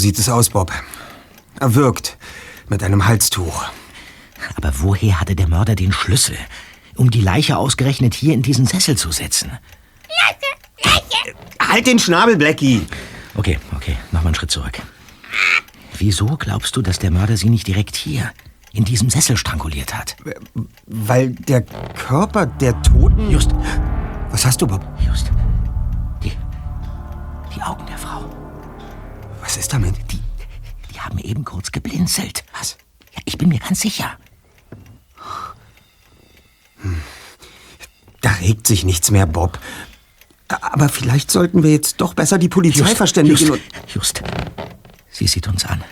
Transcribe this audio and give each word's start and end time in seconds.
sieht 0.00 0.18
es 0.18 0.28
aus, 0.28 0.50
Bob. 0.50 0.72
Erwürgt. 1.60 2.16
Mit 2.68 2.82
einem 2.82 3.06
Halstuch. 3.06 3.64
Aber 4.56 4.72
woher 4.78 5.20
hatte 5.20 5.36
der 5.36 5.48
Mörder 5.48 5.74
den 5.74 5.92
Schlüssel, 5.92 6.36
um 6.96 7.10
die 7.10 7.20
Leiche 7.20 7.56
ausgerechnet 7.56 8.14
hier 8.14 8.34
in 8.34 8.42
diesen 8.42 8.66
Sessel 8.66 8.96
zu 8.96 9.12
setzen? 9.12 9.52
Halt 11.60 11.86
den 11.86 11.98
Schnabel, 11.98 12.36
Blackie! 12.36 12.86
Okay, 13.36 13.58
okay, 13.76 13.96
noch 14.10 14.22
mal 14.22 14.28
einen 14.28 14.34
Schritt 14.34 14.50
zurück. 14.50 14.80
Wieso 15.96 16.26
glaubst 16.36 16.74
du, 16.76 16.82
dass 16.82 16.98
der 16.98 17.10
Mörder 17.10 17.36
sie 17.36 17.50
nicht 17.50 17.66
direkt 17.66 17.94
hier, 17.94 18.32
in 18.72 18.84
diesem 18.84 19.08
Sessel 19.10 19.36
stranguliert 19.36 19.94
hat? 19.94 20.16
Weil 20.86 21.30
der 21.30 21.62
Körper 21.62 22.46
der 22.46 22.80
Toten... 22.82 23.30
Just. 23.30 23.50
Was 24.30 24.44
hast 24.44 24.60
du, 24.62 24.66
Bob? 24.66 24.84
Just. 25.06 25.30
Die, 26.24 26.32
die 27.54 27.62
Augen 27.62 27.86
der 27.86 27.98
Frau. 27.98 28.09
Damit? 29.68 29.94
Die, 30.10 30.20
die 30.92 31.00
haben 31.00 31.18
eben 31.18 31.44
kurz 31.44 31.70
geblinzelt. 31.72 32.44
Was? 32.58 32.76
Ja, 33.14 33.20
ich 33.24 33.38
bin 33.38 33.48
mir 33.48 33.58
ganz 33.58 33.80
sicher. 33.80 34.16
Hm. 36.82 37.00
Da 38.20 38.30
regt 38.32 38.66
sich 38.66 38.84
nichts 38.84 39.10
mehr, 39.10 39.26
Bob. 39.26 39.58
Aber 40.48 40.88
vielleicht 40.88 41.30
sollten 41.30 41.62
wir 41.62 41.70
jetzt 41.70 42.00
doch 42.00 42.14
besser 42.14 42.38
die 42.38 42.48
Polizei 42.48 42.80
Just, 42.80 42.96
verständigen. 42.96 43.38
Just, 43.38 43.50
und- 43.52 43.94
just. 43.94 44.22
Sie 45.10 45.26
sieht 45.26 45.46
uns 45.46 45.64
an. 45.64 45.84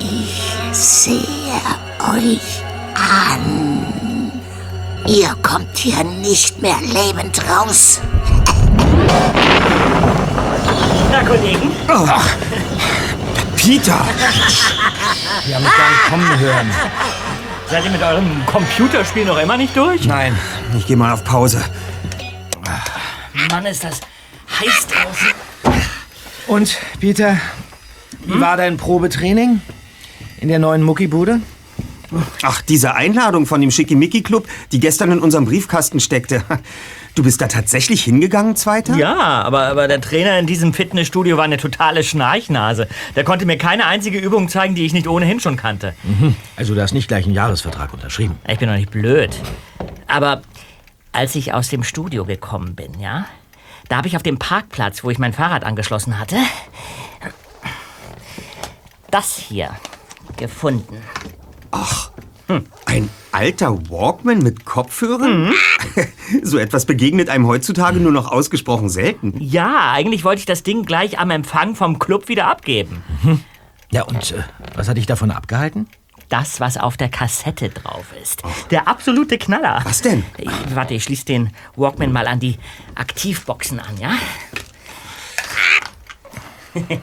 Ich 0.00 0.76
sehe 0.76 1.60
euch 2.00 2.62
an. 2.94 3.73
Ihr 5.06 5.34
kommt 5.42 5.76
hier 5.76 6.02
nicht 6.02 6.62
mehr 6.62 6.76
lebend 6.80 7.38
raus. 7.48 8.00
Na, 11.12 11.22
Kollegen? 11.22 11.70
Peter! 13.56 14.00
Wir 15.44 15.56
haben 15.56 15.62
mich 15.64 15.76
gar 15.76 15.90
nicht 15.90 16.04
kommen 16.08 16.38
hören. 16.38 16.70
Seid 17.68 17.84
ihr 17.84 17.90
mit 17.90 18.02
eurem 18.02 18.46
Computerspiel 18.46 19.26
noch 19.26 19.38
immer 19.38 19.56
nicht 19.58 19.76
durch? 19.76 20.04
Nein, 20.06 20.38
ich 20.76 20.86
gehe 20.86 20.96
mal 20.96 21.12
auf 21.12 21.22
Pause. 21.22 21.62
Mann, 23.50 23.66
ist 23.66 23.84
das 23.84 24.00
heiß 24.58 24.86
draußen. 24.86 25.28
Und, 26.46 26.78
Peter, 27.00 27.38
wie 28.24 28.40
war 28.40 28.56
dein 28.56 28.78
Probetraining? 28.78 29.60
In 30.40 30.48
der 30.48 30.58
neuen 30.58 30.82
Muckibude? 30.82 31.40
Ach, 32.42 32.62
diese 32.62 32.94
Einladung 32.94 33.46
von 33.46 33.60
dem 33.60 33.70
Schickimicki-Club, 33.70 34.46
die 34.72 34.80
gestern 34.80 35.12
in 35.12 35.18
unserem 35.18 35.44
Briefkasten 35.44 36.00
steckte. 36.00 36.42
Du 37.14 37.22
bist 37.22 37.40
da 37.40 37.46
tatsächlich 37.46 38.02
hingegangen, 38.02 38.56
Zweiter? 38.56 38.96
Ja, 38.96 39.42
aber, 39.42 39.68
aber 39.68 39.86
der 39.86 40.00
Trainer 40.00 40.38
in 40.38 40.46
diesem 40.46 40.74
Fitnessstudio 40.74 41.36
war 41.36 41.44
eine 41.44 41.58
totale 41.58 42.02
Schnarchnase. 42.02 42.88
Der 43.14 43.22
konnte 43.22 43.46
mir 43.46 43.56
keine 43.56 43.86
einzige 43.86 44.18
Übung 44.18 44.48
zeigen, 44.48 44.74
die 44.74 44.84
ich 44.84 44.92
nicht 44.92 45.06
ohnehin 45.06 45.38
schon 45.38 45.56
kannte. 45.56 45.94
Also 46.56 46.74
du 46.74 46.82
hast 46.82 46.92
nicht 46.92 47.06
gleich 47.06 47.24
einen 47.24 47.34
Jahresvertrag 47.34 47.92
unterschrieben. 47.92 48.36
Ich 48.48 48.58
bin 48.58 48.68
doch 48.68 48.74
nicht 48.76 48.90
blöd. 48.90 49.30
Aber 50.08 50.42
als 51.12 51.36
ich 51.36 51.54
aus 51.54 51.68
dem 51.68 51.84
Studio 51.84 52.24
gekommen 52.24 52.74
bin, 52.74 52.98
ja, 52.98 53.26
da 53.88 53.96
habe 53.96 54.08
ich 54.08 54.16
auf 54.16 54.22
dem 54.24 54.38
Parkplatz, 54.38 55.04
wo 55.04 55.10
ich 55.10 55.18
mein 55.18 55.32
Fahrrad 55.32 55.62
angeschlossen 55.62 56.18
hatte, 56.18 56.36
das 59.10 59.36
hier 59.36 59.70
gefunden. 60.36 60.96
Ach, 61.76 62.12
ein 62.86 63.10
alter 63.32 63.90
Walkman 63.90 64.38
mit 64.38 64.64
Kopfhörern? 64.64 65.52
so 66.42 66.56
etwas 66.58 66.86
begegnet 66.86 67.28
einem 67.28 67.48
heutzutage 67.48 67.98
nur 67.98 68.12
noch 68.12 68.30
ausgesprochen 68.30 68.88
selten. 68.88 69.34
Ja, 69.40 69.90
eigentlich 69.90 70.22
wollte 70.22 70.38
ich 70.38 70.46
das 70.46 70.62
Ding 70.62 70.84
gleich 70.84 71.18
am 71.18 71.30
Empfang 71.30 71.74
vom 71.74 71.98
Club 71.98 72.28
wieder 72.28 72.46
abgeben. 72.46 73.02
Ja, 73.90 74.04
und 74.04 74.30
äh, 74.30 74.44
was 74.76 74.88
hat 74.88 74.98
dich 74.98 75.06
davon 75.06 75.32
abgehalten? 75.32 75.88
Das, 76.28 76.60
was 76.60 76.76
auf 76.76 76.96
der 76.96 77.08
Kassette 77.08 77.70
drauf 77.70 78.06
ist. 78.22 78.44
Der 78.70 78.86
absolute 78.86 79.36
Knaller. 79.36 79.80
Was 79.82 80.00
denn? 80.00 80.24
Ich, 80.38 80.48
warte, 80.76 80.94
ich 80.94 81.02
schließe 81.02 81.24
den 81.24 81.50
Walkman 81.74 82.12
mal 82.12 82.28
an 82.28 82.38
die 82.38 82.56
Aktivboxen 82.94 83.80
an, 83.80 83.98
ja? 83.98 84.12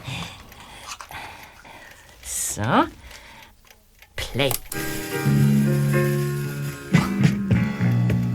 so. 2.24 2.86
Play. 4.32 4.50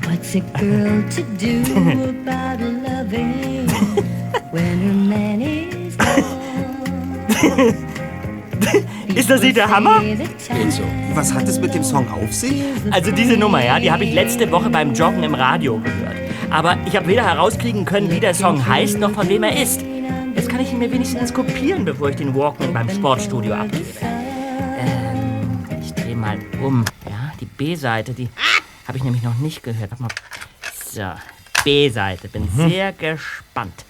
What's 0.03 0.35
a 0.35 0.41
girl 0.41 1.03
to 1.09 1.23
do 1.39 1.63
about 2.09 2.59
loving 2.61 3.67
when 4.51 4.77
her 4.79 4.93
man 4.93 5.41
is 5.41 5.97
Ist 9.15 9.27
das 9.31 9.41
nicht 9.41 9.57
der 9.57 9.67
Hammer? 9.71 10.01
Geht 10.01 10.71
so. 10.71 10.83
Was 11.15 11.33
hat 11.33 11.47
es 11.47 11.59
mit 11.59 11.73
dem 11.73 11.83
Song 11.83 12.07
auf 12.11 12.31
sich? 12.31 12.61
Also 12.91 13.09
diese 13.09 13.35
Nummer, 13.35 13.65
ja, 13.65 13.79
die 13.79 13.91
habe 13.91 14.03
ich 14.03 14.13
letzte 14.13 14.51
Woche 14.51 14.69
beim 14.69 14.93
Joggen 14.93 15.23
im 15.23 15.33
Radio 15.33 15.79
gehört. 15.79 16.17
Aber 16.51 16.77
ich 16.85 16.95
habe 16.95 17.07
weder 17.07 17.23
herauskriegen 17.23 17.85
können, 17.85 18.11
wie 18.11 18.19
der 18.19 18.35
Song 18.35 18.67
heißt, 18.67 18.99
noch 18.99 19.11
von 19.11 19.27
wem 19.29 19.41
er 19.41 19.59
ist. 19.59 19.83
Jetzt 20.35 20.49
kann 20.49 20.59
ich 20.59 20.71
ihn 20.71 20.77
mir 20.77 20.91
wenigstens 20.91 21.33
kopieren, 21.33 21.85
bevor 21.85 22.09
ich 22.09 22.17
den 22.17 22.35
Walkman 22.35 22.71
beim 22.71 22.87
Sportstudio 22.87 23.55
abgebe. 23.55 24.16
Mal 26.17 26.39
um. 26.61 26.83
Ja, 27.05 27.31
die 27.39 27.45
B-Seite, 27.45 28.13
die 28.13 28.27
habe 28.87 28.97
ich 28.97 29.03
nämlich 29.03 29.21
noch 29.23 29.37
nicht 29.37 29.61
gehört. 29.61 29.91
Warte 29.91 30.03
mal. 30.03 30.09
So, 30.85 31.11
B-Seite. 31.63 32.27
Bin 32.27 32.49
sehr 32.55 32.91
gespannt. 32.91 33.85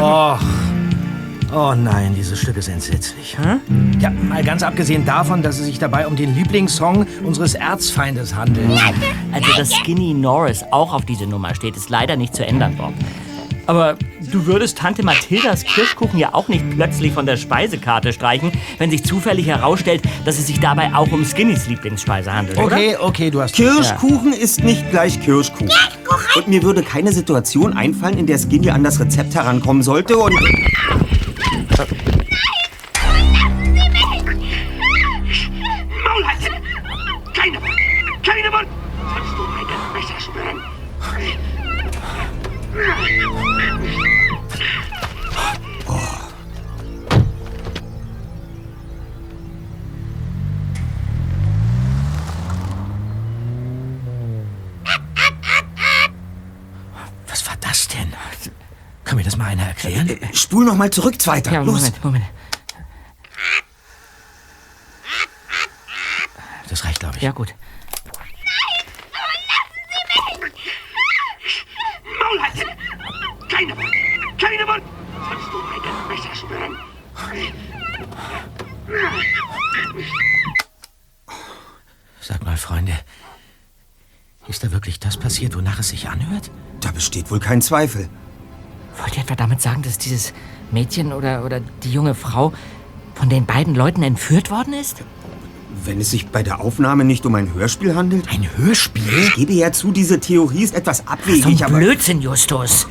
Oh. 0.00 0.36
Oh 1.52 1.74
nein, 1.74 2.14
dieses 2.14 2.40
Stück 2.40 2.56
ist 2.56 2.68
entsetzlich. 2.68 3.36
Ja, 3.98 4.10
mal 4.10 4.44
ganz 4.44 4.62
abgesehen 4.62 5.04
davon, 5.04 5.42
dass 5.42 5.58
es 5.58 5.66
sich 5.66 5.78
dabei 5.80 6.06
um 6.06 6.14
den 6.16 6.34
Lieblingssong 6.34 7.06
unseres 7.24 7.54
Erzfeindes 7.54 8.34
handelt. 8.34 8.70
Also, 9.32 9.52
dass 9.56 9.74
Skinny 9.74 10.14
Norris 10.14 10.64
auch 10.70 10.94
auf 10.94 11.04
diese 11.04 11.26
Nummer 11.26 11.54
steht, 11.54 11.76
ist 11.76 11.90
leider 11.90 12.16
nicht 12.16 12.34
zu 12.34 12.46
ändern, 12.46 12.76
Bob. 12.76 12.94
Aber 13.66 13.96
du 14.32 14.46
würdest 14.46 14.78
Tante 14.78 15.02
Mathildas 15.04 15.64
Kirschkuchen 15.64 16.18
ja 16.18 16.34
auch 16.34 16.48
nicht 16.48 16.64
plötzlich 16.70 17.12
von 17.12 17.26
der 17.26 17.36
Speisekarte 17.36 18.12
streichen, 18.12 18.52
wenn 18.78 18.90
sich 18.90 19.04
zufällig 19.04 19.46
herausstellt, 19.46 20.02
dass 20.24 20.38
es 20.38 20.46
sich 20.46 20.60
dabei 20.60 20.92
auch 20.94 21.10
um 21.12 21.24
Skinnys 21.24 21.66
Lieblingsspeise 21.68 22.32
handelt, 22.32 22.58
Okay, 22.58 22.96
okay, 23.00 23.30
du 23.30 23.40
hast... 23.40 23.54
Kirschkuchen 23.54 24.32
ist 24.32 24.64
nicht 24.64 24.90
gleich 24.90 25.20
Kirschkuchen. 25.20 25.70
Und 26.36 26.48
mir 26.48 26.62
würde 26.62 26.82
keine 26.82 27.12
Situation 27.12 27.72
einfallen, 27.72 28.18
in 28.18 28.26
der 28.26 28.38
Skinny 28.38 28.70
an 28.70 28.84
das 28.84 29.00
Rezept 29.00 29.34
herankommen 29.34 29.82
sollte 29.82 30.16
und... 30.16 30.34
Spul 60.40 60.64
noch 60.64 60.74
mal 60.74 60.90
zurück, 60.90 61.20
Zweiter. 61.20 61.52
Ja, 61.52 61.60
Los. 61.62 61.76
Moment, 61.76 62.04
Moment. 62.04 62.24
Das 66.68 66.82
reicht, 66.84 67.00
glaube 67.00 67.16
ich. 67.16 67.22
Ja, 67.22 67.32
gut. 67.32 67.54
Maul 72.18 72.42
halten! 72.42 72.70
Keine 73.50 73.76
Wand! 73.76 73.94
Keine 74.38 74.66
Wand! 74.66 74.82
Sonst 75.28 75.52
du 75.52 75.58
meine 75.58 76.08
Messer 76.08 76.34
spüren! 76.34 76.76
Sag 82.22 82.44
mal, 82.44 82.56
Freunde, 82.56 82.98
ist 84.48 84.64
da 84.64 84.72
wirklich 84.72 85.00
das 85.00 85.18
passiert, 85.18 85.54
wonach 85.54 85.80
es 85.80 85.90
sich 85.90 86.08
anhört? 86.08 86.50
Da 86.80 86.92
besteht 86.92 87.30
wohl 87.30 87.40
kein 87.40 87.60
Zweifel. 87.60 88.08
Etwa 89.30 89.44
damit 89.44 89.62
sagen, 89.62 89.82
dass 89.82 89.96
dieses 89.96 90.32
Mädchen 90.72 91.12
oder, 91.12 91.44
oder 91.44 91.60
die 91.84 91.92
junge 91.92 92.16
Frau 92.16 92.52
von 93.14 93.28
den 93.28 93.46
beiden 93.46 93.76
Leuten 93.76 94.02
entführt 94.02 94.50
worden 94.50 94.72
ist? 94.72 95.04
Wenn 95.84 96.00
es 96.00 96.10
sich 96.10 96.26
bei 96.26 96.42
der 96.42 96.60
Aufnahme 96.60 97.04
nicht 97.04 97.24
um 97.26 97.36
ein 97.36 97.54
Hörspiel 97.54 97.94
handelt? 97.94 98.28
Ein 98.28 98.48
Hörspiel? 98.56 99.04
Ich 99.28 99.34
gebe 99.36 99.52
ja 99.52 99.70
zu, 99.70 99.92
diese 99.92 100.18
Theorie 100.18 100.64
ist 100.64 100.74
etwas 100.74 100.98
So 100.98 101.04
abwegig, 101.04 101.46
ein 101.46 101.62
aber... 101.62 101.78
Blödsinn, 101.78 102.20
Justus. 102.20 102.88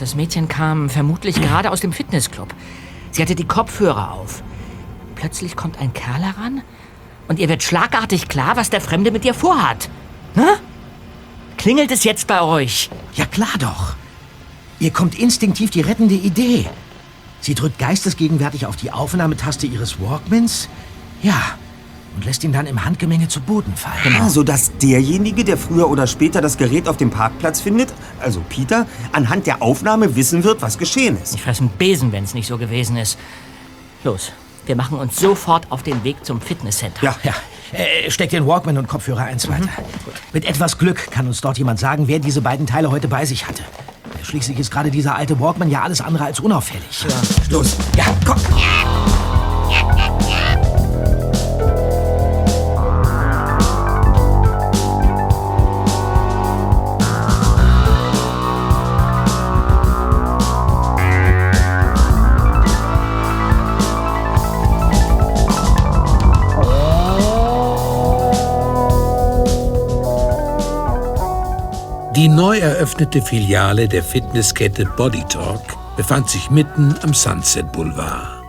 Das 0.00 0.16
Mädchen 0.16 0.48
kam 0.48 0.90
vermutlich 0.90 1.40
gerade 1.40 1.70
aus 1.70 1.78
dem 1.78 1.92
Fitnessclub. 1.92 2.52
Sie 3.12 3.22
hatte 3.22 3.36
die 3.36 3.46
Kopfhörer 3.46 4.10
auf. 4.10 4.42
Plötzlich 5.14 5.54
kommt 5.54 5.78
ein 5.78 5.92
Kerl 5.92 6.20
heran 6.20 6.62
und 7.28 7.38
ihr 7.38 7.48
wird 7.48 7.62
schlagartig 7.62 8.26
klar, 8.26 8.56
was 8.56 8.70
der 8.70 8.80
Fremde 8.80 9.12
mit 9.12 9.24
ihr 9.24 9.34
vorhat. 9.34 9.88
Hä? 10.34 10.58
Klingelt 11.58 11.92
es 11.92 12.02
jetzt 12.02 12.26
bei 12.26 12.42
euch? 12.42 12.90
Ja, 13.14 13.24
klar 13.24 13.54
doch. 13.60 13.94
Ihr 14.80 14.90
kommt 14.90 15.18
instinktiv 15.18 15.70
die 15.70 15.80
rettende 15.80 16.14
Idee. 16.14 16.66
Sie 17.40 17.54
drückt 17.54 17.78
geistesgegenwärtig 17.78 18.66
auf 18.66 18.76
die 18.76 18.90
Aufnahmetaste 18.90 19.66
ihres 19.66 20.00
Walkmans. 20.00 20.68
Ja. 21.22 21.40
Und 22.16 22.24
lässt 22.24 22.44
ihn 22.44 22.52
dann 22.52 22.66
im 22.66 22.84
Handgemenge 22.84 23.26
zu 23.26 23.40
Boden 23.40 23.74
fallen. 23.74 24.16
Ah, 24.20 24.28
sodass 24.28 24.70
derjenige, 24.78 25.44
der 25.44 25.56
früher 25.56 25.90
oder 25.90 26.06
später 26.06 26.40
das 26.40 26.56
Gerät 26.56 26.86
auf 26.86 26.96
dem 26.96 27.10
Parkplatz 27.10 27.60
findet, 27.60 27.92
also 28.20 28.40
Peter, 28.48 28.86
anhand 29.12 29.46
der 29.48 29.62
Aufnahme 29.62 30.14
wissen 30.14 30.44
wird, 30.44 30.62
was 30.62 30.78
geschehen 30.78 31.18
ist. 31.20 31.34
Ich 31.34 31.42
fress 31.42 31.60
einen 31.60 31.70
Besen, 31.70 32.12
wenn 32.12 32.22
es 32.22 32.32
nicht 32.32 32.46
so 32.46 32.56
gewesen 32.56 32.96
ist. 32.96 33.18
Los, 34.04 34.30
wir 34.66 34.76
machen 34.76 34.98
uns 34.98 35.16
sofort 35.16 35.66
auf 35.70 35.82
den 35.82 36.04
Weg 36.04 36.24
zum 36.24 36.40
Fitnesscenter. 36.40 37.02
Ja, 37.02 37.16
Ja, 37.24 37.34
äh, 37.72 38.10
steck 38.10 38.30
den 38.30 38.46
Walkman 38.46 38.78
und 38.78 38.86
Kopfhörer 38.86 39.24
eins 39.24 39.48
weiter. 39.48 39.68
Mit 40.32 40.44
etwas 40.44 40.78
Glück 40.78 41.10
kann 41.10 41.26
uns 41.26 41.40
dort 41.40 41.58
jemand 41.58 41.80
sagen, 41.80 42.06
wer 42.06 42.20
diese 42.20 42.42
beiden 42.42 42.66
Teile 42.66 42.92
heute 42.92 43.08
bei 43.08 43.24
sich 43.24 43.48
hatte. 43.48 43.64
Schließlich 44.22 44.58
ist 44.58 44.70
gerade 44.70 44.90
dieser 44.90 45.16
alte 45.16 45.38
Walkman 45.40 45.70
ja 45.70 45.82
alles 45.82 46.00
andere 46.00 46.24
als 46.24 46.40
unauffällig. 46.40 47.06
Los. 47.50 47.76
Ja, 47.96 48.04
komm. 48.24 48.38
Die 72.24 72.30
neu 72.30 72.56
eröffnete 72.56 73.20
Filiale 73.20 73.86
der 73.86 74.02
Fitnesskette 74.02 74.86
Body 74.86 75.22
Talk 75.24 75.60
befand 75.94 76.30
sich 76.30 76.48
mitten 76.48 76.96
am 77.02 77.12
Sunset 77.12 77.70
Boulevard. 77.70 78.42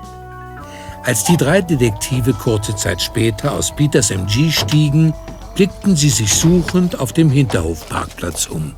Als 1.04 1.25
die 1.25 1.36
drei 1.36 1.60
Detektive 1.60 2.31
kurze 2.31 2.74
Zeit 2.77 3.01
später 3.01 3.51
aus 3.51 3.75
Peters 3.75 4.12
MG 4.12 4.50
stiegen, 4.50 5.13
blickten 5.56 5.98
sie 5.98 6.07
sich 6.07 6.33
suchend 6.33 6.98
auf 6.98 7.12
dem 7.12 7.30
Hinterhofparkplatz 7.30 8.45
um. 8.45 8.74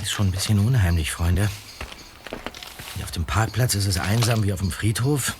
Ist 0.00 0.12
schon 0.12 0.28
ein 0.28 0.30
bisschen 0.30 0.60
unheimlich, 0.60 1.10
Freunde. 1.10 1.48
Auf 3.02 3.10
dem 3.10 3.24
Parkplatz 3.24 3.74
ist 3.74 3.88
es 3.88 3.98
einsam 3.98 4.44
wie 4.44 4.52
auf 4.52 4.60
dem 4.60 4.70
Friedhof, 4.70 5.34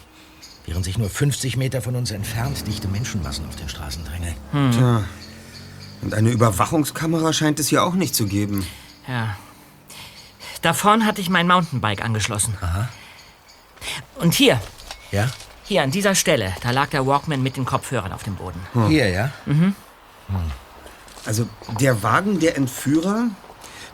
während 0.66 0.84
sich 0.84 0.98
nur 0.98 1.10
50 1.10 1.56
Meter 1.56 1.82
von 1.82 1.96
uns 1.96 2.10
entfernt 2.10 2.66
dichte 2.66 2.88
Menschenmassen 2.88 3.46
auf 3.48 3.56
den 3.56 3.68
Straßen 3.68 4.04
drängeln. 4.04 4.34
Tja. 4.72 5.04
Und 6.02 6.14
eine 6.14 6.30
Überwachungskamera 6.30 7.32
scheint 7.32 7.60
es 7.60 7.68
hier 7.68 7.84
auch 7.84 7.94
nicht 7.94 8.14
zu 8.14 8.26
geben. 8.26 8.66
Ja. 9.06 9.36
Da 10.62 10.74
vorn 10.74 11.06
hatte 11.06 11.20
ich 11.20 11.28
mein 11.28 11.46
Mountainbike 11.46 12.04
angeschlossen. 12.04 12.54
Aha. 12.60 12.88
Und 14.16 14.34
hier, 14.34 14.60
Ja? 15.10 15.28
hier 15.64 15.82
an 15.82 15.90
dieser 15.90 16.14
Stelle, 16.14 16.52
da 16.62 16.70
lag 16.70 16.88
der 16.90 17.06
Walkman 17.06 17.42
mit 17.42 17.56
den 17.56 17.64
Kopfhörern 17.64 18.12
auf 18.12 18.22
dem 18.22 18.36
Boden. 18.36 18.60
Hier, 18.88 19.08
ja? 19.08 19.30
Also 21.24 21.48
der 21.80 22.02
Wagen 22.02 22.40
der 22.40 22.56
Entführer, 22.56 23.26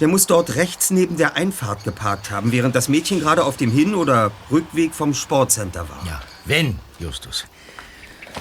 der 0.00 0.08
muss 0.08 0.26
dort 0.26 0.54
rechts 0.56 0.90
neben 0.90 1.16
der 1.16 1.36
Einfahrt 1.36 1.84
geparkt 1.84 2.30
haben, 2.30 2.52
während 2.52 2.74
das 2.74 2.88
Mädchen 2.88 3.20
gerade 3.20 3.44
auf 3.44 3.56
dem 3.56 3.70
Hin- 3.70 3.94
oder 3.94 4.30
Rückweg 4.50 4.94
vom 4.94 5.12
Sportcenter 5.14 5.88
war. 5.88 5.98
Ja, 6.06 6.20
wenn, 6.48 6.78
Justus. 6.98 7.46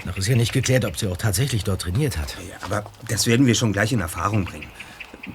Noch 0.05 0.17
ist 0.17 0.27
ja 0.27 0.35
nicht 0.35 0.53
geklärt, 0.53 0.85
ob 0.85 0.97
sie 0.97 1.07
auch 1.07 1.17
tatsächlich 1.17 1.63
dort 1.63 1.81
trainiert 1.81 2.17
hat. 2.17 2.37
Ja, 2.49 2.55
aber 2.61 2.89
das 3.07 3.27
werden 3.27 3.45
wir 3.45 3.55
schon 3.55 3.73
gleich 3.73 3.91
in 3.91 3.99
Erfahrung 3.99 4.45
bringen. 4.45 4.69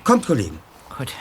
Kommt, 0.05 0.27
Kollegen. 0.27 0.59
Gut. 0.97 1.13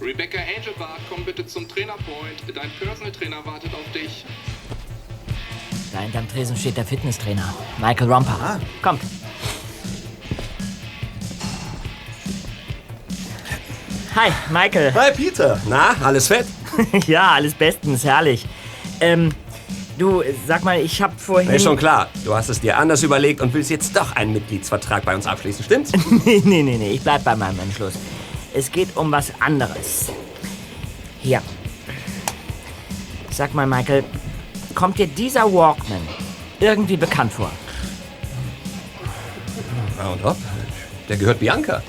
Rebecca 0.00 0.38
Angelbart, 0.38 1.00
komm 1.08 1.24
bitte 1.24 1.46
zum 1.46 1.66
Trainerpoint. 1.68 2.42
Dein 2.54 2.70
Personal 2.78 3.10
Trainer 3.10 3.44
wartet 3.44 3.74
auf 3.74 3.90
dich. 3.92 4.24
Tresen 6.34 6.56
steht 6.56 6.76
der 6.76 6.84
Fitnesstrainer, 6.84 7.54
Michael 7.78 8.12
Romper. 8.12 8.58
Kommt. 8.82 9.00
Hi, 14.16 14.32
Michael. 14.50 14.92
Hi 14.94 15.12
Peter, 15.12 15.60
na, 15.68 15.94
alles 16.02 16.26
fett? 16.26 16.46
ja, 17.06 17.30
alles 17.34 17.54
bestens, 17.54 18.02
herrlich. 18.02 18.46
Ähm, 19.00 19.30
du, 19.96 20.24
sag 20.44 20.64
mal, 20.64 20.80
ich 20.80 21.00
hab 21.00 21.20
vorhin... 21.20 21.52
Ist 21.52 21.62
schon 21.62 21.76
klar, 21.76 22.08
du 22.24 22.34
hast 22.34 22.48
es 22.48 22.60
dir 22.60 22.78
anders 22.78 23.04
überlegt 23.04 23.40
und 23.40 23.54
willst 23.54 23.70
jetzt 23.70 23.96
doch 23.96 24.16
einen 24.16 24.32
Mitgliedsvertrag 24.32 25.04
bei 25.04 25.14
uns 25.14 25.28
abschließen, 25.28 25.64
stimmt's? 25.64 25.92
nee, 26.24 26.42
nee, 26.44 26.64
nee, 26.64 26.78
nee, 26.78 26.90
ich 26.90 27.02
bleib 27.02 27.22
bei 27.22 27.36
meinem 27.36 27.60
Entschluss. 27.60 27.94
Es 28.52 28.72
geht 28.72 28.96
um 28.96 29.12
was 29.12 29.32
anderes. 29.38 30.10
Hier. 31.20 31.40
Sag 33.30 33.54
mal, 33.54 33.68
Michael, 33.68 34.02
kommt 34.74 34.98
dir 34.98 35.06
dieser 35.06 35.44
Walkman 35.44 36.02
irgendwie 36.64 36.96
bekannt 36.96 37.32
vor? 37.32 37.50
Na 39.96 40.08
und 40.10 40.24
hopp, 40.24 40.36
der 41.08 41.16
gehört 41.16 41.40
Bianca. 41.40 41.82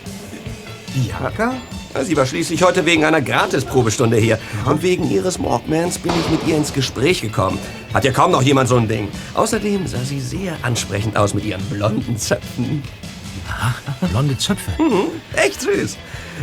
Bianca? 0.94 1.54
Ja, 1.94 2.04
Sie 2.04 2.18
war 2.18 2.26
schließlich 2.26 2.62
heute 2.62 2.86
wegen 2.86 3.06
einer 3.06 3.22
Gratis-Probestunde 3.22 4.18
hier. 4.18 4.38
Und 4.66 4.84
wegen 4.84 5.10
ihres 5.10 5.42
Walkmans 5.42 5.98
bin 5.98 6.12
ich 6.20 6.30
mit 6.30 6.46
ihr 6.46 6.58
ins 6.58 6.74
Gespräch 6.74 7.22
gekommen. 7.22 7.58
Hat 7.94 8.04
ja 8.04 8.12
kaum 8.12 8.32
noch 8.32 8.42
jemand 8.42 8.68
so 8.68 8.76
ein 8.76 8.90
Ding. 8.90 9.08
Außerdem 9.34 9.88
sah 9.88 10.04
sie 10.04 10.20
sehr 10.20 10.58
ansprechend 10.62 11.16
aus 11.16 11.34
mit 11.34 11.46
ihren 11.46 11.64
blonden 11.66 12.18
Zöpfen. 12.18 12.84
Blonde 14.10 14.38
Zöpfe. 14.38 14.72
Echt 15.36 15.62
süß. 15.62 15.98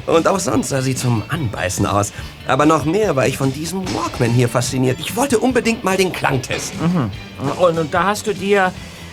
Und 0.06 0.26
auch 0.26 0.38
sonst 0.38 0.70
sah 0.70 0.82
sie 0.82 0.94
zum 0.94 1.22
Anbeißen 1.28 1.86
aus. 1.86 2.12
Aber 2.46 2.66
noch 2.66 2.84
mehr 2.84 3.14
war 3.16 3.26
ich 3.26 3.36
von 3.36 3.52
diesem 3.52 3.82
Walkman 3.94 4.30
hier 4.30 4.48
fasziniert. 4.48 4.98
Ich 5.00 5.16
wollte 5.16 5.38
unbedingt 5.38 5.84
mal 5.84 5.96
den 5.96 6.12
Klang 6.12 6.40
testen. 6.42 7.10
Und, 7.58 7.78
und 7.78 7.94
da 7.94 8.04
hast 8.04 8.26
du 8.26 8.34
dir 8.34 8.72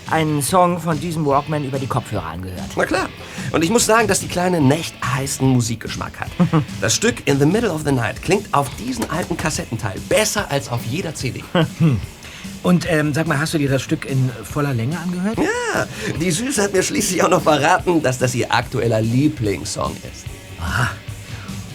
einen 0.10 0.42
Song 0.42 0.80
von 0.80 1.00
diesem 1.00 1.26
Walkman 1.26 1.64
über 1.64 1.78
die 1.78 1.88
Kopfhörer 1.88 2.26
angehört. 2.26 2.72
Na 2.76 2.86
klar. 2.86 3.10
Und 3.52 3.64
ich 3.64 3.70
muss 3.70 3.86
sagen, 3.86 4.08
dass 4.08 4.20
die 4.20 4.28
Kleine 4.28 4.62
nicht 4.62 4.94
heißen 5.06 5.48
Musikgeschmack 5.48 6.20
hat. 6.20 6.30
Das 6.82 6.96
Stück 6.96 7.28
In 7.28 7.40
the 7.40 7.46
Middle 7.46 7.72
of 7.72 7.82
the 7.86 7.92
Night 7.92 8.22
klingt 8.22 8.54
auf 8.54 8.70
diesen 8.78 9.10
alten 9.10 9.38
Kassettenteil 9.38 10.00
besser 10.08 10.50
als 10.50 10.70
auf 10.70 10.84
jeder 10.86 11.14
CD. 11.14 11.44
Und 12.62 12.92
ähm, 12.92 13.14
sag 13.14 13.28
mal, 13.28 13.40
hast 13.40 13.54
du 13.54 13.58
dir 13.58 13.70
das 13.70 13.82
Stück 13.82 14.06
in 14.06 14.30
voller 14.44 14.74
Länge 14.74 15.00
angehört? 15.00 15.38
Ja, 15.38 15.88
die 16.20 16.32
Süße 16.32 16.62
hat 16.62 16.74
mir 16.74 16.84
schließlich 16.84 17.24
auch 17.24 17.30
noch 17.30 17.42
verraten, 17.42 18.02
dass 18.02 18.18
das 18.18 18.36
ihr 18.36 18.54
aktueller 18.54 19.02
Lieblingssong 19.02 19.96
ist. 20.12 20.26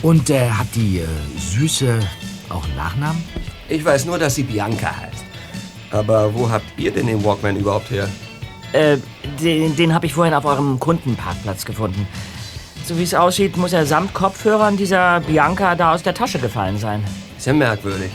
Und 0.02 0.28
äh, 0.28 0.50
hat 0.50 0.66
die 0.74 0.98
äh, 0.98 1.06
Süße 1.38 1.98
auch 2.50 2.64
einen 2.64 2.76
Nachnamen? 2.76 3.24
Ich 3.68 3.82
weiß 3.82 4.04
nur, 4.04 4.18
dass 4.18 4.34
sie 4.34 4.42
Bianca 4.42 4.94
heißt. 4.94 5.24
Aber 5.90 6.34
wo 6.34 6.50
habt 6.50 6.66
ihr 6.76 6.90
denn 6.90 7.06
den 7.06 7.24
Walkman 7.24 7.56
überhaupt 7.56 7.90
her? 7.90 8.08
Äh, 8.72 8.98
den, 9.40 9.74
den 9.76 9.94
habe 9.94 10.06
ich 10.06 10.12
vorhin 10.12 10.34
auf 10.34 10.44
eurem 10.44 10.78
Kundenparkplatz 10.78 11.64
gefunden. 11.64 12.06
So 12.84 12.98
wie 12.98 13.02
es 13.02 13.14
aussieht, 13.14 13.56
muss 13.56 13.72
er 13.72 13.86
samt 13.86 14.12
Kopfhörern 14.12 14.76
dieser 14.76 15.20
Bianca 15.20 15.74
da 15.74 15.94
aus 15.94 16.02
der 16.02 16.12
Tasche 16.12 16.38
gefallen 16.38 16.78
sein. 16.78 17.02
Ist 17.38 17.46
ja 17.46 17.54
merkwürdig. 17.54 18.10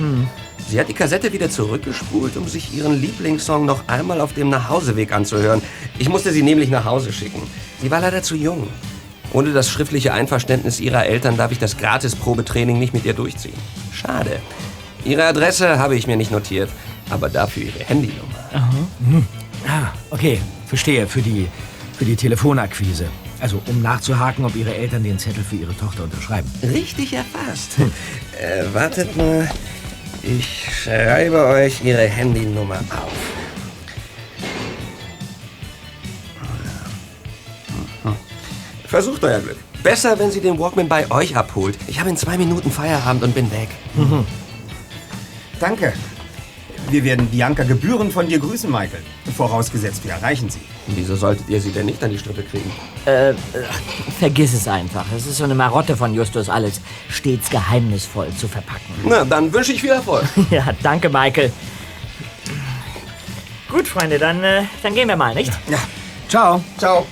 Sie 0.68 0.80
hat 0.80 0.88
die 0.88 0.94
Kassette 0.94 1.34
wieder 1.34 1.50
zurückgespult, 1.50 2.38
um 2.38 2.48
sich 2.48 2.72
ihren 2.76 3.02
Lieblingssong 3.02 3.66
noch 3.66 3.88
einmal 3.88 4.22
auf 4.22 4.34
dem 4.34 4.50
Nachhauseweg 4.50 5.12
anzuhören. 5.12 5.64
Ich 5.98 6.08
musste 6.08 6.32
sie 6.32 6.44
nämlich 6.44 6.70
nach 6.70 6.86
Hause 6.86 7.12
schicken. 7.12 7.42
Sie 7.82 7.90
war 7.90 8.00
leider 8.00 8.22
zu 8.22 8.36
jung. 8.36 8.68
Ohne 9.34 9.54
das 9.54 9.70
schriftliche 9.72 10.14
Einverständnis 10.14 10.80
ihrer 10.80 11.06
Eltern 11.06 11.36
darf 11.36 11.52
ich 11.52 11.58
das 11.58 11.78
Gratis-Probetraining 11.78 12.78
nicht 12.78 12.94
mit 12.94 13.06
ihr 13.06 13.14
durchziehen. 13.14 13.58
Schade. 13.92 14.40
Ihre 15.04 15.26
Adresse 15.26 15.80
habe 15.80 15.96
ich 15.96 16.06
mir 16.06 16.18
nicht 16.18 16.32
notiert, 16.32 16.70
aber 17.10 17.30
dafür 17.30 17.64
ihre 17.64 17.80
Handynummer. 17.80 18.70
Ah, 19.68 19.88
okay, 20.12 20.40
verstehe. 20.68 21.08
Für 21.08 21.22
die, 21.24 21.48
für 21.98 22.06
die 22.06 22.16
Telefonakquise. 22.16 23.06
Also, 23.41 23.62
um 23.67 23.81
nachzuhaken, 23.81 24.43
ob 24.46 24.55
ihre 24.55 24.75
Eltern 24.75 25.03
den 25.03 25.17
Zettel 25.17 25.43
für 25.43 25.55
ihre 25.55 25.75
Tochter 25.75 26.03
unterschreiben. 26.03 26.51
Richtig 26.62 27.13
erfasst. 27.13 27.72
äh, 27.79 28.74
wartet 28.74 29.15
mal. 29.15 29.50
Ich 30.22 30.67
schreibe 30.84 31.46
euch 31.46 31.84
ihre 31.84 32.08
Handynummer 32.08 32.79
auf. 32.89 33.13
Versucht 38.86 39.24
euer 39.24 39.39
Glück. 39.39 39.58
Besser, 39.84 40.17
wenn 40.19 40.31
sie 40.31 40.41
den 40.41 40.60
Walkman 40.60 40.89
bei 40.89 41.10
euch 41.12 41.36
abholt. 41.38 41.77
Ich 41.88 42.00
habe 42.00 42.10
in 42.10 42.17
zwei 42.17 42.38
Minuten 42.38 42.72
Feierabend 42.72 43.24
und 43.24 43.36
bin 43.36 43.50
weg. 43.51 43.69
Danke. 45.60 45.93
Wir 46.91 47.03
werden 47.03 47.27
Bianca 47.27 47.63
gebührend 47.63 48.12
von 48.12 48.27
dir 48.27 48.39
grüßen, 48.39 48.69
Michael. 48.69 49.03
Vorausgesetzt, 49.38 50.03
wir 50.03 50.13
erreichen 50.13 50.50
sie. 50.50 50.60
Wieso 50.88 51.15
solltet 51.15 51.48
ihr 51.48 51.62
sie 51.62 51.72
denn 51.72 51.86
nicht 51.86 52.03
an 52.03 52.10
die 52.10 52.17
Strippe 52.17 52.41
kriegen? 52.41 52.72
Äh, 53.05 53.29
äh, 53.29 53.36
vergiss 54.17 54.53
es 54.53 54.67
einfach. 54.67 55.05
Es 55.15 55.27
ist 55.27 55.38
so 55.38 55.43
eine 55.43 55.53
Marotte 55.53 55.96
von 55.96 56.15
Justus, 56.15 56.50
alles 56.50 56.81
stets 57.10 57.50
geheimnisvoll 57.50 58.29
zu 58.36 58.48
verpacken. 58.48 58.93
Na, 59.05 59.24
dann 59.24 59.53
wünsche 59.53 59.72
ich 59.74 59.81
viel 59.81 59.91
Erfolg. 59.91 60.24
Ja, 60.50 60.69
danke, 60.81 61.10
Michael. 61.10 61.51
Gut, 63.69 63.88
Freunde, 63.88 64.17
dann, 64.17 64.43
äh, 64.43 64.63
dann 64.81 64.96
gehen 64.96 65.08
wir 65.08 65.15
mal, 65.15 65.36
nicht? 65.36 65.51
Ja. 65.69 65.77
Ciao. 66.27 66.63
Ciao. 66.77 67.05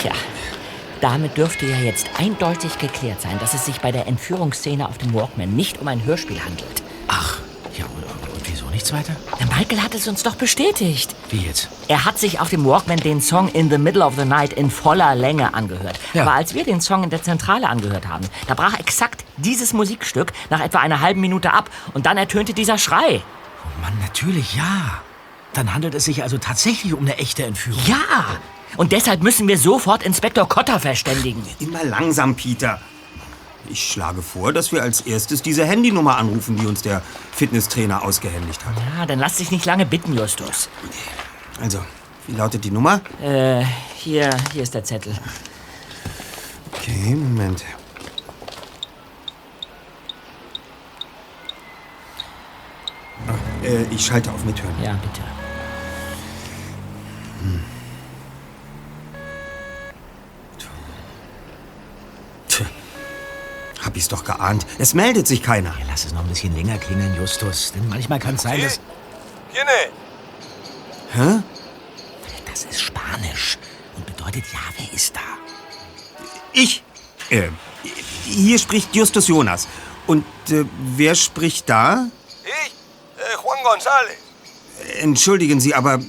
Tja, 0.00 0.12
damit 1.08 1.38
dürfte 1.38 1.64
ja 1.64 1.78
jetzt 1.78 2.06
eindeutig 2.18 2.78
geklärt 2.78 3.22
sein, 3.22 3.38
dass 3.38 3.54
es 3.54 3.64
sich 3.64 3.80
bei 3.80 3.92
der 3.92 4.06
Entführungsszene 4.06 4.86
auf 4.86 4.98
dem 4.98 5.14
Walkman 5.14 5.56
nicht 5.56 5.80
um 5.80 5.88
ein 5.88 6.04
Hörspiel 6.04 6.38
handelt. 6.38 6.82
Ach, 7.06 7.38
ja, 7.78 7.86
und, 7.86 8.04
und, 8.04 8.34
und 8.34 8.42
wieso 8.46 8.66
nichts 8.66 8.92
weiter? 8.92 9.16
Der 9.40 9.46
Michael 9.46 9.82
hat 9.82 9.94
es 9.94 10.06
uns 10.06 10.22
doch 10.22 10.34
bestätigt. 10.34 11.16
Wie 11.30 11.38
jetzt? 11.38 11.70
Er 11.88 12.04
hat 12.04 12.18
sich 12.18 12.40
auf 12.40 12.50
dem 12.50 12.66
Walkman 12.66 12.98
den 12.98 13.22
Song 13.22 13.48
In 13.48 13.70
the 13.70 13.78
Middle 13.78 14.04
of 14.04 14.16
the 14.18 14.26
Night 14.26 14.52
in 14.52 14.70
voller 14.70 15.14
Länge 15.14 15.54
angehört. 15.54 15.98
Ja. 16.12 16.24
Aber 16.24 16.32
als 16.32 16.52
wir 16.52 16.64
den 16.64 16.82
Song 16.82 17.04
in 17.04 17.08
der 17.08 17.22
Zentrale 17.22 17.70
angehört 17.70 18.06
haben, 18.06 18.26
da 18.46 18.52
brach 18.52 18.78
exakt 18.78 19.24
dieses 19.38 19.72
Musikstück 19.72 20.34
nach 20.50 20.60
etwa 20.60 20.80
einer 20.80 21.00
halben 21.00 21.22
Minute 21.22 21.54
ab 21.54 21.70
und 21.94 22.04
dann 22.04 22.18
ertönte 22.18 22.52
dieser 22.52 22.76
Schrei. 22.76 23.22
Oh 23.64 23.80
Mann, 23.80 23.98
natürlich 24.02 24.56
ja. 24.56 25.00
Dann 25.54 25.72
handelt 25.72 25.94
es 25.94 26.04
sich 26.04 26.22
also 26.22 26.36
tatsächlich 26.36 26.92
um 26.92 27.00
eine 27.00 27.16
echte 27.16 27.44
Entführung. 27.44 27.80
Ja! 27.86 27.96
Und 28.76 28.92
deshalb 28.92 29.22
müssen 29.22 29.48
wir 29.48 29.58
sofort 29.58 30.02
Inspektor 30.02 30.48
Cotter 30.48 30.78
verständigen. 30.78 31.42
Immer 31.58 31.84
langsam, 31.84 32.34
Peter. 32.34 32.80
Ich 33.70 33.92
schlage 33.92 34.22
vor, 34.22 34.52
dass 34.52 34.72
wir 34.72 34.82
als 34.82 35.02
erstes 35.02 35.42
diese 35.42 35.64
Handynummer 35.64 36.16
anrufen, 36.16 36.56
die 36.56 36.66
uns 36.66 36.82
der 36.82 37.02
Fitnesstrainer 37.32 38.02
ausgehändigt 38.02 38.64
hat. 38.64 38.74
Ja, 38.96 39.06
dann 39.06 39.18
lass 39.18 39.36
dich 39.36 39.50
nicht 39.50 39.66
lange 39.66 39.84
bitten, 39.84 40.16
Justus. 40.16 40.68
Also, 41.60 41.80
wie 42.26 42.36
lautet 42.36 42.64
die 42.64 42.70
Nummer? 42.70 43.00
Äh, 43.22 43.64
hier, 43.96 44.30
hier 44.52 44.62
ist 44.62 44.74
der 44.74 44.84
Zettel. 44.84 45.12
Okay, 46.72 47.14
Moment. 47.14 47.64
Ah, 53.26 53.66
äh, 53.66 53.82
ich 53.90 54.06
schalte 54.06 54.30
auf 54.30 54.44
Mithören. 54.44 54.74
Ja, 54.82 54.92
bitte. 54.92 55.37
Hab 63.84 63.96
ich's 63.96 64.08
doch 64.08 64.24
geahnt. 64.24 64.66
Es 64.78 64.94
meldet 64.94 65.26
sich 65.26 65.42
keiner. 65.42 65.70
Ja, 65.78 65.86
lass 65.88 66.04
es 66.04 66.12
noch 66.12 66.20
ein 66.20 66.28
bisschen 66.28 66.54
länger 66.54 66.78
klingeln, 66.78 67.16
Justus. 67.16 67.72
Denn 67.72 67.88
manchmal 67.88 68.18
kann 68.18 68.34
es 68.34 68.42
sein, 68.42 68.60
dass... 68.60 68.80
¿Quién 69.52 69.66
es? 69.66 71.16
Hä? 71.16 71.42
Das 72.46 72.64
ist 72.64 72.82
Spanisch 72.82 73.58
und 73.96 74.04
bedeutet, 74.06 74.44
ja, 74.52 74.58
wer 74.76 74.92
ist 74.92 75.14
da? 75.14 75.20
Ich. 76.52 76.82
Äh, 77.30 77.48
hier 78.24 78.58
spricht 78.58 78.94
Justus 78.94 79.28
Jonas. 79.28 79.68
Und 80.06 80.24
äh, 80.50 80.64
wer 80.96 81.14
spricht 81.14 81.68
da? 81.68 82.08
Ich? 82.44 82.74
Äh, 83.16 83.36
Juan 83.42 83.58
González. 83.64 85.00
Entschuldigen 85.00 85.60
Sie, 85.60 85.74
aber 85.74 86.00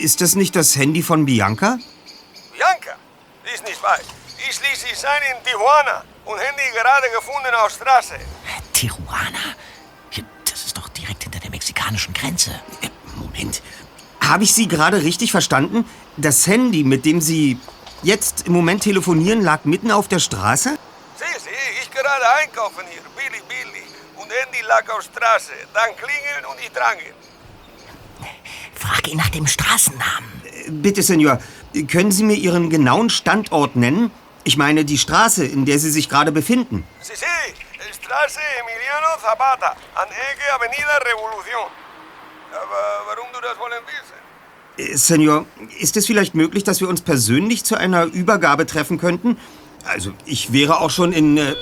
ist 0.00 0.20
das 0.20 0.34
nicht 0.34 0.56
das 0.56 0.76
Handy 0.76 1.02
von 1.02 1.26
Bianca? 1.26 1.78
Bianca. 2.52 2.96
Ist 3.54 3.64
nicht 3.64 3.82
wahr. 3.82 3.98
Ich 4.48 4.60
ließ 4.60 4.80
sie 4.80 4.94
sein 4.94 5.20
in 5.30 5.44
Tijuana 5.44 6.04
und 6.28 6.38
Handy 6.38 6.62
gerade 6.74 7.06
gefunden 7.14 7.54
auf 7.54 7.70
Straße. 7.70 8.14
Tijuana? 8.72 9.56
Das 10.44 10.66
ist 10.66 10.76
doch 10.76 10.88
direkt 10.88 11.22
hinter 11.22 11.40
der 11.40 11.50
mexikanischen 11.50 12.12
Grenze. 12.12 12.50
Äh, 12.82 12.88
Moment. 13.16 13.62
Habe 14.20 14.44
ich 14.44 14.52
Sie 14.52 14.68
gerade 14.68 15.02
richtig 15.02 15.30
verstanden? 15.30 15.88
Das 16.16 16.46
Handy, 16.46 16.84
mit 16.84 17.04
dem 17.04 17.20
Sie 17.20 17.58
jetzt 18.02 18.46
im 18.46 18.52
Moment 18.52 18.82
telefonieren, 18.82 19.40
lag 19.40 19.64
mitten 19.64 19.90
auf 19.90 20.08
der 20.08 20.18
Straße? 20.18 20.76
Sie, 21.16 21.24
sie, 21.40 21.50
ich 21.82 21.90
gerade 21.90 22.28
einkaufen 22.42 22.84
hier. 22.90 23.02
Billy, 23.16 23.42
Billy. 23.48 23.84
Und 24.16 24.30
Handy 24.30 24.60
lag 24.66 24.88
auf 24.90 25.02
Straße. 25.02 25.52
Dann 25.72 25.96
klingeln 25.96 26.44
und 26.50 26.60
ich 26.60 26.70
drangen. 26.72 27.14
Frag 28.74 29.08
ihn 29.08 29.16
nach 29.16 29.30
dem 29.30 29.46
Straßennamen. 29.46 30.42
Äh, 30.44 30.70
Bitte, 30.70 31.02
Senor, 31.02 31.38
können 31.90 32.12
Sie 32.12 32.24
mir 32.24 32.36
Ihren 32.36 32.68
genauen 32.68 33.08
Standort 33.10 33.76
nennen? 33.76 34.10
Ich 34.44 34.56
meine 34.56 34.84
die 34.84 34.98
Straße, 34.98 35.44
in 35.44 35.64
der 35.66 35.78
Sie 35.78 35.90
sich 35.90 36.08
gerade 36.08 36.32
befinden. 36.32 36.84
Sí, 37.00 37.12
sí. 37.14 37.24
Straße 37.92 38.40
Emiliano 38.60 39.20
Zapata. 39.20 39.76
An 39.94 40.08
Ecke 40.08 40.54
Avenida 40.54 40.96
Revolución. 41.04 41.68
Aber 42.52 43.06
warum 43.08 43.28
du 43.32 43.40
das 43.40 43.58
wollen 43.58 43.82
wissen? 43.86 44.92
Äh, 44.92 44.96
Senor, 44.96 45.46
ist 45.78 45.96
es 45.96 46.06
vielleicht 46.06 46.34
möglich, 46.34 46.64
dass 46.64 46.80
wir 46.80 46.88
uns 46.88 47.02
persönlich 47.02 47.64
zu 47.64 47.76
einer 47.76 48.04
Übergabe 48.04 48.64
treffen 48.64 48.98
könnten? 48.98 49.38
Also, 49.84 50.12
ich 50.24 50.52
wäre 50.52 50.80
auch 50.80 50.90
schon 50.90 51.12
in... 51.12 51.36
Äh 51.36 51.54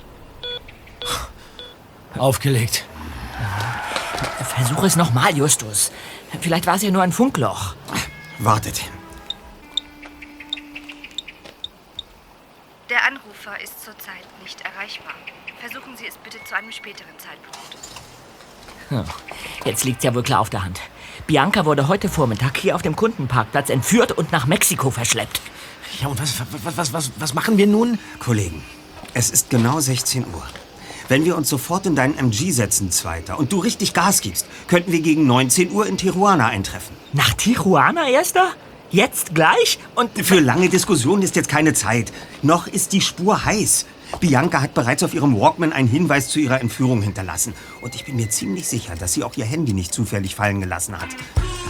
Aufgelegt. 2.16 2.84
Versuch 4.56 4.84
es 4.84 4.96
nochmal, 4.96 5.36
Justus. 5.36 5.92
Vielleicht 6.40 6.66
war 6.66 6.76
es 6.76 6.82
ja 6.82 6.90
nur 6.90 7.02
ein 7.02 7.12
Funkloch. 7.12 7.74
wartet. 8.38 8.82
Der 12.96 13.04
Anrufer 13.04 13.60
ist 13.62 13.84
zurzeit 13.84 14.24
nicht 14.42 14.58
erreichbar. 14.62 15.12
Versuchen 15.60 15.98
Sie 15.98 16.06
es 16.06 16.16
bitte 16.16 16.38
zu 16.44 16.56
einem 16.56 16.72
späteren 16.72 17.12
Zeitpunkt. 17.18 17.76
Hm. 18.88 19.04
Jetzt 19.66 19.84
liegt's 19.84 20.02
ja 20.02 20.14
wohl 20.14 20.22
klar 20.22 20.40
auf 20.40 20.48
der 20.48 20.64
Hand. 20.64 20.80
Bianca 21.26 21.66
wurde 21.66 21.88
heute 21.88 22.08
Vormittag 22.08 22.56
hier 22.56 22.74
auf 22.74 22.80
dem 22.80 22.96
Kundenparkplatz 22.96 23.68
entführt 23.68 24.12
und 24.12 24.32
nach 24.32 24.46
Mexiko 24.46 24.90
verschleppt. 24.90 25.42
Ja, 26.00 26.08
und 26.08 26.18
was, 26.18 26.40
was, 26.40 26.76
was, 26.78 26.92
was, 26.94 27.10
was 27.18 27.34
machen 27.34 27.58
wir 27.58 27.66
nun? 27.66 27.98
Kollegen, 28.18 28.64
es 29.12 29.28
ist 29.28 29.50
genau 29.50 29.78
16 29.78 30.24
Uhr. 30.32 30.42
Wenn 31.08 31.26
wir 31.26 31.36
uns 31.36 31.50
sofort 31.50 31.84
in 31.84 31.96
deinen 31.96 32.16
MG 32.16 32.50
setzen, 32.50 32.90
Zweiter, 32.90 33.38
und 33.38 33.52
du 33.52 33.58
richtig 33.58 33.92
Gas 33.92 34.22
gibst, 34.22 34.46
könnten 34.68 34.90
wir 34.90 35.00
gegen 35.00 35.26
19 35.26 35.70
Uhr 35.70 35.86
in 35.86 35.98
Tijuana 35.98 36.46
eintreffen. 36.46 36.96
Nach 37.12 37.34
Tijuana, 37.34 38.08
Erster? 38.08 38.54
Jetzt 38.90 39.34
gleich? 39.34 39.78
Und 39.94 40.10
Für 40.24 40.40
lange 40.40 40.68
Diskussionen 40.68 41.22
ist 41.22 41.36
jetzt 41.36 41.48
keine 41.48 41.74
Zeit. 41.74 42.12
Noch 42.42 42.66
ist 42.66 42.92
die 42.92 43.00
Spur 43.00 43.44
heiß. 43.44 43.86
Bianca 44.20 44.60
hat 44.60 44.74
bereits 44.74 45.02
auf 45.02 45.14
ihrem 45.14 45.38
Walkman 45.38 45.72
einen 45.72 45.88
Hinweis 45.88 46.28
zu 46.28 46.38
ihrer 46.38 46.60
Entführung 46.60 47.02
hinterlassen. 47.02 47.54
Und 47.80 47.94
ich 47.94 48.04
bin 48.04 48.16
mir 48.16 48.30
ziemlich 48.30 48.68
sicher, 48.68 48.94
dass 48.94 49.12
sie 49.12 49.24
auch 49.24 49.36
ihr 49.36 49.44
Handy 49.44 49.72
nicht 49.72 49.92
zufällig 49.92 50.36
fallen 50.36 50.60
gelassen 50.60 50.96
hat. 50.98 51.08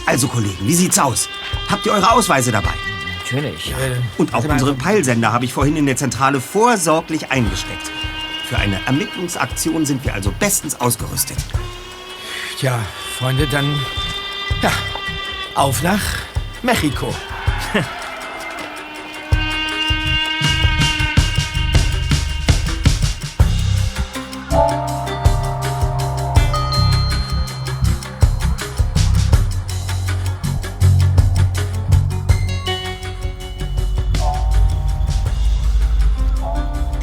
Also, 0.05 0.27
Kollegen, 0.27 0.67
wie 0.67 0.75
sieht's 0.75 0.99
aus? 0.99 1.27
Habt 1.69 1.85
ihr 1.85 1.93
eure 1.93 2.11
Ausweise 2.11 2.51
dabei? 2.51 2.73
Natürlich. 3.19 3.73
Und 4.17 4.33
auch 4.33 4.45
unsere 4.45 4.75
Peilsender 4.75 5.33
habe 5.33 5.45
ich 5.45 5.53
vorhin 5.53 5.75
in 5.75 5.85
der 5.85 5.97
Zentrale 5.97 6.39
vorsorglich 6.39 7.31
eingesteckt. 7.31 7.91
Für 8.47 8.57
eine 8.57 8.79
Ermittlungsaktion 8.85 9.85
sind 9.85 10.05
wir 10.05 10.13
also 10.13 10.31
bestens 10.39 10.79
ausgerüstet. 10.79 11.37
Tja, 12.57 12.79
Freunde, 13.17 13.47
dann. 13.47 13.77
Ja, 14.61 14.71
auf 15.55 15.83
nach 15.83 16.01
Mexiko. 16.63 17.13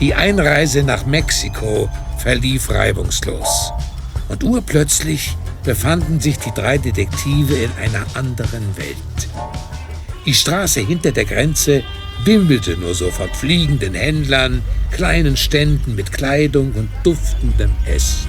Die 0.01 0.15
Einreise 0.15 0.83
nach 0.83 1.07
Mexiko 1.07 1.89
verlief 2.19 2.71
reibungslos. 2.71 3.73
Und 4.29 4.43
urplötzlich 4.45 5.37
befanden 5.65 6.21
sich 6.21 6.39
die 6.39 6.53
drei 6.53 6.79
Detektive 6.79 7.55
in 7.55 7.71
einer 7.73 8.05
anderen 8.15 8.77
Welt. 8.77 8.97
Die 10.27 10.35
Straße 10.35 10.81
hinter 10.81 11.13
der 11.13 11.25
Grenze 11.25 11.83
wimmelte 12.25 12.77
nur 12.77 12.95
so 12.95 13.11
von 13.11 13.29
fliegenden 13.31 13.95
Händlern, 13.95 14.63
kleinen 14.91 15.37
Ständen 15.37 15.95
mit 15.95 16.13
Kleidung 16.13 16.73
und 16.73 16.89
duftendem 17.03 17.71
Essen. 17.85 18.29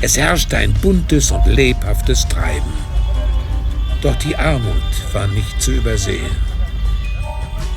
Es 0.00 0.16
herrschte 0.16 0.56
ein 0.56 0.72
buntes 0.74 1.30
und 1.30 1.46
lebhaftes 1.46 2.26
Treiben. 2.28 2.72
Doch 4.02 4.16
die 4.16 4.36
Armut 4.36 4.74
war 5.12 5.26
nicht 5.28 5.60
zu 5.60 5.72
übersehen. 5.72 6.30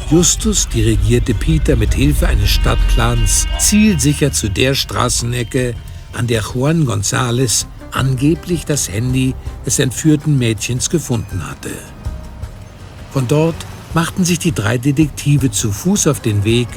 Justus 0.10 0.68
dirigierte 0.70 1.34
Peter 1.34 1.76
mit 1.76 1.94
Hilfe 1.94 2.28
eines 2.28 2.50
Stadtplans 2.50 3.48
zielsicher 3.58 4.32
zu 4.32 4.50
der 4.50 4.76
Straßenecke, 4.76 5.74
an 6.14 6.28
der 6.28 6.42
Juan 6.42 6.86
González 6.86 7.66
angeblich 7.94 8.66
das 8.66 8.90
Handy 8.90 9.36
des 9.66 9.80
entführten 9.80 10.38
Mädchens 10.38 10.90
gefunden 10.90 11.48
hatte. 11.50 11.72
Von 13.12 13.28
dort 13.28 13.56
machten 13.94 14.26
sich 14.26 14.40
die 14.40 14.54
drei 14.54 14.78
Detektive 14.78 15.52
zu 15.52 15.72
Fuß 15.72 16.08
auf 16.08 16.20
den 16.20 16.44
Weg 16.44 16.68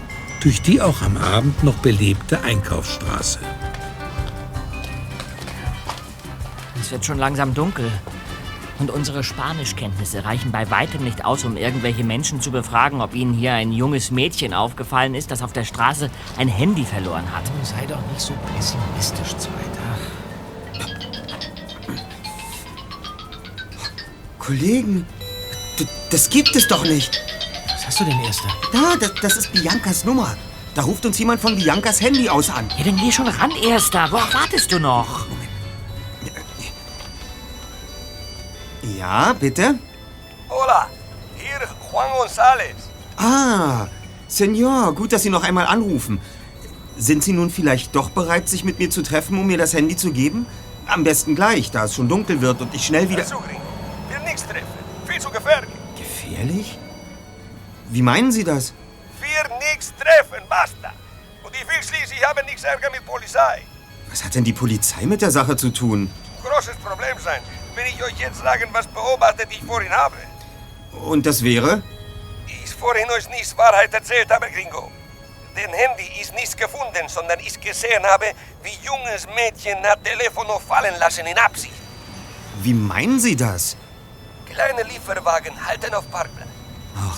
durch 0.41 0.63
die 0.63 0.81
auch 0.81 1.03
am 1.03 1.17
Abend 1.17 1.65
noch 1.65 1.77
belebte 1.77 2.43
Einkaufsstraße. 2.43 3.39
Es 6.81 6.93
wird 6.93 7.05
schon 7.05 7.19
langsam 7.19 7.55
dunkel. 7.55 7.91
Und 8.79 8.91
unsere 8.91 9.25
Spanischkenntnisse 9.25 10.25
reichen 10.25 10.53
bei 10.53 10.71
weitem 10.71 11.03
nicht 11.03 11.25
aus, 11.25 11.45
um 11.45 11.57
irgendwelche 11.57 12.05
Menschen 12.05 12.43
zu 12.43 12.51
befragen, 12.51 13.01
ob 13.01 13.15
ihnen 13.15 13.33
hier 13.33 13.55
ein 13.55 13.73
junges 13.73 14.11
Mädchen 14.11 14.53
aufgefallen 14.53 15.15
ist, 15.15 15.31
das 15.31 15.43
auf 15.43 15.55
der 15.55 15.65
Straße 15.65 16.11
ein 16.37 16.49
Handy 16.49 16.85
verloren 16.85 17.25
hat. 17.35 17.45
Sei 17.63 17.87
doch 17.87 18.07
nicht 18.13 18.21
so 18.21 18.35
pessimistisch, 18.55 19.35
Zweiter. 19.39 19.86
Kollegen, 24.47 25.07
d- 25.79 25.87
das 26.11 26.31
gibt 26.31 26.55
es 26.55 26.69
doch 26.69 26.85
nicht. 26.85 27.21
Was 27.67 27.87
hast 27.87 28.01
du 28.01 28.05
denn, 28.05 28.21
Erster? 28.25 28.49
Da, 28.73 28.95
das, 29.01 29.13
das 29.21 29.37
ist 29.39 29.53
Biancas 29.53 30.05
Nummer. 30.05 30.37
Da 30.75 30.83
ruft 30.83 31.05
uns 31.05 31.19
jemand 31.19 31.41
von 31.41 31.57
Biancas 31.57 32.01
Handy 32.01 32.29
aus 32.29 32.51
an. 32.51 32.69
Ja, 32.79 32.85
dann 32.85 32.97
geh 32.97 33.11
schon 33.11 33.27
ran, 33.27 33.51
Erster. 33.51 34.07
Worauf 34.13 34.33
wartest 34.35 34.71
du 34.71 34.79
noch? 34.79 35.27
Ja, 38.99 39.33
bitte? 39.33 39.79
Hola, 40.49 40.89
hier 41.37 41.59
Juan 41.91 42.07
González. 42.13 42.77
Ah, 43.17 43.89
Senor, 44.29 44.95
gut, 44.95 45.13
dass 45.13 45.23
Sie 45.25 45.31
noch 45.31 45.43
einmal 45.43 45.67
anrufen. 45.67 46.21
Sind 46.97 47.25
Sie 47.25 47.33
nun 47.33 47.51
vielleicht 47.51 47.97
doch 47.97 48.11
bereit, 48.11 48.49
sich 48.49 48.63
mit 48.65 48.79
mir 48.79 48.91
zu 48.91 49.03
treffen, 49.03 49.39
um 49.39 49.47
mir 49.49 49.59
das 49.59 49.75
Handy 49.75 49.97
zu 49.97 50.13
geben? 50.13 50.47
Am 50.87 51.03
besten 51.03 51.35
gleich, 51.35 51.73
da 51.73 51.85
es 51.85 51.95
schon 51.95 52.09
dunkel 52.09 52.41
wird 52.41 52.61
und 52.61 52.73
ich 52.75 52.87
schnell 52.87 53.09
wieder... 53.09 53.23
Also, 53.23 53.39
Gringo, 53.39 53.61
wir 54.09 54.19
nichts 54.21 54.45
treffen. 54.47 54.67
Viel 55.17 55.23
zu 55.23 55.31
gefährlich. 55.31 55.71
Gefährlich? 55.97 56.79
Wie 57.89 58.03
meinen 58.03 58.31
Sie 58.31 58.45
das? 58.45 58.75
Wir 59.19 59.57
nichts 59.61 59.95
treffen, 59.99 60.45
basta. 60.47 60.93
Und 61.43 61.55
ich 61.55 61.67
will 61.67 61.83
schließlich 61.83 62.23
haben 62.23 62.45
nichts 62.45 62.65
Ärger 62.65 62.91
mit 62.91 63.03
Polizei. 63.07 63.63
Was 64.11 64.23
hat 64.23 64.35
denn 64.35 64.45
die 64.45 64.53
Polizei 64.53 65.07
mit 65.07 65.23
der 65.23 65.31
Sache 65.31 65.57
zu 65.57 65.71
tun? 65.71 66.11
Großes 66.45 66.77
Problem 66.85 67.19
sein, 67.19 67.41
wenn 67.75 67.87
ich 67.87 68.05
euch 68.05 68.19
jetzt 68.19 68.41
sagen, 68.41 68.69
was 68.73 68.87
beobachtet 68.89 69.49
ich 69.51 69.63
vorhin 69.65 69.91
habe. 69.91 70.17
Und 70.93 71.25
das 71.25 71.43
wäre? 71.43 71.83
Ich 72.47 72.75
vorhin 72.75 73.09
euch 73.09 73.27
nichts 73.31 73.57
Wahrheit 73.57 73.95
erzählt 73.95 74.31
habe, 74.31 74.51
Gringo. 74.51 74.93
Den 75.57 75.71
Handy 75.71 76.21
ist 76.21 76.35
nichts 76.35 76.55
gefunden, 76.55 77.09
sondern 77.09 77.41
ich 77.41 77.59
gesehen 77.59 78.05
habe, 78.05 78.27
wie 78.63 78.77
junges 78.85 79.27
Mädchen 79.35 79.83
hat 79.83 80.05
Telefon 80.05 80.47
fallen 80.69 80.99
lassen 80.99 81.25
in 81.25 81.39
Absicht. 81.39 81.73
Wie 82.63 82.75
meinen 82.75 83.19
Sie 83.19 83.35
das? 83.35 83.79
Kleine 84.57 84.85
Lieferwagen 84.85 85.55
halten 85.67 85.93
auf 85.95 86.11
Parkplatz. 86.11 86.49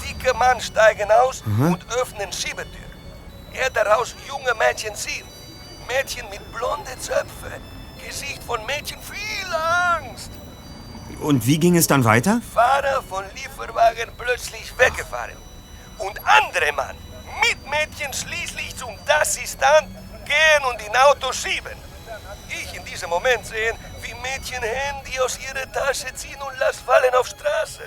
Dicke 0.04 0.34
Mann 0.34 0.60
steigen 0.60 1.08
aus 1.12 1.44
Mhm. 1.46 1.72
und 1.74 1.86
öffnen 1.94 2.32
Schiebetür. 2.32 2.88
Er 3.52 3.70
daraus 3.70 4.16
junge 4.26 4.52
Mädchen 4.54 4.92
sieht. 4.96 5.24
Mädchen 5.86 6.28
mit 6.30 6.42
blonde 6.52 6.98
Zöpfe. 6.98 7.52
Gesicht 8.04 8.42
von 8.42 8.66
Mädchen 8.66 8.98
viel 9.00 9.54
Angst. 9.54 10.32
Und 11.20 11.46
wie 11.46 11.58
ging 11.58 11.76
es 11.76 11.86
dann 11.86 12.04
weiter? 12.04 12.40
Fahrer 12.52 13.02
von 13.08 13.24
Lieferwagen 13.36 14.10
plötzlich 14.18 14.76
weggefahren. 14.76 15.36
Und 15.98 16.18
andere 16.24 16.72
Mann 16.72 16.96
mit 17.40 17.58
Mädchen 17.70 18.12
schließlich 18.12 18.76
zum 18.76 18.90
Taxi-Stand 19.06 19.88
gehen 20.24 20.64
und 20.68 20.80
in 20.84 20.94
Auto 20.96 21.32
schieben. 21.32 21.76
Ich 22.48 22.74
in 22.74 22.84
diesem 22.84 23.10
Moment 23.10 23.46
sehen, 23.46 23.76
wie 24.08 24.14
Mädchen 24.22 24.62
Handy 24.62 25.18
aus 25.20 25.38
ihrer 25.38 25.70
Tasche 25.72 26.06
ziehen 26.14 26.36
und 26.40 26.58
las 26.58 26.76
fallen 26.78 27.14
auf 27.18 27.26
Straße. 27.26 27.82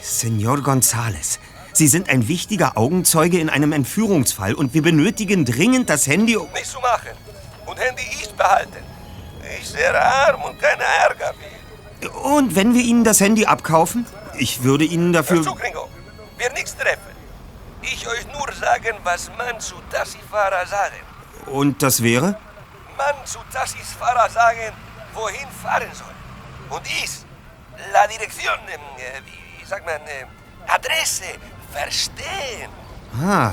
Senor 0.00 0.58
González, 0.58 1.38
Sie 1.72 1.88
sind 1.88 2.08
ein 2.08 2.28
wichtiger 2.28 2.76
Augenzeuge 2.78 3.40
in 3.40 3.50
einem 3.50 3.72
Entführungsfall 3.72 4.54
und 4.54 4.74
wir 4.74 4.82
benötigen 4.82 5.44
dringend 5.44 5.90
das 5.90 6.06
Handy. 6.06 6.36
um- 6.36 6.48
Nichts 6.52 6.70
zu 6.70 6.78
machen. 6.80 7.10
Und 7.66 7.78
Handy 7.80 8.04
ist 8.22 8.36
behalten. 8.36 8.78
Ich 9.58 9.68
sehr 9.70 9.92
arm 10.00 10.42
und 10.42 10.60
keine 10.60 10.84
Ärger 10.84 11.32
will. 11.40 12.08
Und 12.10 12.54
wenn 12.54 12.74
wir 12.74 12.82
Ihnen 12.82 13.02
das 13.02 13.20
Handy 13.20 13.46
abkaufen? 13.46 14.06
Ich 14.38 14.62
würde 14.62 14.84
Ihnen 14.84 15.12
Hör 15.14 15.22
dafür... 15.22 15.42
zu, 15.42 15.54
Gringo. 15.54 15.88
Wir 16.38 16.52
nichts 16.52 16.76
treffen. 16.76 17.14
Ich 17.82 18.06
euch 18.06 18.24
nur 18.32 18.52
sagen, 18.52 18.96
was 19.02 19.30
man 19.36 19.58
zu 19.58 19.74
Taxifahrer 19.90 20.66
sagen. 20.66 21.00
Und 21.46 21.82
das 21.82 22.02
wäre? 22.02 22.38
Man 22.96 23.14
zu 23.26 23.38
Taxifahrer 23.52 24.30
sagen, 24.30 24.72
wohin 25.14 25.48
fahren 25.62 25.90
soll. 25.92 26.14
Und 26.70 26.86
ich, 26.86 27.10
la 27.92 28.06
Direktion, 28.06 28.54
äh, 28.68 28.78
wie, 29.24 29.60
wie 29.60 29.64
sagt 29.66 29.84
man, 29.86 30.00
äh, 30.06 30.26
Adresse, 30.66 31.24
verstehen. 31.72 32.70
Ah, 33.22 33.52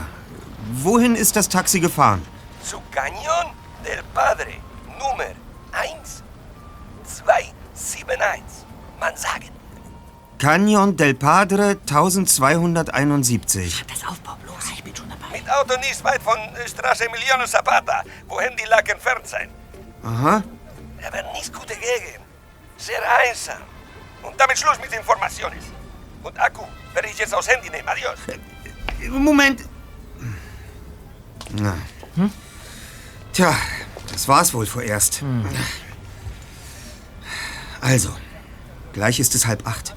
wohin 0.73 1.15
ist 1.15 1.35
das 1.35 1.49
Taxi 1.49 1.79
gefahren? 1.79 2.25
Zu 2.63 2.77
Cañón 2.93 3.51
del 3.83 4.01
Padre, 4.13 4.53
Nummer 4.99 5.31
1, 5.71 6.23
2, 7.03 7.53
7, 7.73 8.21
1. 8.21 8.41
Man 8.99 9.15
sagen. 9.15 9.49
Canyon 10.37 10.97
del 10.97 11.13
Padre 11.13 11.77
1271. 11.85 13.85
Das 13.87 14.03
auf, 14.09 14.19
Bob, 14.21 14.37
los, 14.47 14.71
ich 14.73 14.83
bin 14.83 14.95
schon 14.95 15.07
dabei. 15.07 15.37
Mit 15.37 15.47
Auto 15.49 15.77
nicht 15.79 16.03
weit 16.03 16.21
von 16.23 16.37
Straße 16.65 17.05
Emiliano 17.05 17.45
Zapata, 17.45 18.03
wo 18.27 18.41
Handy 18.41 18.63
lag 18.65 18.87
entfernt 18.89 19.27
sein. 19.27 19.49
Aha. 20.03 20.41
Aber 21.05 21.33
nicht 21.33 21.53
gute 21.53 21.73
Gegend. 21.73 22.19
Sehr 22.77 22.99
einsam. 23.27 23.61
Und 24.23 24.39
damit 24.39 24.57
Schluss 24.57 24.79
mit 24.81 24.91
Informationen. 24.93 25.57
Und 26.23 26.39
Akku 26.39 26.63
werde 26.93 27.07
ich 27.09 27.17
jetzt 27.17 27.33
aufs 27.33 27.47
Handy 27.47 27.69
nehmen. 27.69 27.87
Adios. 27.87 28.19
Moment. 29.09 29.61
Na. 31.53 31.75
Tja, 33.33 33.55
das 34.11 34.27
war's 34.27 34.53
wohl 34.53 34.65
vorerst. 34.65 35.23
Also, 37.81 38.09
gleich 38.93 39.19
ist 39.19 39.33
es 39.35 39.47
halb 39.47 39.65
acht. 39.67 39.95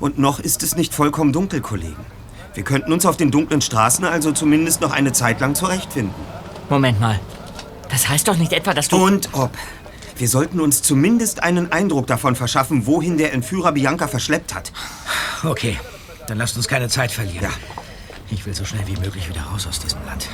Und 0.00 0.18
noch 0.18 0.40
ist 0.40 0.62
es 0.62 0.74
nicht 0.76 0.94
vollkommen 0.94 1.32
dunkel, 1.32 1.60
Kollegen. 1.60 2.04
Wir 2.54 2.64
könnten 2.64 2.92
uns 2.92 3.06
auf 3.06 3.16
den 3.16 3.30
dunklen 3.30 3.60
Straßen 3.60 4.04
also 4.04 4.32
zumindest 4.32 4.80
noch 4.80 4.90
eine 4.90 5.12
Zeit 5.12 5.40
lang 5.40 5.54
zurechtfinden. 5.54 6.14
Moment 6.68 6.98
mal. 7.00 7.20
Das 7.88 8.08
heißt 8.08 8.26
doch 8.26 8.36
nicht 8.36 8.52
etwa, 8.52 8.74
dass 8.74 8.88
du... 8.88 9.04
Und 9.04 9.32
ob. 9.34 9.50
Wir 10.20 10.28
sollten 10.28 10.60
uns 10.60 10.82
zumindest 10.82 11.42
einen 11.42 11.72
Eindruck 11.72 12.06
davon 12.06 12.36
verschaffen, 12.36 12.84
wohin 12.84 13.16
der 13.16 13.32
Entführer 13.32 13.72
Bianca 13.72 14.06
verschleppt 14.06 14.54
hat. 14.54 14.70
Okay, 15.42 15.78
dann 16.26 16.36
lasst 16.36 16.58
uns 16.58 16.68
keine 16.68 16.90
Zeit 16.90 17.10
verlieren. 17.10 17.44
Ja. 17.44 17.50
Ich 18.30 18.44
will 18.44 18.54
so 18.54 18.66
schnell 18.66 18.86
wie 18.86 19.00
möglich 19.00 19.26
wieder 19.30 19.40
raus 19.40 19.66
aus 19.66 19.80
diesem 19.80 19.98
Land. 20.04 20.28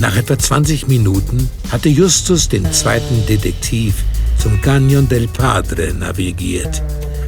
Nach 0.00 0.16
etwa 0.16 0.36
20 0.36 0.88
Minuten 0.88 1.48
hatte 1.70 1.88
Justus 1.88 2.48
den 2.48 2.72
zweiten 2.72 3.24
Detektiv 3.26 4.02
zum 4.46 4.60
Cañon 4.60 5.08
del 5.08 5.26
Padre 5.26 5.92
navigiert. 5.92 6.80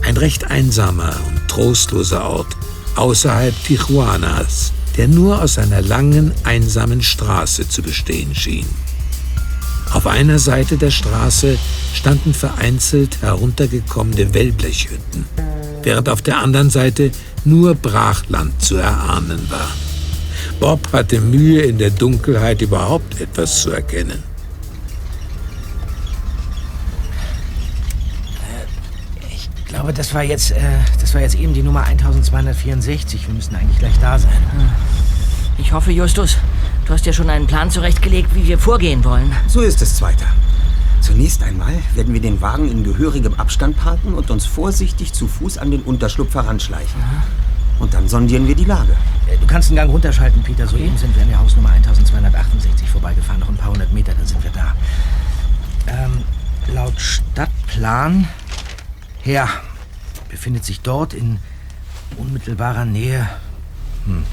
Ein 0.07 0.17
recht 0.17 0.53
einsamer 0.53 1.17
und 1.27 1.49
trostloser 1.49 2.23
Ort 2.23 2.57
außerhalb 2.95 3.53
Tijuanas, 3.65 4.73
der 4.97 5.09
nur 5.09 5.43
aus 5.43 5.59
einer 5.59 5.83
langen, 5.83 6.31
einsamen 6.45 7.03
Straße 7.03 7.69
zu 7.69 7.83
bestehen 7.83 8.37
schien. 8.37 8.69
Auf 9.93 10.07
einer 10.07 10.39
Seite 10.39 10.77
der 10.77 10.93
Straße 10.93 11.59
standen 11.93 12.33
vereinzelt 12.33 13.21
heruntergekommene 13.21 14.33
Wellblechhütten, 14.33 15.25
während 15.83 16.09
auf 16.09 16.23
der 16.23 16.39
anderen 16.39 16.71
Seite 16.71 17.11
nur 17.45 17.75
Brachland 17.75 18.63
zu 18.63 18.77
erahnen 18.77 19.41
war. 19.51 19.73
Bob 20.61 20.93
hatte 20.93 21.21
Mühe, 21.21 21.63
in 21.63 21.79
der 21.79 21.91
Dunkelheit 21.91 22.63
überhaupt 22.63 23.21
etwas 23.21 23.63
zu 23.63 23.73
erkennen. 23.73 24.28
Ich 29.69 29.75
glaube, 29.75 29.93
das 29.93 30.15
war 30.15 30.23
jetzt, 30.23 30.53
äh, 30.53 30.61
das 30.99 31.13
war 31.13 31.21
jetzt 31.21 31.35
eben 31.35 31.53
die 31.53 31.63
Nummer 31.63 31.85
1264. 31.85 33.27
Wir 33.29 33.35
müssen 33.35 33.55
eigentlich 33.55 33.79
gleich 33.79 33.99
da 34.01 34.19
sein. 34.19 34.33
Ich 35.59 35.73
hoffe, 35.73 35.93
Justus, 35.93 36.39
du 36.87 36.95
hast 36.95 37.05
ja 37.05 37.13
schon 37.13 37.29
einen 37.29 37.47
Plan 37.47 37.71
zurechtgelegt, 37.71 38.35
wie 38.35 38.47
wir 38.47 38.59
vorgehen 38.59 39.05
wollen. 39.05 39.31
So 39.47 39.61
ist 39.61 39.83
es, 39.83 39.97
Zweiter. 39.97 40.25
Zunächst 41.03 41.43
einmal 41.43 41.75
werden 41.95 42.15
wir 42.15 42.21
den 42.23 42.41
Wagen 42.41 42.71
in 42.71 42.83
gehörigem 42.83 43.35
Abstand 43.35 43.77
parken 43.77 44.15
und 44.15 44.31
uns 44.31 44.47
vorsichtig 44.47 45.13
zu 45.13 45.29
Fuß 45.29 45.59
an 45.59 45.71
den 45.71 45.83
Unterschlupf 45.83 46.35
heranschleichen. 46.35 47.03
Und 47.79 47.93
dann 47.93 48.09
sondieren 48.09 48.49
wir 48.49 48.55
die 48.55 48.65
Lage. 48.65 48.93
Äh, 49.31 49.37
Du 49.37 49.47
kannst 49.47 49.69
den 49.69 49.77
Gang 49.77 49.91
runterschalten, 49.93 50.43
Peter. 50.45 50.67
Soeben 50.67 50.97
sind 50.97 51.15
wir 51.15 51.23
an 51.25 51.29
der 51.29 51.41
Hausnummer 51.41 51.73
1268 51.73 52.89
vorbeigefahren. 52.89 53.41
Noch 53.41 53.51
ein 53.51 53.57
paar 53.59 53.73
hundert 53.73 53.93
Meter, 53.93 54.15
dann 54.15 54.27
sind 54.27 54.43
wir 54.43 54.51
da. 54.51 54.75
Ähm, 55.87 56.23
laut 56.75 56.99
Stadtplan, 56.99 58.27
ja, 59.29 59.49
befindet 60.31 60.65
sich 60.65 60.81
dort 60.81 61.15
in 61.15 61.39
unmittelbarer 62.17 62.85
Nähe 62.85 63.29
hm, 64.07 64.25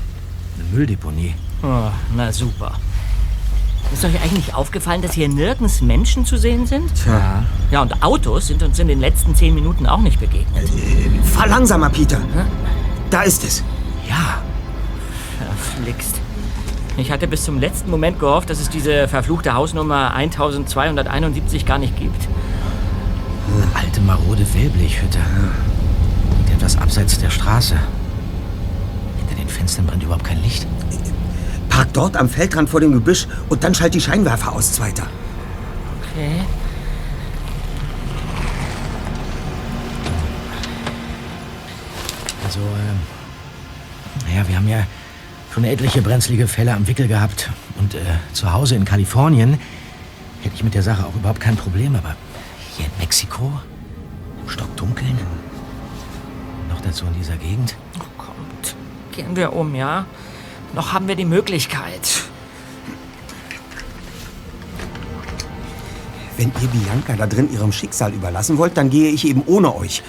eine 0.56 0.64
Mülldeponie. 0.72 1.36
Oh, 1.62 1.90
na 2.16 2.32
super. 2.32 2.80
Ist 3.94 4.04
euch 4.04 4.20
eigentlich 4.22 4.54
aufgefallen, 4.54 5.02
dass 5.02 5.14
hier 5.14 5.30
nirgends 5.30 5.82
Menschen 5.82 6.26
zu 6.26 6.38
sehen 6.38 6.66
sind? 6.66 6.92
Tja. 6.96 7.44
Ja, 7.72 7.82
und 7.82 8.02
Autos 8.02 8.48
sind 8.48 8.64
uns 8.64 8.80
in 8.80 8.88
den 8.88 9.00
letzten 9.00 9.36
zehn 9.36 9.54
Minuten 9.54 9.86
auch 9.86 10.00
nicht 10.00 10.20
begegnet. 10.20 10.68
Fahr 11.34 11.48
langsamer, 11.48 11.90
Peter. 11.90 12.20
Da 13.10 13.22
ist 13.22 13.44
es. 13.44 13.64
Ja. 14.10 14.42
Verflixt. 15.38 16.20
Ich 16.98 17.12
hatte 17.12 17.28
bis 17.28 17.44
zum 17.44 17.60
letzten 17.60 17.92
Moment 17.92 18.20
gehofft, 18.20 18.50
dass 18.50 18.60
es 18.60 18.70
diese 18.70 19.08
verfluchte 19.08 19.54
Hausnummer 19.54 20.14
1271 20.16 21.66
gar 21.66 21.78
nicht 21.78 21.96
gibt. 21.98 22.28
Eine 23.48 23.76
alte, 23.76 24.02
marode 24.02 24.46
Wellblechhütte. 24.54 25.20
Liegt 26.38 26.52
etwas 26.52 26.78
abseits 26.78 27.18
der 27.20 27.30
Straße. 27.30 27.76
Hinter 29.20 29.36
den 29.36 29.50
Fenstern 29.50 29.86
brennt 29.86 30.04
überhaupt 30.04 30.26
kein 30.26 30.42
Licht. 30.42 30.66
Park 31.70 31.90
dort 31.94 32.16
am 32.18 32.30
Feldrand 32.30 32.70
vor 32.70 32.80
dem 32.80 32.94
Gebüsch 32.94 33.28
und 33.50 33.64
dann 33.64 33.76
schalt 33.76 33.94
die 33.94 34.02
Scheinwerfer 34.02 34.54
aus, 34.54 34.74
Zweiter. 34.74 35.08
Okay. 36.02 36.42
Also, 42.46 42.60
ähm, 42.60 44.28
naja, 44.28 44.48
wir 44.48 44.56
haben 44.56 44.68
ja 44.68 44.86
schon 45.54 45.64
etliche 45.64 46.02
brenzlige 46.02 46.48
Fälle 46.48 46.74
am 46.74 46.88
Wickel 46.88 47.08
gehabt. 47.08 47.50
Und 47.78 47.96
äh, 47.96 48.00
zu 48.34 48.54
Hause 48.54 48.76
in 48.76 48.86
Kalifornien 48.86 49.60
hätte 50.42 50.56
ich 50.56 50.64
mit 50.64 50.74
der 50.74 50.84
Sache 50.84 51.06
auch 51.06 51.16
überhaupt 51.16 51.40
kein 51.40 51.56
Problem. 51.56 51.96
Aber 51.96 52.16
hier 52.76 52.86
in 52.86 52.92
Mexiko, 53.00 53.52
im 54.44 54.50
Stockdunkeln, 54.50 55.18
noch 56.70 56.82
dazu 56.82 57.06
in 57.06 57.14
dieser 57.14 57.38
Gegend. 57.38 57.76
Kommt. 58.18 58.76
Gehen 59.12 59.36
wir 59.36 59.54
um, 59.54 59.76
ja? 59.76 60.06
Noch 60.74 60.94
haben 60.94 61.08
wir 61.08 61.16
die 61.16 61.26
Möglichkeit. 61.26 62.24
Wenn 66.38 66.52
ihr 66.62 66.68
Bianca 66.68 67.16
da 67.16 67.28
drin 67.28 67.52
ihrem 67.52 67.72
Schicksal 67.72 68.14
überlassen 68.14 68.58
wollt, 68.58 68.76
dann 68.76 68.90
gehe 68.90 69.10
ich 69.10 69.26
eben 69.26 69.44
ohne 69.46 69.74
euch. 69.74 70.04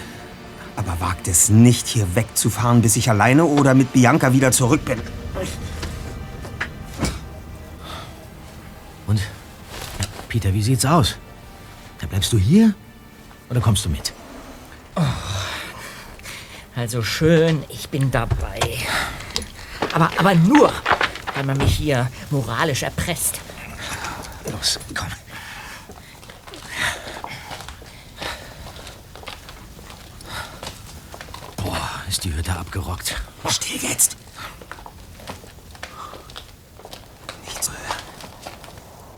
Aber 0.74 0.96
wagt 0.98 1.28
es 1.28 1.48
nicht, 1.48 1.86
hier 1.86 2.16
wegzufahren, 2.16 2.82
bis 2.82 2.96
ich 2.96 3.08
alleine 3.08 3.44
oder 3.44 3.74
mit 3.74 3.92
Bianca 3.92 4.32
wieder 4.32 4.50
zurück 4.50 4.84
bin. 4.84 4.98
Und, 9.06 9.20
ja, 9.20 10.06
Peter, 10.28 10.52
wie 10.52 10.62
sieht's 10.62 10.84
aus? 10.84 11.16
Da 11.98 12.06
bleibst 12.06 12.32
du 12.32 12.38
hier 12.38 12.74
oder 13.48 13.60
kommst 13.60 13.84
du 13.84 13.88
mit? 13.88 14.12
Also 16.74 17.02
schön, 17.02 17.64
ich 17.68 17.88
bin 17.88 18.10
dabei. 18.10 18.60
Aber, 19.94 20.10
aber 20.18 20.34
nur, 20.34 20.72
weil 21.34 21.44
man 21.44 21.56
mich 21.58 21.76
hier 21.76 22.10
moralisch 22.30 22.82
erpresst. 22.82 23.40
Los, 24.50 24.78
komm. 24.94 25.08
Boah, 31.56 32.02
ist 32.08 32.24
die 32.24 32.34
Hütte 32.34 32.52
abgerockt. 32.52 33.16
Still 33.48 33.82
jetzt. 33.82 34.16
Nicht 37.44 37.64
so 37.64 37.72
hören. 37.72 38.02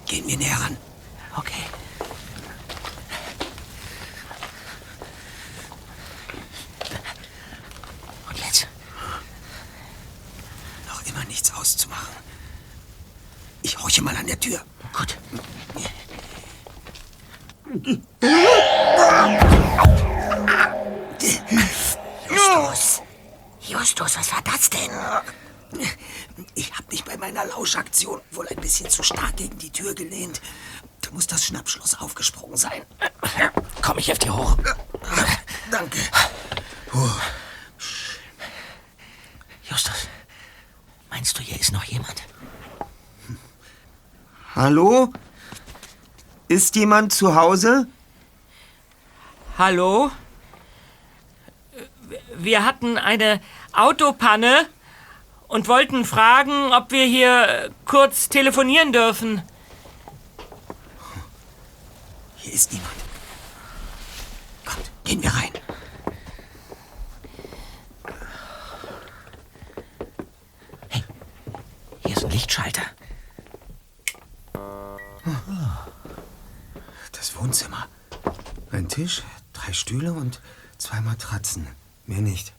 Gehen 0.07 0.27
wir 0.27 0.37
näher 0.37 0.61
ran. 0.61 0.77
Okay. 1.37 1.64
Und 8.29 8.38
jetzt? 8.38 8.67
Noch 10.88 11.03
immer 11.07 11.25
nichts 11.25 11.53
auszumachen. 11.55 12.17
Ich 13.62 13.79
horche 13.79 14.03
mal 14.03 14.17
an 14.17 14.27
der 14.27 14.41
Tür. 14.41 14.64
Gut. 14.93 15.19
Justus! 22.31 23.03
Justus, 23.61 24.17
was 24.19 24.33
war 24.33 24.43
das 24.43 24.71
denn? 24.71 24.91
Ich 26.55 26.73
habe 26.73 26.85
mich 26.91 27.05
bei 27.05 27.17
meiner 27.17 27.45
Lauschaktion 27.45 28.21
wohl 28.31 28.49
ein 28.49 28.57
bisschen 28.57 28.88
zu 28.88 29.03
stark 29.03 29.37
gegen 29.37 29.59
die 29.59 29.71
Tür 29.71 29.95
gelehnt. 29.95 30.41
Da 31.03 31.11
muss 31.11 31.27
das 31.27 31.45
Schnappschloss 31.45 32.01
aufgesprungen 32.01 32.57
sein. 32.57 32.83
Komm, 33.83 33.99
ich 33.99 34.09
helf 34.09 34.19
dir 34.19 34.35
hoch. 34.35 34.57
Danke. 35.71 35.99
Justus, 39.65 40.09
meinst 41.11 41.38
du, 41.38 41.43
hier 41.43 41.61
ist 41.61 41.73
noch 41.73 41.85
jemand? 41.85 42.23
Hallo? 44.59 45.12
Ist 46.49 46.75
jemand 46.75 47.12
zu 47.12 47.37
Hause? 47.37 47.87
Hallo? 49.57 50.11
Wir 52.35 52.64
hatten 52.64 52.99
eine 52.99 53.40
Autopanne 53.73 54.66
und 55.47 55.68
wollten 55.68 56.05
fragen, 56.05 56.73
ob 56.73 56.90
wir 56.90 57.05
hier 57.05 57.71
kurz 57.85 58.31
telefonieren 58.31 58.92
dürfen. 58.92 59.42
Hier 62.38 62.53
ist 62.53 62.73
niemand. 62.73 62.90
Kommt, 64.64 64.90
gehen 65.05 65.23
wir 65.23 65.31
rein. 65.35 65.53
Hier 72.05 72.16
ist 72.16 72.25
ein 72.25 72.31
Lichtschalter. 72.33 72.98
Das 77.12 77.37
Wohnzimmer. 77.37 77.87
Ein 78.71 78.88
Tisch, 78.88 79.23
drei 79.53 79.73
Stühle 79.73 80.12
und 80.12 80.41
zwei 80.79 81.01
Matratzen. 81.01 81.67
Mehr 82.07 82.21
nicht. 82.21 82.53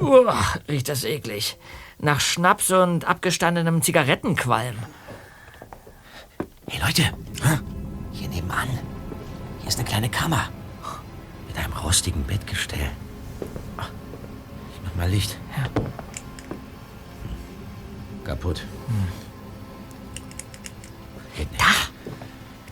Uah, 0.00 0.44
riecht 0.68 0.88
das 0.88 1.04
eklig. 1.04 1.58
Nach 1.98 2.20
Schnaps 2.20 2.70
und 2.70 3.04
abgestandenem 3.04 3.82
Zigarettenqualm. 3.82 4.76
Hey 6.68 6.80
Leute, 6.80 7.02
hier 8.12 8.28
nebenan. 8.28 8.68
Hier 9.58 9.68
ist 9.68 9.78
eine 9.78 9.88
kleine 9.88 10.08
Kammer. 10.08 10.48
Mit 11.48 11.58
einem 11.58 11.72
rostigen 11.74 12.22
Bettgestell. 12.24 12.90
Ah, 13.76 13.86
Ich 14.74 14.80
mach 14.84 14.94
mal 14.94 15.10
Licht. 15.10 15.36
Ja. 15.56 15.64
Kaputt. 18.24 18.64
Da! 21.58 22.12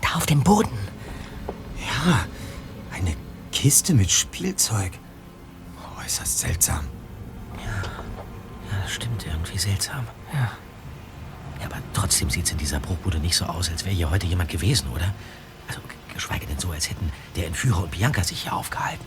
Da 0.00 0.14
auf 0.16 0.26
dem 0.26 0.42
Boden. 0.42 0.76
Ja, 1.81 2.26
eine 2.92 3.16
Kiste 3.52 3.94
mit 3.94 4.11
Spielzeug. 4.11 4.92
Äußerst 6.04 6.38
seltsam. 6.38 6.87
Ja, 7.57 7.83
das 8.83 8.92
stimmt. 8.92 9.26
Irgendwie 9.26 9.59
seltsam. 9.59 10.07
Ja. 10.33 10.50
Ja, 11.61 11.66
aber 11.66 11.78
trotzdem 11.92 12.31
sieht's 12.31 12.52
in 12.52 12.59
dieser 12.59 12.78
Bruchbude 12.81 13.18
nicht 13.18 13.35
so 13.35 13.44
aus, 13.44 13.68
als 13.68 13.85
wäre 13.85 13.94
hier 13.94 14.11
heute 14.11 14.26
jemand 14.26 14.48
gewesen, 14.50 14.88
oder? 14.94 15.12
Also, 15.66 15.81
geschweige 16.14 16.46
denn 16.46 16.59
so, 16.59 16.70
als 16.70 16.88
hätten 16.88 17.12
der 17.37 17.46
Entführer 17.46 17.83
und 17.83 17.90
Bianca 17.90 18.22
sich 18.22 18.42
hier 18.42 18.52
aufgehalten. 18.52 19.04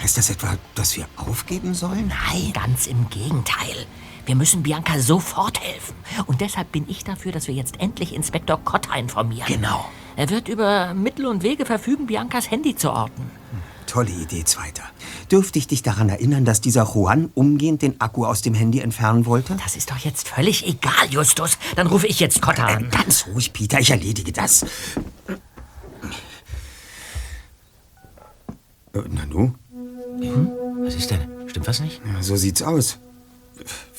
Heißt 0.00 0.18
das 0.18 0.28
etwa, 0.28 0.56
dass 0.74 0.96
wir 0.96 1.06
aufgeben 1.16 1.72
sollen? 1.74 2.08
Nein, 2.08 2.52
ganz 2.52 2.86
im 2.86 3.08
Gegenteil. 3.08 3.86
Wir 4.26 4.34
müssen 4.34 4.64
Bianca 4.64 4.98
sofort 4.98 5.60
helfen. 5.62 5.94
Und 6.26 6.40
deshalb 6.40 6.72
bin 6.72 6.84
ich 6.88 7.04
dafür, 7.04 7.30
dass 7.30 7.46
wir 7.46 7.54
jetzt 7.54 7.80
endlich 7.80 8.12
Inspektor 8.12 8.60
Kotter 8.62 8.96
informieren. 8.96 9.46
Genau. 9.46 9.88
Er 10.16 10.28
wird 10.30 10.48
über 10.48 10.94
Mittel 10.94 11.26
und 11.26 11.44
Wege 11.44 11.64
verfügen, 11.64 12.06
Biancas 12.06 12.50
Handy 12.50 12.74
zu 12.74 12.90
orten. 12.90 13.30
Tolle 13.86 14.10
Idee, 14.10 14.42
Zweiter. 14.42 14.82
Dürfte 15.30 15.60
ich 15.60 15.68
dich 15.68 15.82
daran 15.82 16.08
erinnern, 16.08 16.44
dass 16.44 16.60
dieser 16.60 16.92
Juan 16.92 17.30
umgehend 17.34 17.82
den 17.82 18.00
Akku 18.00 18.26
aus 18.26 18.42
dem 18.42 18.54
Handy 18.54 18.80
entfernen 18.80 19.26
wollte? 19.26 19.56
Das 19.62 19.76
ist 19.76 19.92
doch 19.92 19.98
jetzt 19.98 20.28
völlig 20.28 20.66
egal, 20.66 21.06
Justus. 21.08 21.56
Dann 21.76 21.86
rufe 21.86 22.08
ich 22.08 22.18
jetzt 22.18 22.42
Kotter 22.42 22.66
an. 22.66 22.90
Ganz 22.90 23.26
ruhig, 23.28 23.52
Peter, 23.52 23.78
ich 23.78 23.90
erledige 23.90 24.32
das. 24.32 24.64
Äh, 28.92 29.08
Nanu? 29.08 29.54
Was 30.82 30.96
ist 30.96 31.12
denn? 31.12 31.20
Stimmt 31.46 31.68
was 31.68 31.80
nicht? 31.80 32.00
Ja, 32.04 32.22
so 32.22 32.34
sieht's 32.34 32.62
aus. 32.62 32.98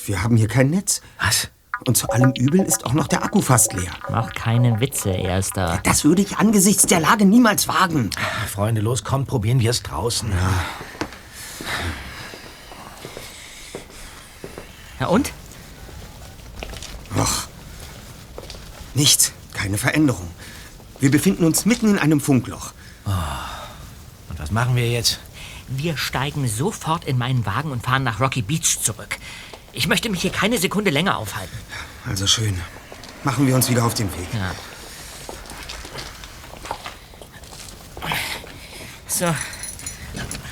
Wir 0.07 0.23
haben 0.23 0.37
hier 0.37 0.47
kein 0.47 0.69
Netz. 0.69 1.01
Was? 1.19 1.49
Und 1.85 1.97
zu 1.97 2.09
allem 2.09 2.31
Übel 2.31 2.61
ist 2.61 2.85
auch 2.85 2.93
noch 2.93 3.07
der 3.07 3.23
Akku 3.23 3.41
fast 3.41 3.73
leer. 3.73 3.91
Mach 4.09 4.33
keine 4.33 4.79
Witze, 4.79 5.09
Erster. 5.09 5.81
Das 5.83 6.05
würde 6.05 6.21
ich 6.21 6.37
angesichts 6.37 6.85
der 6.85 7.01
Lage 7.01 7.25
niemals 7.25 7.67
wagen. 7.67 8.09
Freunde, 8.49 8.79
los, 8.79 9.03
kommt, 9.03 9.27
probieren 9.27 9.59
wir 9.59 9.69
es 9.69 9.83
draußen. 9.83 10.31
Ja 15.01 15.07
und? 15.07 15.33
Och. 17.17 17.47
Nichts. 18.93 19.33
Keine 19.51 19.77
Veränderung. 19.77 20.29
Wir 21.01 21.11
befinden 21.11 21.43
uns 21.43 21.65
mitten 21.65 21.89
in 21.89 21.99
einem 21.99 22.21
Funkloch. 22.21 22.71
Und 23.05 24.39
was 24.39 24.51
machen 24.51 24.77
wir 24.77 24.89
jetzt? 24.89 25.19
Wir 25.67 25.97
steigen 25.97 26.47
sofort 26.47 27.03
in 27.03 27.17
meinen 27.17 27.45
Wagen 27.45 27.71
und 27.71 27.83
fahren 27.83 28.03
nach 28.03 28.21
Rocky 28.21 28.41
Beach 28.41 28.79
zurück. 28.81 29.19
Ich 29.77 29.87
möchte 29.87 30.09
mich 30.09 30.23
hier 30.23 30.31
keine 30.31 30.57
Sekunde 30.57 30.89
länger 30.89 31.19
aufhalten. 31.19 31.55
Also 32.03 32.25
schön. 32.25 32.59
Machen 33.23 33.45
wir 33.45 33.53
uns 33.53 33.69
wieder 33.69 33.85
auf 33.85 33.93
den 33.93 34.11
Weg. 34.11 34.27
Ja. 34.33 34.55
So. 39.07 39.35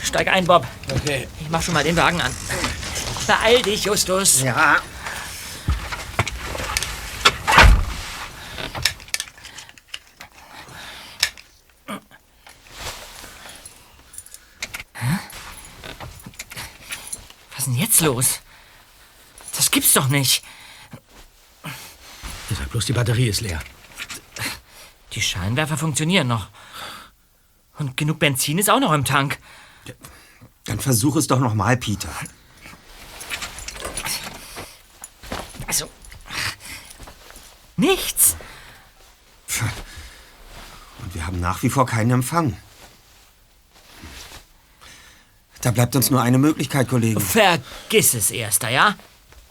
Steig 0.03 0.27
ein, 0.27 0.45
Bob. 0.45 0.67
Okay. 0.93 1.27
Ich 1.41 1.49
mach 1.49 1.63
schon 1.63 1.73
mal 1.73 1.83
den 1.83 1.95
Wagen 1.95 2.21
an. 2.21 2.31
Beeil 3.25 3.63
dich, 3.63 3.85
Justus. 3.85 4.43
Ja. 4.43 4.77
Was 17.49 17.57
ist 17.57 17.65
denn 17.65 17.73
jetzt 17.73 18.01
los? 18.01 18.39
Das 19.55 19.71
gibt's 19.71 19.93
doch 19.93 20.07
nicht. 20.07 20.43
Ich 22.49 22.57
sag 22.57 22.69
bloß, 22.69 22.85
die 22.85 22.93
Batterie 22.93 23.27
ist 23.27 23.41
leer. 23.41 23.61
Die 25.13 25.21
Scheinwerfer 25.21 25.77
funktionieren 25.77 26.27
noch. 26.27 26.49
Und 27.77 27.97
genug 27.97 28.19
Benzin 28.19 28.57
ist 28.57 28.69
auch 28.69 28.79
noch 28.79 28.93
im 28.93 29.05
Tank. 29.05 29.39
Dann 30.65 30.79
versuch 30.79 31.15
es 31.15 31.27
doch 31.27 31.39
noch 31.39 31.53
mal, 31.53 31.77
Peter. 31.77 32.09
Also. 35.67 35.89
Nichts. 37.77 38.35
Und 40.99 41.13
wir 41.13 41.25
haben 41.25 41.39
nach 41.39 41.61
wie 41.63 41.69
vor 41.69 41.85
keinen 41.85 42.11
Empfang. 42.11 42.57
Da 45.61 45.71
bleibt 45.71 45.95
uns 45.95 46.11
nur 46.11 46.21
eine 46.21 46.37
Möglichkeit, 46.37 46.87
Kollegen. 46.87 47.19
Vergiss 47.19 48.13
es, 48.13 48.31
Erster, 48.31 48.69
ja? 48.69 48.95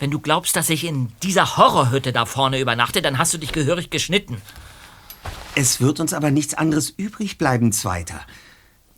Wenn 0.04 0.10
du 0.10 0.20
glaubst, 0.20 0.54
dass 0.54 0.68
ich 0.68 0.84
in 0.84 1.10
dieser 1.22 1.56
Horrorhütte 1.56 2.12
da 2.12 2.26
vorne 2.26 2.60
übernachte, 2.60 3.00
dann 3.00 3.16
hast 3.16 3.32
du 3.32 3.38
dich 3.38 3.52
gehörig 3.52 3.88
geschnitten. 3.88 4.36
Es 5.54 5.80
wird 5.80 5.98
uns 5.98 6.12
aber 6.12 6.30
nichts 6.30 6.52
anderes 6.52 6.90
übrig 6.90 7.38
bleiben, 7.38 7.72
Zweiter. 7.72 8.20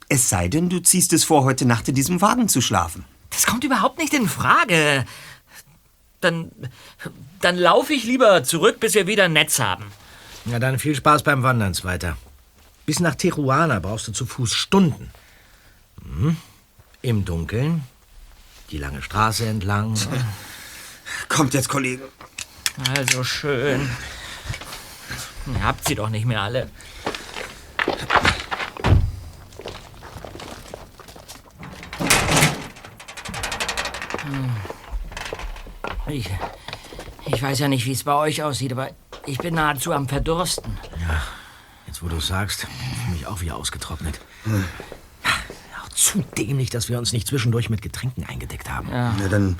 Es 0.08 0.28
sei 0.28 0.48
denn, 0.48 0.68
du 0.68 0.80
ziehst 0.80 1.12
es 1.12 1.22
vor, 1.22 1.44
heute 1.44 1.64
Nacht 1.64 1.86
in 1.86 1.94
diesem 1.94 2.20
Wagen 2.22 2.48
zu 2.48 2.60
schlafen. 2.60 3.04
Das 3.30 3.46
kommt 3.46 3.62
überhaupt 3.62 3.98
nicht 3.98 4.14
in 4.14 4.28
Frage. 4.28 5.04
Dann, 6.20 6.50
dann 7.40 7.56
laufe 7.56 7.92
ich 7.92 8.02
lieber 8.02 8.42
zurück, 8.42 8.80
bis 8.80 8.94
wir 8.94 9.06
wieder 9.06 9.26
ein 9.26 9.32
Netz 9.32 9.60
haben. 9.60 9.84
Ja, 10.44 10.58
dann 10.58 10.80
viel 10.80 10.96
Spaß 10.96 11.22
beim 11.22 11.44
Wandern, 11.44 11.72
Zweiter. 11.72 12.16
Bis 12.84 12.98
nach 12.98 13.14
Tijuana 13.14 13.78
brauchst 13.78 14.08
du 14.08 14.12
zu 14.12 14.26
Fuß 14.26 14.52
Stunden. 14.52 15.12
Mhm. 16.02 16.36
Im 17.00 17.24
Dunkeln, 17.24 17.84
die 18.72 18.78
lange 18.78 19.02
Straße 19.02 19.46
entlang. 19.46 19.96
Kommt 21.28 21.54
jetzt, 21.54 21.68
Kollegen. 21.68 22.02
Also 22.96 23.24
schön. 23.24 23.88
Ihr 25.46 25.64
habt 25.64 25.86
sie 25.86 25.94
doch 25.94 26.08
nicht 26.08 26.26
mehr 26.26 26.42
alle. 26.42 26.68
Hm. 34.22 34.50
Ich, 36.08 36.30
ich 37.26 37.42
weiß 37.42 37.58
ja 37.60 37.68
nicht, 37.68 37.86
wie 37.86 37.92
es 37.92 38.04
bei 38.04 38.14
euch 38.14 38.42
aussieht, 38.42 38.72
aber 38.72 38.90
ich 39.26 39.38
bin 39.38 39.54
nahezu 39.54 39.92
am 39.92 40.08
Verdursten. 40.08 40.78
Ja, 41.08 41.22
jetzt 41.86 42.02
wo 42.02 42.08
du 42.08 42.20
sagst, 42.20 42.60
fühle 42.60 43.12
mich 43.12 43.26
auch 43.26 43.40
wie 43.40 43.50
ausgetrocknet. 43.50 44.20
Auch 45.82 45.88
zu 45.90 46.24
dämlich, 46.36 46.70
dass 46.70 46.88
wir 46.88 46.98
uns 46.98 47.12
nicht 47.12 47.26
zwischendurch 47.26 47.70
mit 47.70 47.82
Getränken 47.82 48.24
eingedeckt 48.24 48.70
haben. 48.70 48.90
Ja. 48.90 49.14
Na, 49.18 49.28
dann 49.28 49.58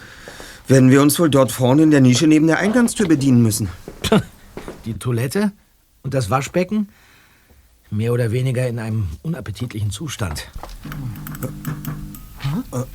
werden 0.69 0.91
wir 0.91 1.03
uns 1.03 1.19
wohl 1.19 1.31
dort 1.31 1.53
vorne 1.53 1.83
in 1.83 1.91
der 1.91 2.01
Nische 2.01 2.27
neben 2.27 2.47
der 2.47 2.59
Eingangstür 2.59 3.09
bedienen 3.09 3.43
müssen. 3.43 3.69
Die 4.85 4.95
Toilette 4.95 5.53
und 6.03 6.15
das 6.15 6.31
Waschbecken 6.31 6.89
mehr 7.91 8.13
oder 8.13 8.31
weniger 8.31 8.67
in 8.67 8.79
einem 8.79 9.09
unappetitlichen 9.23 9.91
Zustand. 9.91 10.49
Ach, 12.71 12.87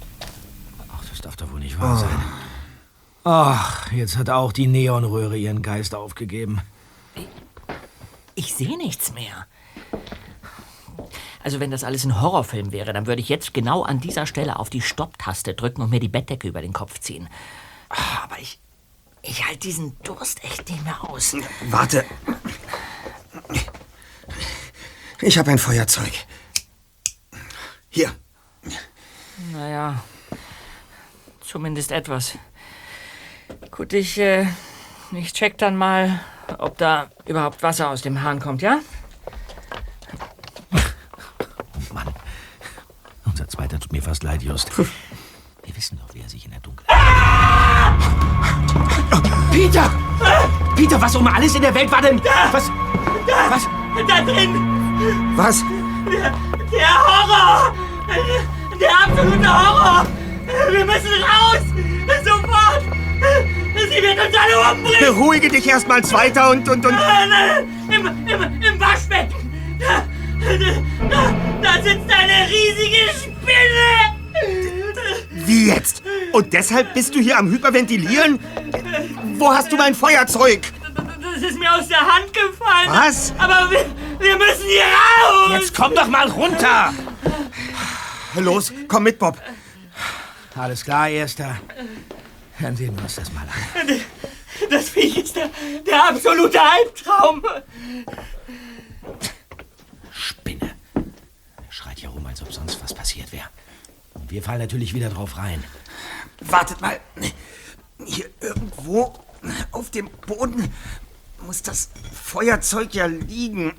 das 1.10 1.22
darf 1.22 1.36
doch 1.36 1.52
wohl 1.52 1.60
nicht 1.60 1.80
wahr 1.80 1.98
sein. 1.98 2.24
Ach, 3.24 3.92
jetzt 3.92 4.18
hat 4.18 4.30
auch 4.30 4.52
die 4.52 4.68
Neonröhre 4.68 5.38
ihren 5.38 5.62
Geist 5.62 5.94
aufgegeben. 5.94 6.62
Ich 8.36 8.54
sehe 8.54 8.78
nichts 8.78 9.14
mehr. 9.14 9.46
Also 11.44 11.60
wenn 11.60 11.72
das 11.72 11.84
alles 11.84 12.06
ein 12.06 12.22
Horrorfilm 12.22 12.72
wäre, 12.72 12.94
dann 12.94 13.08
würde 13.08 13.22
ich 13.22 13.30
jetzt 13.30 13.54
genau 13.54 13.84
an 13.84 14.00
dieser 14.00 14.26
Stelle 14.26 14.60
auf 14.60 14.70
die 14.70 14.82
Stopptaste 14.82 15.54
drücken 15.54 15.82
und 15.82 15.90
mir 15.90 16.00
die 16.00 16.08
Bettdecke 16.08 16.48
über 16.48 16.62
den 16.62 16.74
Kopf 16.74 17.00
ziehen. 17.00 17.28
Ah, 17.92 18.24
Aber 18.24 18.40
ich, 18.40 18.60
ich 19.22 19.46
halte 19.46 19.60
diesen 19.60 19.98
Durst 20.04 20.44
echt 20.44 20.70
nicht 20.70 20.84
mehr 20.84 21.04
aus. 21.10 21.36
Warte. 21.70 22.06
Ich 25.22 25.38
habe 25.38 25.52
ein 25.52 25.58
Feuerzeug. 25.60 26.12
Hier. 27.90 28.12
Naja, 29.52 30.02
zumindest 31.42 31.92
etwas. 31.92 32.38
Gut, 33.70 33.94
ich, 33.94 34.18
äh, 34.18 34.48
ich 35.12 35.34
check 35.34 35.58
dann 35.58 35.76
mal, 35.76 36.20
ob 36.58 36.78
da 36.78 37.10
überhaupt 37.26 37.62
Wasser 37.64 37.90
aus 37.90 38.02
dem 38.02 38.22
Hahn 38.24 38.40
kommt, 38.40 38.62
ja? 38.62 38.80
Unser 43.26 43.48
Zweiter 43.48 43.80
tut 43.80 43.92
mir 43.92 44.02
fast 44.02 44.24
leid, 44.24 44.42
Just. 44.42 44.76
Wir 44.78 45.76
wissen 45.76 46.00
doch, 46.00 46.10
wer 46.14 46.28
sich 46.30 46.46
in 46.46 46.52
der 46.52 46.60
Dunkelheit... 46.62 46.98
Peter! 49.52 49.90
Peter, 50.76 51.02
was 51.02 51.16
um 51.16 51.28
alles 51.28 51.56
in 51.56 51.62
der 51.62 51.74
Welt 51.74 51.92
war 51.92 52.02
denn... 52.02 52.22
Was? 52.52 52.72
Was? 53.50 53.68
Da 54.08 54.22
drin! 54.22 54.56
Was? 55.36 55.64
Der, 56.10 56.34
der 56.72 56.90
Horror! 57.06 57.74
Der 58.80 58.90
absolute 58.90 59.48
Horror! 59.48 60.06
Wir 60.72 60.86
müssen 60.86 61.24
raus! 61.24 61.62
Sofort! 62.24 62.84
Sie 63.76 64.02
wird 64.02 64.20
uns 64.26 64.36
alle 64.38 64.72
umbringen! 64.72 65.00
Beruhige 65.00 65.50
dich 65.50 65.68
erstmal, 65.68 66.04
Zweiter, 66.04 66.50
und, 66.52 66.68
und, 66.68 66.86
und... 66.86 66.94
Nein, 66.94 67.30
nein, 67.30 67.68
Im, 67.90 68.08
im, 68.28 68.62
Im 68.62 68.80
Waschbecken! 68.80 69.52
Da, 69.80 70.04
da, 71.10 71.34
da 71.62 71.74
sitzt 71.84 72.10
eine 72.10 72.48
riesige 72.50 73.10
Spinne! 73.14 74.81
Wie 75.46 75.68
jetzt? 75.68 76.04
Und 76.32 76.54
deshalb 76.54 76.94
bist 76.94 77.16
du 77.16 77.20
hier 77.20 77.38
am 77.38 77.50
Hyperventilieren? 77.52 78.40
Wo 79.38 79.54
hast 79.54 79.72
du 79.72 79.78
mein 79.78 79.96
Feuerzeug? 79.96 80.62
Das 81.22 81.42
ist 81.42 81.58
mir 81.58 81.74
aus 81.74 81.88
der 81.88 82.02
Hand 82.02 82.34
gefallen! 82.34 82.90
Was? 82.90 83.34
Aber 83.38 83.70
wir, 83.72 83.86
wir 84.20 84.38
müssen 84.38 84.66
hier 84.66 84.84
raus! 84.84 85.60
Jetzt 85.60 85.76
komm 85.76 85.96
doch 85.96 86.08
mal 86.08 86.30
runter! 86.30 86.94
Los, 88.36 88.72
komm 88.88 89.04
mit, 89.04 89.20
Bob. 89.20 89.38
Alles 90.56 90.84
klar, 90.84 91.10
Erster. 91.10 91.58
Dann 92.60 92.76
sehen 92.76 92.96
wir 92.96 93.04
uns 93.04 93.16
das 93.16 93.32
mal 93.34 93.42
an. 93.42 94.02
Das 94.70 94.90
Viech 94.90 95.18
ist 95.18 95.36
der, 95.36 95.50
der 95.88 96.10
absolute 96.10 96.60
Albtraum! 96.62 97.44
Spinne. 100.12 100.76
Er 100.94 101.72
schreit 101.72 101.98
hier 101.98 102.10
rum, 102.10 102.26
als 102.26 102.42
ob 102.42 102.54
sonst 102.54 102.82
was 102.84 102.94
passiert 102.94 103.32
wäre. 103.32 103.50
Wir 104.32 104.42
fallen 104.42 104.60
natürlich 104.60 104.94
wieder 104.94 105.10
drauf 105.10 105.36
rein. 105.36 105.62
Wartet 106.40 106.80
mal. 106.80 106.98
Hier 108.06 108.30
irgendwo 108.40 109.14
auf 109.72 109.92
dem 109.92 110.10
Boden 110.26 110.74
muss 111.46 111.62
das 111.64 111.90
Feuerzeug 112.14 112.94
ja 112.94 113.08
liegen. 113.08 113.74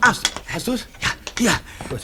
Ach, 0.00 0.18
hast 0.48 0.66
du's? 0.66 0.88
Ja, 1.00 1.08
hier. 1.38 1.60
Gut. 1.88 2.00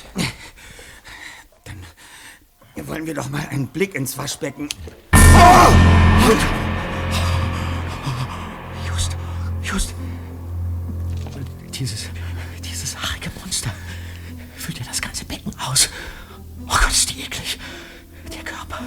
Dann 1.64 2.86
wollen 2.86 3.06
wir 3.06 3.14
doch 3.14 3.28
mal 3.30 3.44
einen 3.48 3.66
Blick 3.66 3.96
ins 3.96 4.16
Waschbecken. 4.16 4.68
Just, 8.86 9.16
just. 9.60 9.94
Dieses, 11.74 12.06
dieses 12.64 12.96
haarige 12.96 13.30
Monster 13.40 13.72
füllt 14.56 14.78
ja 14.78 14.84
das 14.84 15.02
ganze 15.02 15.24
Becken 15.24 15.52
aus. 15.58 15.88
Oh 16.70 16.76
Gott, 16.80 16.92
ist 16.92 17.10
die 17.10 17.22
eklig. 17.22 17.58
Der 18.32 18.44
Körper, 18.44 18.80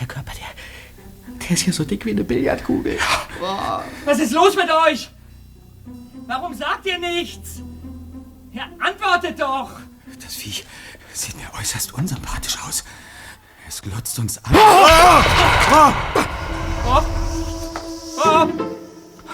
der 0.00 0.06
Körper, 0.06 0.32
der, 0.32 1.38
der 1.38 1.50
ist 1.50 1.66
ja 1.66 1.72
so 1.72 1.84
dick 1.84 2.04
wie 2.04 2.10
eine 2.10 2.24
Billardkugel. 2.24 2.98
Was 4.04 4.18
ist 4.18 4.32
los 4.32 4.56
mit 4.56 4.68
euch? 4.70 5.08
Warum 6.26 6.54
sagt 6.54 6.86
ihr 6.86 6.98
nichts? 6.98 7.62
Ja, 8.52 8.68
antwortet 8.80 9.40
doch! 9.40 9.70
Das 10.20 10.34
Viech 10.34 10.64
sieht 11.12 11.36
mir 11.36 11.48
äußerst 11.58 11.94
unsympathisch 11.94 12.58
aus. 12.66 12.84
Es 13.68 13.80
glotzt 13.82 14.18
uns 14.18 14.44
an. 14.44 14.54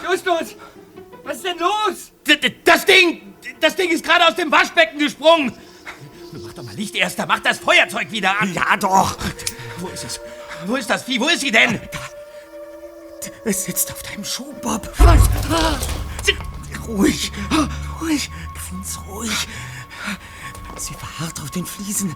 Justus! 0.05 0.57
Was 1.25 1.37
ist 1.37 1.45
denn 1.45 1.59
los? 1.59 2.13
Das 2.65 2.85
Ding! 2.85 3.35
Das 3.61 3.75
Ding 3.75 3.91
ist 3.91 4.05
gerade 4.05 4.27
aus 4.29 4.35
dem 4.35 4.53
Waschbecken 4.53 4.99
gesprungen! 4.99 5.53
Mach 6.43 6.53
doch 6.53 6.63
mal 6.63 6.75
Licht 6.75 6.95
erst, 6.95 7.19
da 7.19 7.27
mach 7.27 7.41
das 7.41 7.59
Feuerzeug 7.59 8.11
wieder 8.11 8.41
an! 8.41 8.53
Ja, 8.53 8.77
doch! 8.77 9.17
Wo 9.79 9.89
ist 9.89 10.05
es? 10.05 10.21
Wo 10.67 10.77
ist 10.77 10.91
das 10.91 11.05
Vieh? 11.05 11.21
Wo 11.21 11.29
ist 11.29 11.41
sie 11.41 11.51
denn? 11.51 11.81
Es 13.45 13.65
sitzt 13.65 13.91
auf 13.93 14.03
deinem 14.03 14.25
Schuh, 14.25 14.53
Bob. 14.61 14.93
Was? 14.99 15.29
Ruhig, 16.87 17.33
ruhig, 18.01 18.31
ganz 18.71 18.99
ruhig. 19.09 19.49
Sie 20.77 20.95
verharrt 20.95 21.41
auf 21.41 21.51
den 21.51 21.67
Fliesen. 21.67 22.15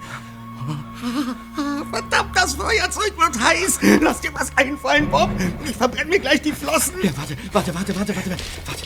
Verdammt, 1.90 2.36
das 2.36 2.54
Feuerzeug 2.54 3.18
wird 3.18 3.40
heiß. 3.42 3.80
Lass 4.00 4.20
dir 4.20 4.32
was 4.34 4.56
einfallen, 4.56 5.10
Bob. 5.10 5.30
Ich 5.64 5.76
verbrenne 5.76 6.10
mir 6.10 6.20
gleich 6.20 6.42
die 6.42 6.52
Flossen. 6.52 6.94
Ja, 7.02 7.10
warte, 7.16 7.36
warte, 7.52 7.74
warte, 7.74 7.96
warte, 7.96 8.16
warte, 8.16 8.30
warte. 8.30 8.82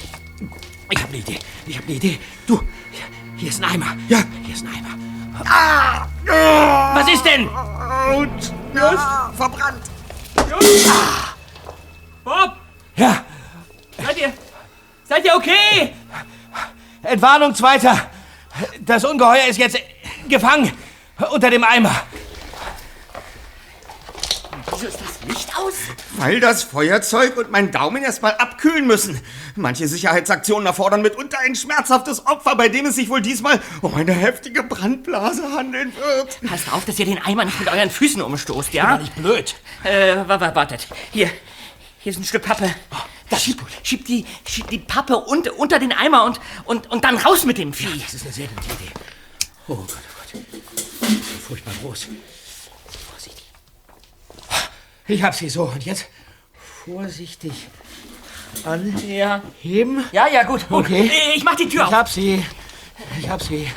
Ich 0.91 1.03
habe 1.03 1.09
eine 1.09 1.19
Idee. 1.19 1.39
Ich 1.67 1.77
habe 1.77 1.87
eine 1.87 1.97
Idee. 1.97 2.19
Du, 2.47 2.63
hier 3.37 3.49
ist 3.51 3.63
ein 3.63 3.71
Eimer. 3.71 3.97
Ja. 4.09 4.23
Hier 4.45 4.55
ist 4.55 4.65
ein 4.65 4.75
Eimer. 4.75 5.04
Ah! 5.47 6.07
Was 6.95 7.09
ist 7.09 7.25
denn? 7.25 7.49
Autsch. 7.49 8.51
Ja, 8.75 9.33
verbrannt. 9.37 9.83
Ah. 10.89 11.35
Bob! 12.25 12.57
Ja. 12.97 13.25
Seid 14.05 14.17
ihr. 14.19 14.33
Seid 15.09 15.25
ihr 15.25 15.35
okay? 15.35 15.95
Entwarnung, 17.03 17.55
Zweiter. 17.55 18.11
Das 18.81 19.05
Ungeheuer 19.05 19.47
ist 19.49 19.59
jetzt 19.59 19.79
gefangen 20.29 20.73
unter 21.31 21.51
dem 21.51 21.65
Eimer. 21.65 21.95
Wieso 24.85 24.99
ist 24.99 25.01
das 25.01 25.29
Licht 25.29 25.57
aus? 25.57 25.73
Weil 26.19 26.41
das 26.41 26.63
Feuerzeug 26.63 27.39
und 27.39 27.51
mein 27.51 27.73
Daumen 27.73 28.03
erstmal 28.03 28.35
abkühlen 28.35 28.87
müssen. 28.87 29.19
Manche 29.57 29.89
Sicherheitsaktionen 29.89 30.67
erfordern 30.67 31.01
mitunter 31.01 31.39
ein 31.41 31.55
schmerzhaftes 31.55 32.27
Opfer, 32.27 32.55
bei 32.55 32.69
dem 32.69 32.85
es 32.85 32.97
sich 32.97 33.09
wohl 33.09 33.23
diesmal 33.23 33.63
um 33.81 33.95
eine 33.95 34.13
heftige 34.13 34.63
Brandblase 34.63 35.43
handeln 35.53 35.91
wird. 35.97 36.39
Passt 36.51 36.71
auf, 36.71 36.85
dass 36.85 36.99
ihr 36.99 37.07
den 37.07 37.17
Eimer 37.23 37.47
nicht 37.47 37.59
mit 37.61 37.71
euren 37.71 37.89
Füßen 37.89 38.21
umstoßt, 38.21 38.75
ja? 38.75 38.97
Bin 38.97 39.07
doch 39.07 39.13
nicht 39.15 39.15
blöd. 39.23 39.55
Äh, 39.85 40.17
wa- 40.29 40.39
wa- 40.41 40.55
wartet. 40.55 40.87
Hier. 41.13 41.31
Hier 42.01 42.13
ist 42.13 42.19
ein 42.19 42.25
Stück 42.25 42.43
Pappe. 42.43 42.69
Da 43.31 43.39
schieb, 43.39 43.63
schieb, 43.83 44.05
die, 44.05 44.27
schieb 44.47 44.69
die 44.69 44.81
Pappe 44.81 45.17
unter, 45.17 45.59
unter 45.59 45.79
den 45.79 45.93
Eimer 45.93 46.25
und, 46.25 46.39
und, 46.67 46.91
und 46.91 47.05
dann 47.05 47.17
raus 47.17 47.47
mit 47.47 47.57
dem 47.57 47.73
Vieh. 47.73 48.03
Das 48.05 48.13
ist 48.13 48.25
eine 48.25 48.35
sehr 48.35 48.49
gute 48.49 48.67
Idee. 48.67 48.93
Oh 49.67 49.77
Gott, 49.77 49.89
oh 50.35 50.39
Gott. 50.39 50.43
Furchtbar 51.49 51.73
groß. 51.83 52.09
Ich 55.07 55.23
hab 55.23 55.35
sie 55.35 55.49
so. 55.49 55.65
Und 55.65 55.85
jetzt 55.85 56.07
vorsichtig 56.85 57.69
Ja. 58.65 58.71
anheben. 58.73 60.05
Ja, 60.13 60.27
ja, 60.29 60.43
gut. 60.45 60.69
gut. 60.69 60.85
Okay. 60.87 61.11
Ich 61.35 61.45
mach 61.45 61.55
die 61.57 61.69
Tür 61.69 61.83
Ich 61.83 61.87
auf. 61.89 61.93
hab 61.93 62.09
sie. 62.09 62.45
Ich 63.19 63.29
hab 63.29 63.43
sie. 63.43 63.71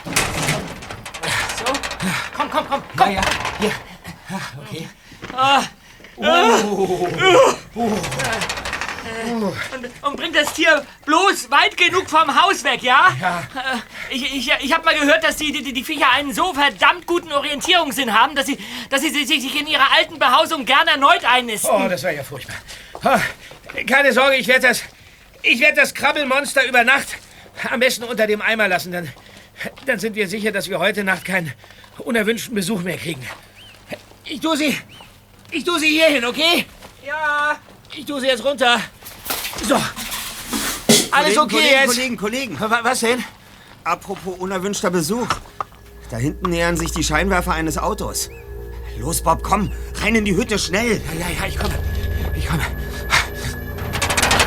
So. 1.58 1.66
Komm, 2.36 2.50
komm, 2.52 2.66
komm, 2.70 2.82
Ja, 2.82 3.04
komm. 3.06 3.14
ja. 3.14 3.22
Hier. 3.60 3.72
Ja, 4.30 4.42
Okay. 4.62 4.88
Ah. 5.36 5.64
Oh. 6.18 7.08
Oh. 7.76 7.92
Und, 9.74 9.90
und 10.04 10.16
bring 10.16 10.32
das 10.34 10.54
Tier 10.54 10.86
bloß 11.06 11.50
weit 11.50 11.76
genug 11.78 12.10
vom 12.10 12.40
Haus 12.42 12.64
weg, 12.64 12.84
ja? 12.84 13.08
Ja. 13.20 13.40
Äh, 13.56 14.14
Ich, 14.16 14.36
ich, 14.36 14.52
ich 14.62 14.74
habe 14.74 14.86
mal 14.86 14.98
gehört, 14.98 15.24
dass 15.24 15.36
die, 15.38 15.52
die, 15.52 15.74
die 15.74 15.84
Viecher 15.84 16.10
einen 16.12 16.34
so 16.34 16.54
verdammt 16.54 17.06
guten 17.08 17.32
Orientierungssinn 17.32 18.14
haben, 18.18 18.36
dass 18.36 18.46
sie, 18.46 18.58
dass 18.90 19.02
sie 19.02 19.10
sich 19.10 19.60
in 19.60 19.68
ihrer 19.68 19.92
alten 19.98 20.20
Behausung 20.20 20.66
gern 20.66 20.88
erneut 20.88 21.26
einnisten. 21.26 21.70
Oh, 21.74 21.88
das 21.90 22.04
war 22.04 22.12
ja 22.12 22.24
furchtbar. 22.24 22.56
Keine 23.88 24.14
Sorge, 24.14 24.36
ich 24.38 24.48
werde 24.48 24.68
das. 24.68 24.84
Ich 25.44 25.60
werde 25.60 25.76
das 25.76 25.94
Krabbelmonster 25.94 26.66
über 26.66 26.84
Nacht 26.84 27.08
am 27.70 27.80
besten 27.80 28.04
unter 28.04 28.28
dem 28.28 28.42
Eimer 28.42 28.68
lassen. 28.68 28.92
Dann, 28.92 29.12
dann 29.86 30.00
sind 30.00 30.16
wir 30.16 30.28
sicher, 30.28 30.52
dass 30.52 30.70
wir 30.70 30.80
heute 30.80 31.04
Nacht 31.04 31.26
keinen 31.26 31.54
unerwünschten 32.00 32.56
Besuch 32.56 32.82
mehr 32.82 32.98
kriegen. 32.98 33.26
Ich 34.26 34.40
tue 34.42 34.58
sie. 34.58 34.78
Ich 35.52 35.64
tue 35.64 35.80
sie 35.80 35.90
hier 35.90 36.08
hin, 36.08 36.26
okay? 36.26 36.66
Ja. 37.06 37.58
Ich 37.96 38.06
tue 38.06 38.20
sie 38.20 38.28
jetzt 38.28 38.44
runter. 38.44 38.80
So. 39.66 39.76
Alles 41.12 41.36
Kollegen, 41.36 41.40
okay 41.40 41.56
Kollegen, 41.56 41.72
jetzt? 41.74 41.88
Kollegen, 41.88 42.18
Kollegen. 42.18 42.60
Wa- 42.60 42.80
Was 42.84 43.00
denn? 43.02 43.24
Apropos 43.84 44.38
unerwünschter 44.38 44.90
Besuch. 44.92 45.28
Da 46.10 46.18
hinten 46.18 46.50
nähern 46.50 46.78
sich 46.78 46.92
die 46.92 47.04
Scheinwerfer 47.04 47.54
eines 47.54 47.78
Autos. 47.78 48.30
Los, 48.98 49.22
Bob, 49.22 49.44
komm. 49.44 49.72
Rein 50.02 50.16
in 50.16 50.26
die 50.26 50.36
Hütte, 50.36 50.58
schnell. 50.58 51.02
Ja, 51.14 51.20
ja, 51.28 51.40
ja, 51.42 51.48
ich 51.48 51.58
komme. 51.58 51.74
Ich 52.36 52.48
komme. 52.48 52.64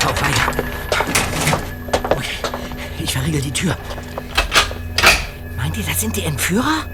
Auf 0.07 0.23
weiter. 0.23 0.64
Okay. 2.11 2.37
Ich 3.03 3.12
verriegel 3.12 3.40
die 3.40 3.53
Tür. 3.53 3.77
Meint 5.57 5.77
ihr, 5.77 5.85
das 5.85 6.01
sind 6.01 6.16
die 6.16 6.25
Entführer? 6.25 6.87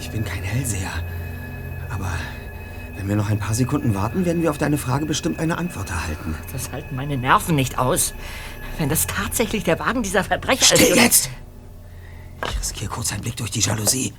Ich 0.00 0.10
bin 0.10 0.24
kein 0.24 0.42
Hellseher. 0.42 0.90
Aber 1.90 2.10
wenn 3.04 3.10
wir 3.10 3.16
noch 3.16 3.28
ein 3.28 3.38
paar 3.38 3.52
Sekunden 3.52 3.94
warten, 3.94 4.24
werden 4.24 4.40
wir 4.40 4.48
auf 4.50 4.56
deine 4.56 4.78
Frage 4.78 5.04
bestimmt 5.04 5.38
eine 5.38 5.58
Antwort 5.58 5.90
erhalten. 5.90 6.38
Das 6.54 6.72
halten 6.72 6.96
meine 6.96 7.18
Nerven 7.18 7.54
nicht 7.54 7.76
aus. 7.76 8.14
Wenn 8.78 8.88
das 8.88 9.06
tatsächlich 9.06 9.62
der 9.62 9.78
Wagen 9.78 10.02
dieser 10.02 10.24
Verbrecher 10.24 10.74
Still 10.74 10.86
ist. 10.86 10.96
jetzt! 10.96 11.30
Ich 12.48 12.58
riskiere 12.58 12.88
kurz 12.88 13.12
einen 13.12 13.20
Blick 13.20 13.36
durch 13.36 13.50
die 13.50 13.60
Jalousie. 13.60 14.14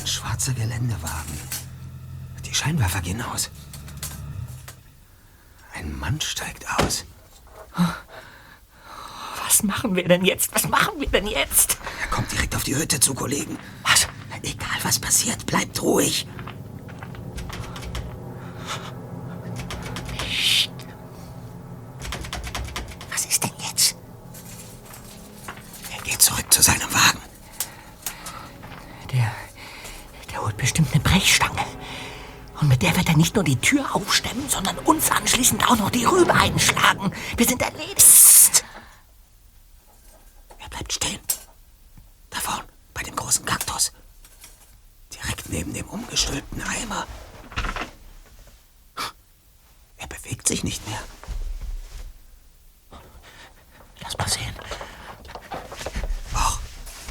Ein 0.00 0.06
schwarzer 0.06 0.52
Geländewagen. 0.52 1.34
Die 2.46 2.54
Scheinwerfer 2.54 3.00
gehen 3.00 3.20
aus. 3.22 3.50
Ein 5.74 5.98
Mann 5.98 6.20
steigt 6.20 6.64
aus. 6.78 7.06
Was 9.44 9.64
machen 9.64 9.96
wir 9.96 10.06
denn 10.06 10.24
jetzt? 10.24 10.54
Was 10.54 10.68
machen 10.68 11.00
wir 11.00 11.08
denn 11.08 11.26
jetzt? 11.26 11.76
Er 12.02 12.08
kommt 12.08 12.30
direkt 12.30 12.54
auf 12.54 12.62
die 12.62 12.76
Hütte 12.76 13.00
zu, 13.00 13.14
Kollegen. 13.14 13.58
Was? 13.82 14.06
Egal, 14.42 14.78
was 14.82 14.98
passiert, 14.98 15.44
bleibt 15.46 15.82
ruhig. 15.82 16.26
Was 23.10 23.24
ist 23.26 23.42
denn 23.42 23.52
jetzt? 23.68 23.96
Er 25.94 26.02
geht 26.02 26.22
zurück 26.22 26.46
zu 26.52 26.62
seinem 26.62 26.92
Wagen. 26.92 27.20
Der, 29.12 29.30
der 30.32 30.42
holt 30.42 30.56
bestimmt 30.56 30.92
eine 30.92 31.02
Brechstange. 31.02 31.64
Und 32.60 32.68
mit 32.68 32.82
der 32.82 32.94
wird 32.96 33.08
er 33.08 33.16
nicht 33.16 33.34
nur 33.34 33.44
die 33.44 33.56
Tür 33.56 33.94
aufstemmen, 33.94 34.48
sondern 34.48 34.78
uns 34.80 35.10
anschließend 35.10 35.68
auch 35.68 35.76
noch 35.76 35.90
die 35.90 36.04
Rübe 36.04 36.32
einschlagen. 36.34 37.12
Wir 37.36 37.46
sind 37.46 37.62
erledigt. 37.62 37.96
Psst. 37.96 38.64
Er 40.58 40.68
bleibt 40.68 40.92
stehen. 40.92 41.20
Da 42.28 42.38
vorn, 42.38 42.64
bei 42.92 43.02
dem 43.02 43.16
großen 43.16 43.44
Kaktus. 43.44 43.92
Direkt 45.22 45.48
neben 45.50 45.74
dem 45.74 45.86
umgestülpten 45.86 46.62
Eimer. 46.62 47.06
Er 49.96 50.06
bewegt 50.06 50.48
sich 50.48 50.64
nicht 50.64 50.86
mehr. 50.88 51.00
Lass 54.02 54.16
mal 54.16 54.28
sehen. 54.28 54.54
Och, 56.34 56.58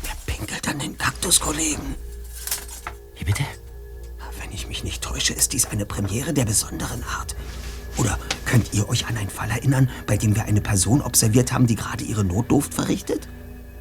der 0.05 0.33
pinkelt 0.33 0.67
an 0.67 0.79
den 0.79 0.97
Kaktuskollegen. 0.97 1.95
Wie 3.15 3.23
bitte? 3.23 3.43
Wenn 4.39 4.51
ich 4.51 4.67
mich 4.67 4.83
nicht 4.83 5.03
täusche, 5.03 5.33
ist 5.33 5.53
dies 5.53 5.65
eine 5.65 5.85
Premiere 5.85 6.33
der 6.33 6.45
besonderen 6.45 7.03
Art. 7.03 7.35
Oder 7.97 8.17
könnt 8.45 8.73
ihr 8.73 8.87
euch 8.89 9.05
an 9.07 9.17
einen 9.17 9.29
Fall 9.29 9.51
erinnern, 9.51 9.89
bei 10.07 10.17
dem 10.17 10.35
wir 10.35 10.45
eine 10.45 10.61
Person 10.61 11.01
observiert 11.01 11.51
haben, 11.51 11.67
die 11.67 11.75
gerade 11.75 12.03
ihre 12.03 12.23
Notdurft 12.23 12.73
verrichtet? 12.73 13.27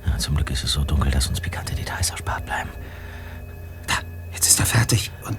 Ja, 0.07 0.19
zum 0.19 0.35
Glück 0.35 0.51
ist 0.51 0.65
es 0.65 0.73
so 0.73 0.85
dunkel, 0.85 1.11
dass 1.11 1.29
uns 1.29 1.41
pikante 1.41 1.75
Details 1.75 2.11
erspart 2.11 2.45
bleiben. 2.45 2.71
Da, 4.59 4.61
jetzt 4.61 4.61
ist 4.61 4.61
er 4.61 4.67
fertig. 4.67 5.11
Und 5.27 5.39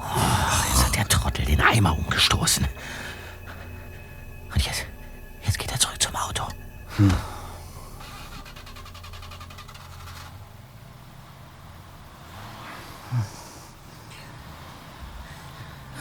Oh, 0.00 0.60
jetzt 0.68 0.86
hat 0.86 0.96
der 0.96 1.08
Trottel 1.08 1.44
den 1.44 1.60
Eimer 1.60 1.96
umgestoßen. 1.96 2.66
Und 4.52 4.62
jetzt, 4.62 4.84
jetzt 5.44 5.58
geht 5.58 5.72
er 5.72 5.80
zurück 5.80 6.00
zum 6.00 6.14
Auto. 6.14 6.44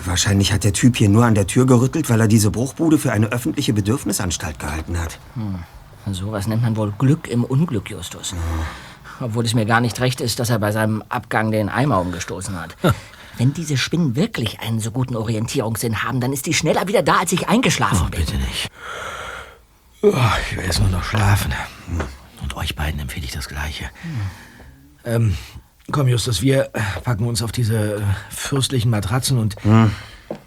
wahrscheinlich 0.06 0.54
hat 0.54 0.64
der 0.64 0.74
Typ 0.74 0.98
hier 0.98 1.10
nur 1.10 1.26
an 1.26 1.34
der 1.34 1.48
Tür 1.48 1.66
gerüttelt, 1.66 2.08
weil 2.10 2.22
er 2.22 2.28
diese 2.28 2.52
Bruchbude 2.52 3.00
für 3.00 3.12
eine 3.12 3.28
öffentliche 3.28 3.74
Bedürfnisanstalt 3.74 4.60
gehalten 4.60 5.00
hat. 5.00 5.18
Hm. 5.34 5.64
Sowas 6.14 6.46
nennt 6.46 6.62
man 6.62 6.76
wohl 6.76 6.94
Glück 7.00 7.28
im 7.28 7.44
Unglück, 7.44 7.90
Justus. 7.90 8.36
Obwohl 9.24 9.46
es 9.46 9.54
mir 9.54 9.66
gar 9.66 9.82
nicht 9.82 10.00
recht 10.00 10.22
ist, 10.22 10.40
dass 10.40 10.50
er 10.50 10.60
bei 10.60 10.72
seinem 10.72 11.04
Abgang 11.10 11.52
den 11.52 11.70
Eimer 11.70 12.00
umgestoßen 12.00 12.60
hat. 12.60 12.76
Wenn 13.38 13.54
diese 13.54 13.78
Spinnen 13.78 14.16
wirklich 14.16 14.60
einen 14.60 14.80
so 14.80 14.92
guten 14.92 15.16
Orientierungssinn 15.16 16.04
haben, 16.04 16.22
dann 16.22 16.34
ist 16.34 16.46
die 16.46 16.54
schneller 16.54 16.88
wieder 16.88 17.02
da, 17.02 17.20
als 17.20 17.32
ich 17.32 17.50
eingeschlafen 17.50 18.12
bin. 18.12 18.20
Bitte 18.20 18.38
nicht. 18.38 18.70
Oh, 20.04 20.14
ich 20.50 20.58
will 20.58 20.66
jetzt 20.66 20.80
nur 20.80 20.90
noch 20.90 21.04
schlafen. 21.04 21.52
Und 22.42 22.56
euch 22.56 22.76
beiden 22.76 23.00
empfehle 23.00 23.26
ich 23.26 23.32
das 23.32 23.48
Gleiche. 23.48 23.86
Ähm, 25.04 25.36
komm, 25.92 26.08
Justus, 26.08 26.44
wir 26.44 26.70
packen 27.04 27.26
uns 27.26 27.42
auf 27.42 27.52
diese 27.52 28.04
fürstlichen 28.30 28.92
Matratzen 28.92 29.40
und 29.40 29.56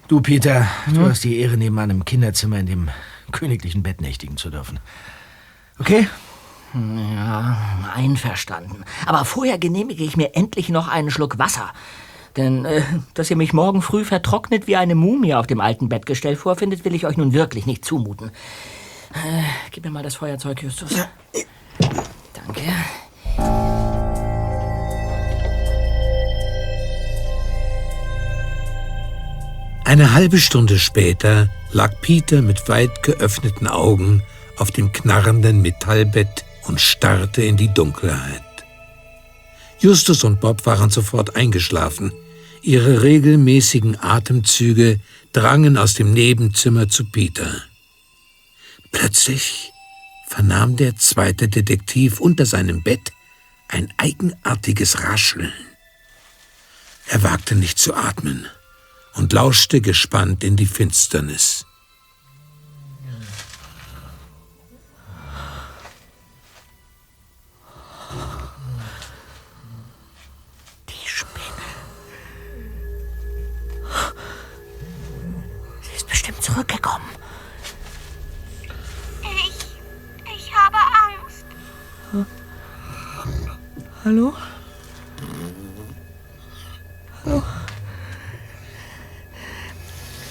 Du, 0.08 0.20
Peter, 0.20 0.68
du 0.92 1.08
hast 1.08 1.24
die 1.24 1.38
Ehre, 1.38 1.56
nebenan 1.56 1.90
im 1.90 2.04
Kinderzimmer 2.04 2.60
in 2.60 2.66
dem 2.66 2.90
königlichen 3.32 3.82
Bett 3.82 4.00
nächtigen 4.00 4.36
zu 4.36 4.50
dürfen. 4.50 4.78
Okay? 5.80 6.06
Ja, 6.76 7.56
einverstanden. 7.94 8.84
Aber 9.06 9.24
vorher 9.24 9.58
genehmige 9.58 10.04
ich 10.04 10.16
mir 10.16 10.34
endlich 10.34 10.68
noch 10.68 10.88
einen 10.88 11.10
Schluck 11.10 11.38
Wasser. 11.38 11.72
Denn, 12.36 12.66
äh, 12.66 12.82
dass 13.14 13.30
ihr 13.30 13.36
mich 13.36 13.54
morgen 13.54 13.80
früh 13.80 14.04
vertrocknet 14.04 14.66
wie 14.66 14.76
eine 14.76 14.94
Mumie 14.94 15.34
auf 15.34 15.46
dem 15.46 15.60
alten 15.60 15.88
Bettgestell 15.88 16.36
vorfindet, 16.36 16.84
will 16.84 16.94
ich 16.94 17.06
euch 17.06 17.16
nun 17.16 17.32
wirklich 17.32 17.64
nicht 17.64 17.84
zumuten. 17.84 18.30
Äh, 19.14 19.42
gib 19.70 19.84
mir 19.84 19.90
mal 19.90 20.02
das 20.02 20.16
Feuerzeug, 20.16 20.62
Justus. 20.62 20.90
Danke. 22.34 22.62
Eine 29.86 30.12
halbe 30.12 30.38
Stunde 30.38 30.78
später 30.78 31.48
lag 31.72 32.02
Peter 32.02 32.42
mit 32.42 32.68
weit 32.68 33.02
geöffneten 33.02 33.66
Augen 33.66 34.22
auf 34.58 34.70
dem 34.70 34.92
knarrenden 34.92 35.62
Metallbett 35.62 36.44
und 36.66 36.80
starrte 36.80 37.42
in 37.42 37.56
die 37.56 37.72
Dunkelheit. 37.72 38.42
Justus 39.78 40.24
und 40.24 40.40
Bob 40.40 40.64
waren 40.66 40.90
sofort 40.90 41.36
eingeschlafen. 41.36 42.12
Ihre 42.62 43.02
regelmäßigen 43.02 44.00
Atemzüge 44.00 45.00
drangen 45.32 45.76
aus 45.76 45.94
dem 45.94 46.12
Nebenzimmer 46.12 46.88
zu 46.88 47.04
Peter. 47.04 47.62
Plötzlich 48.90 49.72
vernahm 50.26 50.76
der 50.76 50.96
zweite 50.96 51.48
Detektiv 51.48 52.20
unter 52.20 52.46
seinem 52.46 52.82
Bett 52.82 53.12
ein 53.68 53.92
eigenartiges 53.98 55.02
Rascheln. 55.04 55.52
Er 57.08 57.22
wagte 57.22 57.54
nicht 57.54 57.78
zu 57.78 57.94
atmen 57.94 58.46
und 59.14 59.32
lauschte 59.32 59.80
gespannt 59.80 60.42
in 60.42 60.56
die 60.56 60.66
Finsternis. 60.66 61.65
Zurückgekommen. 76.46 77.08
Ich. 79.22 79.80
Ich 80.36 80.54
habe 80.54 80.76
Angst. 80.76 81.44
Hallo? 84.04 84.32
Hallo? 87.24 87.42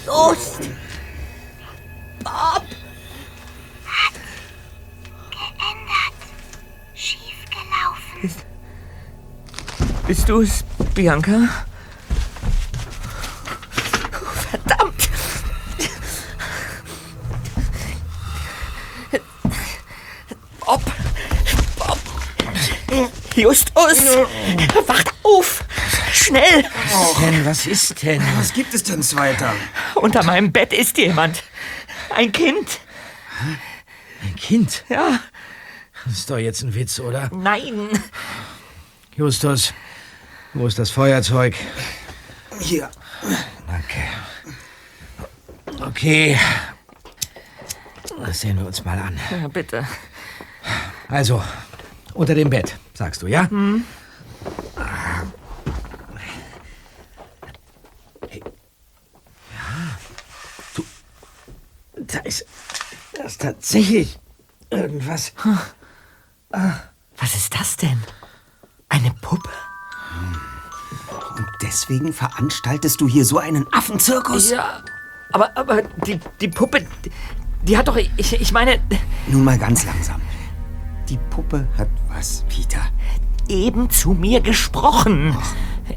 Los! 0.06 0.58
Bob! 2.24 2.64
Hat 3.84 4.16
geändert. 5.30 6.20
Schief 6.94 7.44
gelaufen. 7.50 8.42
Bist 10.06 10.28
du 10.28 10.40
es, 10.40 10.64
Bianca? 10.94 11.66
Verdammt! 14.50 15.10
Bob! 20.64 20.82
Bob! 21.78 21.98
Justus! 23.36 23.98
Wacht 24.86 25.12
auf! 25.22 25.62
Schnell! 26.12 26.64
Was 26.90 27.14
denn? 27.18 27.46
Was 27.46 27.66
ist 27.66 28.02
denn? 28.02 28.22
Was 28.38 28.52
gibt 28.52 28.72
es 28.72 28.82
denn, 28.82 29.02
Zweiter? 29.02 29.52
Unter 29.94 30.24
meinem 30.24 30.50
Bett 30.52 30.72
ist 30.72 30.96
jemand. 30.96 31.42
Ein 32.14 32.32
Kind. 32.32 32.80
Ein 34.22 34.36
Kind? 34.36 34.84
Ja. 34.88 35.20
Das 36.06 36.14
ist 36.14 36.30
doch 36.30 36.38
jetzt 36.38 36.62
ein 36.62 36.74
Witz, 36.74 36.98
oder? 36.98 37.30
Nein. 37.34 37.88
Justus, 39.16 39.74
wo 40.54 40.66
ist 40.66 40.78
das 40.78 40.90
Feuerzeug? 40.90 41.54
Hier. 42.60 42.90
Danke. 43.66 44.02
Okay. 45.86 46.38
Das 48.24 48.40
sehen 48.40 48.58
wir 48.58 48.66
uns 48.66 48.82
mal 48.84 48.98
an. 48.98 49.20
Ja, 49.30 49.48
bitte. 49.48 49.86
Also, 51.08 51.42
unter 52.14 52.34
dem 52.34 52.48
Bett, 52.48 52.76
sagst 52.96 53.22
du, 53.22 53.26
ja? 53.26 53.48
Hm? 53.50 53.84
Da 61.98 62.18
ist, 62.20 62.46
da 63.14 63.24
ist 63.24 63.40
tatsächlich 63.40 64.18
irgendwas. 64.70 65.32
Was 66.50 67.34
ist 67.34 67.54
das 67.54 67.76
denn? 67.76 68.02
Eine 68.88 69.12
Puppe? 69.20 69.50
Und 71.36 71.46
deswegen 71.62 72.12
veranstaltest 72.12 73.00
du 73.00 73.08
hier 73.08 73.24
so 73.24 73.38
einen 73.38 73.66
Affenzirkus? 73.72 74.50
Ja, 74.50 74.82
aber, 75.32 75.56
aber 75.56 75.82
die, 76.06 76.20
die 76.40 76.48
Puppe, 76.48 76.86
die, 77.04 77.10
die 77.62 77.76
hat 77.76 77.88
doch, 77.88 77.96
ich, 77.96 78.40
ich 78.40 78.52
meine... 78.52 78.80
Nun 79.26 79.44
mal 79.44 79.58
ganz 79.58 79.84
langsam. 79.84 80.20
Die 81.08 81.18
Puppe 81.30 81.66
hat 81.76 81.88
was, 82.16 82.44
Peter? 82.48 82.80
Eben 83.48 83.90
zu 83.90 84.12
mir 84.12 84.40
gesprochen. 84.40 85.36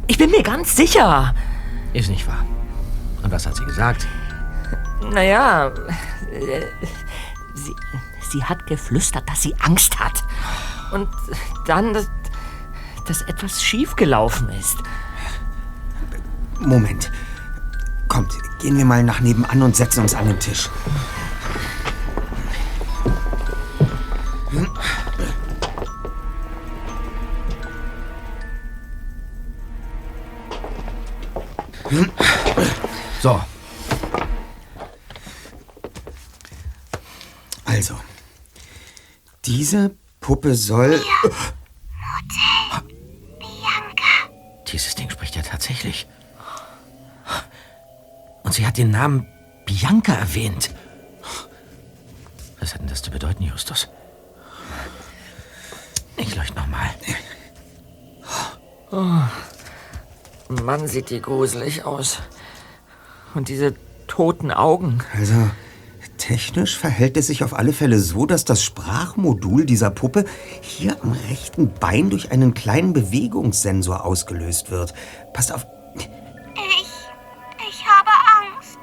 Ich 0.08 0.18
bin 0.18 0.30
mir 0.32 0.44
ganz 0.44 0.76
sicher. 0.76 1.34
Ist 1.94 2.10
nicht 2.10 2.28
wahr. 2.28 2.46
Und 3.24 3.32
was 3.32 3.46
hat 3.46 3.56
sie 3.56 3.66
gesagt? 3.66 4.08
Naja, 5.12 5.68
äh, 6.32 6.66
sie, 7.56 7.76
sie 8.30 8.44
hat 8.44 8.68
geflüstert, 8.68 9.28
dass 9.30 9.42
sie 9.42 9.56
Angst 9.60 10.00
hat. 10.00 10.24
Und 10.92 11.08
dann, 11.66 11.94
dass, 11.94 12.10
dass 13.06 13.22
etwas 13.24 13.64
schiefgelaufen 13.64 14.50
ist. 14.50 14.78
Moment. 16.60 17.12
Kommt, 18.08 18.34
gehen 18.60 18.78
wir 18.78 18.86
mal 18.86 19.04
nach 19.04 19.22
nebenan 19.22 19.62
und 19.62 19.76
setzen 19.76 20.02
uns 20.02 20.14
an 20.14 20.28
den 20.28 20.40
Tisch. 20.40 20.70
Diese 39.70 39.96
Puppe 40.20 40.56
soll. 40.56 41.00
dieses 44.66 44.96
Ding 44.96 45.12
spricht 45.12 45.36
ja 45.36 45.44
tatsächlich. 45.44 46.08
Und 48.42 48.56
sie 48.56 48.66
hat 48.66 48.78
den 48.78 48.90
Namen 48.90 49.28
Bianca 49.68 50.14
erwähnt. 50.14 50.72
Was 52.60 52.74
hat 52.74 52.82
denn 52.82 52.88
das 52.88 53.04
zu 53.04 53.12
bedeuten, 53.12 53.44
Justus? 53.44 53.90
Ich 56.18 56.36
leuchte 56.36 56.56
nochmal. 56.56 56.90
Oh, 58.92 59.22
Mann, 60.64 60.88
sieht 60.88 61.12
die 61.12 61.22
gruselig 61.22 61.86
aus. 61.86 62.22
Und 63.36 63.50
diese 63.50 63.76
toten 64.08 64.50
Augen. 64.50 65.04
Also, 65.14 65.52
technisch 66.30 66.78
verhält 66.78 67.18
es 67.18 67.26
sich 67.26 67.44
auf 67.44 67.56
alle 67.56 67.74
Fälle 67.74 67.98
so, 67.98 68.28
dass 68.28 68.46
das 68.46 68.64
Sprachmodul 68.64 69.66
dieser 69.66 69.90
Puppe 69.90 70.26
hier 70.62 70.96
am 71.02 71.14
rechten 71.28 71.74
Bein 71.74 72.12
durch 72.12 72.32
einen 72.32 72.54
kleinen 72.54 72.94
Bewegungssensor 72.94 74.06
ausgelöst 74.06 74.70
wird. 74.70 74.94
Passt 75.34 75.52
auf. 75.52 75.66
Ich. 75.96 76.86
Ich 77.68 77.84
habe 77.84 78.12
Angst. 78.38 78.78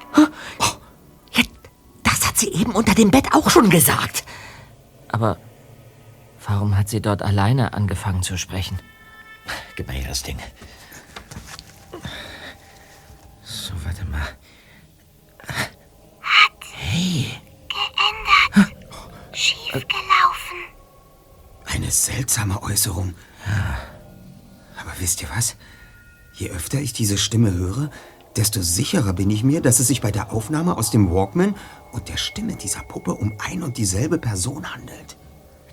Das 2.02 2.26
hat 2.26 2.36
sie 2.36 2.52
eben 2.52 2.72
unter 2.72 2.96
dem 2.96 3.12
Bett 3.12 3.28
auch 3.32 3.48
schon 3.48 3.70
gesagt. 3.70 4.24
Aber 5.06 5.38
warum 6.44 6.76
hat 6.76 6.88
sie 6.88 7.00
dort 7.00 7.22
alleine 7.22 7.74
angefangen 7.74 8.24
zu 8.24 8.36
sprechen? 8.36 8.80
Gib 9.76 9.88
hier 9.92 10.08
das 10.08 10.24
Ding. 10.24 10.38
So, 13.44 13.72
warte 13.84 14.04
mal. 14.06 14.26
Hey, 16.78 17.40
Geändert. 17.68 18.72
Schief 19.32 19.72
gelaufen. 19.72 20.60
Eine 21.66 21.85
seltsame 22.04 22.62
Äußerung. 22.62 23.14
Aber 24.78 24.92
wisst 24.98 25.22
ihr 25.22 25.28
was? 25.34 25.56
Je 26.32 26.50
öfter 26.50 26.80
ich 26.80 26.92
diese 26.92 27.16
Stimme 27.16 27.52
höre, 27.54 27.90
desto 28.36 28.60
sicherer 28.60 29.14
bin 29.14 29.30
ich 29.30 29.42
mir, 29.42 29.62
dass 29.62 29.80
es 29.80 29.86
sich 29.86 30.02
bei 30.02 30.10
der 30.10 30.32
Aufnahme 30.32 30.76
aus 30.76 30.90
dem 30.90 31.10
Walkman 31.10 31.54
und 31.92 32.08
der 32.08 32.18
Stimme 32.18 32.56
dieser 32.56 32.80
Puppe 32.80 33.14
um 33.14 33.32
ein 33.38 33.62
und 33.62 33.78
dieselbe 33.78 34.18
Person 34.18 34.74
handelt. 34.74 35.16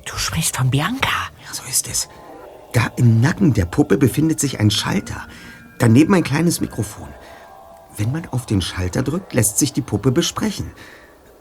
Du 0.05 0.17
sprichst 0.17 0.57
von 0.57 0.69
Bianca. 0.69 1.29
Ja, 1.45 1.53
so 1.53 1.63
ist 1.69 1.87
es. 1.87 2.07
Da 2.71 2.87
im 2.95 3.21
Nacken 3.21 3.53
der 3.53 3.65
Puppe 3.65 3.97
befindet 3.97 4.39
sich 4.39 4.59
ein 4.59 4.71
Schalter. 4.71 5.27
Daneben 5.79 6.13
ein 6.13 6.23
kleines 6.23 6.61
Mikrofon. 6.61 7.09
Wenn 7.97 8.11
man 8.11 8.27
auf 8.29 8.45
den 8.45 8.61
Schalter 8.61 9.03
drückt, 9.03 9.33
lässt 9.33 9.59
sich 9.59 9.73
die 9.73 9.81
Puppe 9.81 10.11
besprechen. 10.11 10.71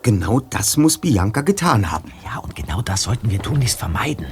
Genau 0.02 0.40
das 0.40 0.76
muss 0.76 0.98
Bianca 0.98 1.42
getan 1.42 1.90
haben. 1.90 2.12
Ja, 2.24 2.38
und 2.38 2.56
genau 2.56 2.82
das 2.82 3.02
sollten 3.02 3.30
wir 3.30 3.40
tunlichst 3.40 3.78
vermeiden. 3.78 4.26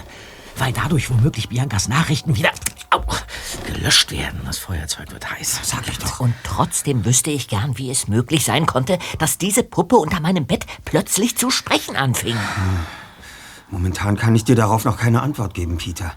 Weil 0.61 0.75
dadurch 0.75 1.09
womöglich 1.09 1.49
Biancas 1.49 1.89
Nachrichten 1.89 2.37
wieder 2.37 2.51
au, 2.91 3.03
gelöscht 3.67 4.11
werden. 4.11 4.41
Das 4.45 4.59
Feuerzeug 4.59 5.11
wird 5.11 5.31
heiß. 5.31 5.61
Sag 5.63 5.89
ich 5.89 5.99
doch. 5.99 6.21
Und 6.21 6.35
trotzdem 6.45 7.07
wüsste 7.07 7.31
ich 7.31 7.49
gern, 7.49 7.79
wie 7.79 7.91
es 7.91 8.09
möglich 8.09 8.45
sein 8.45 8.67
konnte, 8.67 8.99
dass 9.19 9.39
diese 9.39 9.63
Puppe 9.63 9.97
unter 9.97 10.21
meinem 10.21 10.47
Bett 10.47 10.67
plötzlich 10.85 11.39
zu 11.39 11.51
sprechen 11.51 11.97
anfing. 11.97 12.37
Momentan 13.71 14.19
kann 14.19 14.35
ich 14.35 14.45
dir 14.45 14.55
darauf 14.55 14.85
noch 14.85 14.99
keine 14.99 15.23
Antwort 15.23 15.55
geben, 15.55 15.79
Peter. 15.79 16.13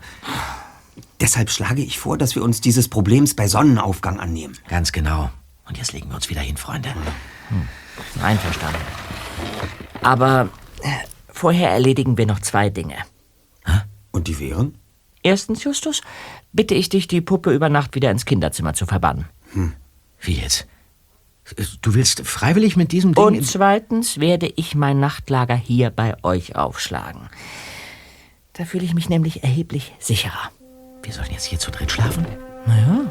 Deshalb 1.22 1.50
schlage 1.50 1.82
ich 1.82 1.98
vor, 1.98 2.18
dass 2.18 2.36
wir 2.36 2.44
uns 2.44 2.60
dieses 2.60 2.90
Problems 2.90 3.36
bei 3.38 3.48
Sonnenaufgang 3.48 4.20
annehmen. 4.20 4.58
Ganz 4.68 4.92
genau. 4.92 5.32
Und 5.70 5.78
jetzt 5.78 5.94
legen 5.94 6.10
wir 6.10 6.16
uns 6.16 6.30
wieder 6.30 6.42
hin, 6.42 6.58
Freunde. 6.58 6.94
Einverstanden. 8.22 8.82
Aber 10.02 10.50
äh, 10.82 10.90
vorher 11.30 11.70
erledigen 11.70 12.18
wir 12.18 12.26
noch 12.26 12.42
zwei 12.42 12.70
Dinge. 12.70 12.98
Und 14.14 14.30
die 14.30 14.40
wären? 14.40 14.78
Erstens, 15.24 15.66
Justus, 15.66 16.02
bitte 16.54 16.76
ich 16.76 16.88
dich, 16.88 17.08
die 17.08 17.20
Puppe 17.20 17.52
über 17.54 17.68
Nacht 17.68 17.96
wieder 17.96 18.10
ins 18.12 18.24
Kinderzimmer 18.26 18.74
zu 18.74 18.86
verbannen. 18.86 19.26
Wie 20.22 20.34
jetzt? 20.34 20.68
Du 21.82 21.94
willst 21.94 22.22
freiwillig 22.26 22.78
mit 22.78 22.94
diesem 22.94 23.14
Ding... 23.14 23.24
Und 23.24 23.46
zweitens 23.46 24.20
werde 24.20 24.52
ich 24.56 24.76
mein 24.76 25.02
Nachtlager 25.02 25.56
hier 25.56 25.90
bei 25.90 26.16
euch 26.24 26.56
aufschlagen. 26.56 27.30
Da 28.54 28.64
fühle 28.64 28.86
ich 28.86 28.94
mich 28.94 29.10
nämlich 29.10 29.44
erheblich 29.44 29.94
sicherer. 30.00 30.52
Wir 31.02 31.12
sollen 31.12 31.32
jetzt 31.32 31.46
hier 31.46 31.60
zu 31.60 31.72
dritt 31.72 31.92
schlafen? 31.92 32.26
Naja. 32.66 33.02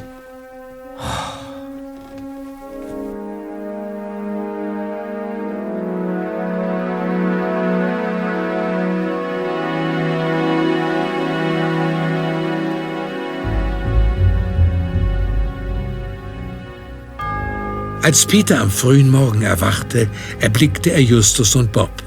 Als 18.03 18.27
Peter 18.27 18.61
am 18.61 18.71
frühen 18.73 19.11
Morgen 19.11 19.43
erwachte, 19.43 20.11
erblickte 20.41 20.91
er 20.91 21.01
Justus 21.01 21.55
und 21.55 21.71
Bob. 21.71 22.03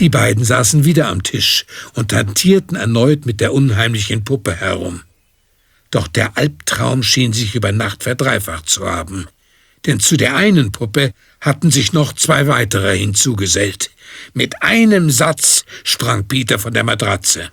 Die 0.00 0.08
beiden 0.08 0.44
saßen 0.44 0.84
wieder 0.84 1.06
am 1.06 1.22
Tisch 1.22 1.64
und 1.94 2.12
hantierten 2.12 2.76
erneut 2.76 3.24
mit 3.24 3.40
der 3.40 3.54
unheimlichen 3.54 4.24
Puppe 4.24 4.56
herum. 4.56 5.02
Doch 5.92 6.08
der 6.08 6.36
Albtraum 6.36 7.04
schien 7.04 7.32
sich 7.32 7.54
über 7.54 7.70
Nacht 7.70 8.02
verdreifacht 8.02 8.68
zu 8.68 8.84
haben. 8.90 9.28
Denn 9.86 10.00
zu 10.00 10.16
der 10.16 10.34
einen 10.34 10.72
Puppe 10.72 11.12
hatten 11.40 11.70
sich 11.70 11.92
noch 11.92 12.12
zwei 12.14 12.48
weitere 12.48 12.98
hinzugesellt. 12.98 13.92
Mit 14.34 14.60
einem 14.62 15.08
Satz 15.08 15.64
sprang 15.84 16.26
Peter 16.26 16.58
von 16.58 16.74
der 16.74 16.82
Matratze. 16.82 17.52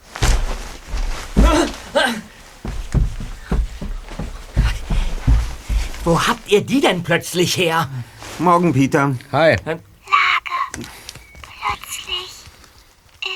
Wo 6.06 6.22
habt 6.28 6.47
ihr 6.51 6.62
die 6.62 6.80
denn 6.82 7.01
plötzlich 7.03 7.58
her? 7.58 7.89
Morgen, 8.38 8.72
Peter. 8.74 9.16
Hi. 9.32 9.56
Plötzlich 9.58 9.80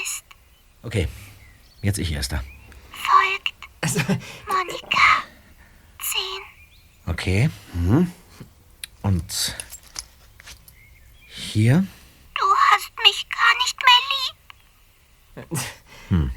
ist 0.04 0.24
Okay, 0.84 1.08
jetzt 1.82 1.98
ich 1.98 2.12
erster. 2.12 2.44
folgt 2.92 3.54
Monika. 4.48 5.24
Zehn. 6.00 6.42
Okay. 7.08 7.50
Und 9.02 9.56
hier? 11.28 11.88
Du 12.36 12.46
hast 12.72 12.92
mich 13.04 13.28
gar 13.30 13.54
nicht 13.64 13.78
mehr 15.50 15.50
lieb. 16.20 16.30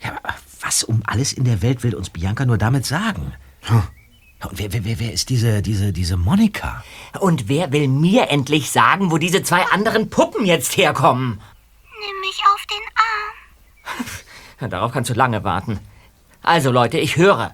Ja, 0.00 0.10
aber 0.10 0.34
was 0.60 0.84
um 0.84 1.02
alles 1.06 1.32
in 1.32 1.42
der 1.44 1.60
Welt 1.62 1.82
will 1.82 1.94
uns 1.96 2.10
Bianca 2.10 2.44
nur 2.46 2.58
damit 2.58 2.86
sagen? 2.86 3.32
Und 3.68 3.82
wer, 4.52 4.72
wer, 4.72 4.84
wer, 4.84 5.00
wer 5.00 5.12
ist 5.12 5.28
diese, 5.30 5.62
diese, 5.62 5.92
diese 5.92 6.16
Monika? 6.16 6.82
Und 7.20 7.48
wer 7.48 7.72
will 7.72 7.88
mir 7.88 8.30
endlich 8.30 8.70
sagen, 8.70 9.10
wo 9.10 9.18
diese 9.18 9.42
zwei 9.42 9.62
anderen 9.72 10.10
Puppen 10.10 10.44
jetzt 10.44 10.76
herkommen? 10.76 11.40
Nimm 12.00 12.20
mich 12.20 12.40
auf 12.52 12.66
den 12.66 14.00
Arm. 14.00 14.70
Darauf 14.70 14.92
kannst 14.92 15.10
du 15.10 15.14
lange 15.14 15.44
warten. 15.44 15.78
Also 16.42 16.70
Leute, 16.70 16.98
ich 16.98 17.16
höre. 17.16 17.52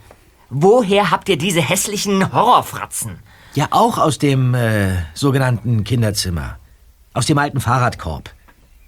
Woher 0.48 1.10
habt 1.10 1.28
ihr 1.28 1.38
diese 1.38 1.60
hässlichen 1.60 2.32
Horrorfratzen? 2.32 3.20
Ja, 3.54 3.68
auch 3.70 3.98
aus 3.98 4.18
dem 4.18 4.54
äh, 4.54 4.96
sogenannten 5.14 5.84
Kinderzimmer. 5.84 6.58
Aus 7.14 7.26
dem 7.26 7.38
alten 7.38 7.60
Fahrradkorb. 7.60 8.30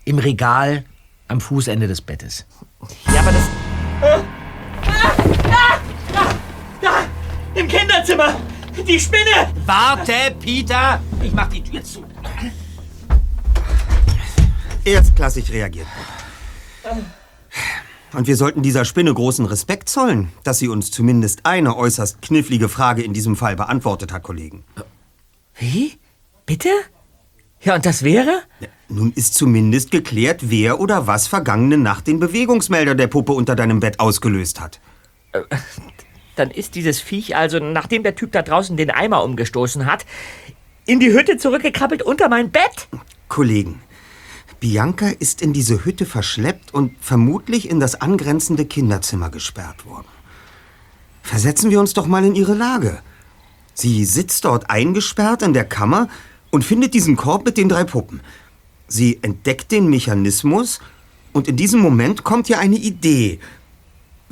Im 0.05 0.19
Regal 0.19 0.85
am 1.29 1.41
Fußende 1.41 1.87
des 1.87 2.01
Bettes. 2.01 2.47
Ja, 3.13 3.21
aber 3.21 3.33
das... 3.33 3.49
Äh, 4.03 4.23
ah, 4.87 5.13
ah! 5.39 5.42
Im 7.55 7.69
Kinderzimmer! 7.69 8.37
Die 8.87 8.99
Spinne! 8.99 9.53
Warte, 9.67 10.35
Peter! 10.41 11.01
Ich 11.23 11.33
mach 11.33 11.49
die 11.49 11.63
Tür 11.63 11.83
zu. 11.85 12.05
Erstklassig 14.85 15.53
reagiert. 15.53 15.87
Und 18.15 18.27
wir 18.27 18.37
sollten 18.37 18.63
dieser 18.63 18.85
Spinne 18.85 19.13
großen 19.13 19.45
Respekt 19.47 19.89
zollen, 19.89 20.33
dass 20.45 20.59
sie 20.59 20.69
uns 20.69 20.91
zumindest 20.91 21.45
eine 21.45 21.77
äußerst 21.77 22.23
knifflige 22.23 22.69
Frage 22.69 23.03
in 23.03 23.13
diesem 23.13 23.37
Fall 23.37 23.57
beantwortet 23.57 24.13
hat, 24.13 24.23
Kollegen. 24.23 24.65
Wie? 25.55 25.99
Bitte? 26.47 26.71
Ja, 27.61 27.77
und 27.77 27.87
das 27.87 28.03
wäre? 28.03 28.43
Nun 28.89 29.13
ist 29.13 29.35
zumindest 29.35 29.91
geklärt, 29.91 30.51
wer 30.51 30.81
oder 30.81 31.07
was 31.07 31.29
vergangene 31.29 31.79
Nacht 31.79 32.07
den 32.07 32.19
Bewegungsmelder 32.19 32.95
der 32.95 33.07
Puppe 33.07 33.33
unter 33.33 33.55
deinem 33.55 33.81
Bett 33.81 34.01
ausgelöst 34.01 34.61
hat. 34.61 34.81
Dann 36.37 36.51
ist 36.51 36.75
dieses 36.75 37.01
Viech 37.01 37.37
also, 37.37 37.59
nachdem 37.59 38.03
der 38.03 38.15
Typ 38.15 38.33
da 38.33 38.43
draußen 38.43 38.77
den 38.77 38.91
Eimer 38.91 39.23
umgestoßen 39.25 39.87
hat, 39.87 40.07
in 40.87 40.99
die 40.99 41.13
Hütte 41.13 41.37
zurückgekrabbelt 41.37 42.03
unter 42.03 42.29
mein 42.29 42.51
Bett? 42.51 42.89
Kollegen, 43.29 43.81
Bianca 44.61 45.09
ist 45.09 45.43
in 45.43 45.53
diese 45.53 45.85
Hütte 45.85 46.07
verschleppt 46.07 46.73
und 46.73 46.93
vermutlich 47.01 47.69
in 47.69 47.81
das 47.81 48.01
angrenzende 48.01 48.65
Kinderzimmer 48.65 49.29
gesperrt 49.29 49.87
worden. 49.87 50.07
Versetzen 51.23 51.71
wir 51.71 51.81
uns 51.81 51.95
doch 51.95 52.07
mal 52.07 52.25
in 52.25 52.35
ihre 52.35 52.55
Lage. 52.55 53.01
Sie 53.75 54.05
sitzt 54.05 54.45
dort 54.45 54.71
eingesperrt 54.71 55.43
in 55.43 55.53
der 55.53 55.65
Kammer 55.65 56.09
und 56.51 56.65
findet 56.65 56.95
diesen 56.95 57.17
Korb 57.17 57.45
mit 57.45 57.57
den 57.57 57.69
drei 57.69 57.85
Puppen. 57.85 58.21
Sie 58.87 59.19
entdeckt 59.23 59.73
den 59.73 59.89
Mechanismus 59.89 60.81
und 61.33 61.49
in 61.49 61.57
diesem 61.57 61.81
Moment 61.81 62.25
kommt 62.25 62.51
ihr 62.51 62.59
eine 62.59 62.77
Idee. 62.77 63.41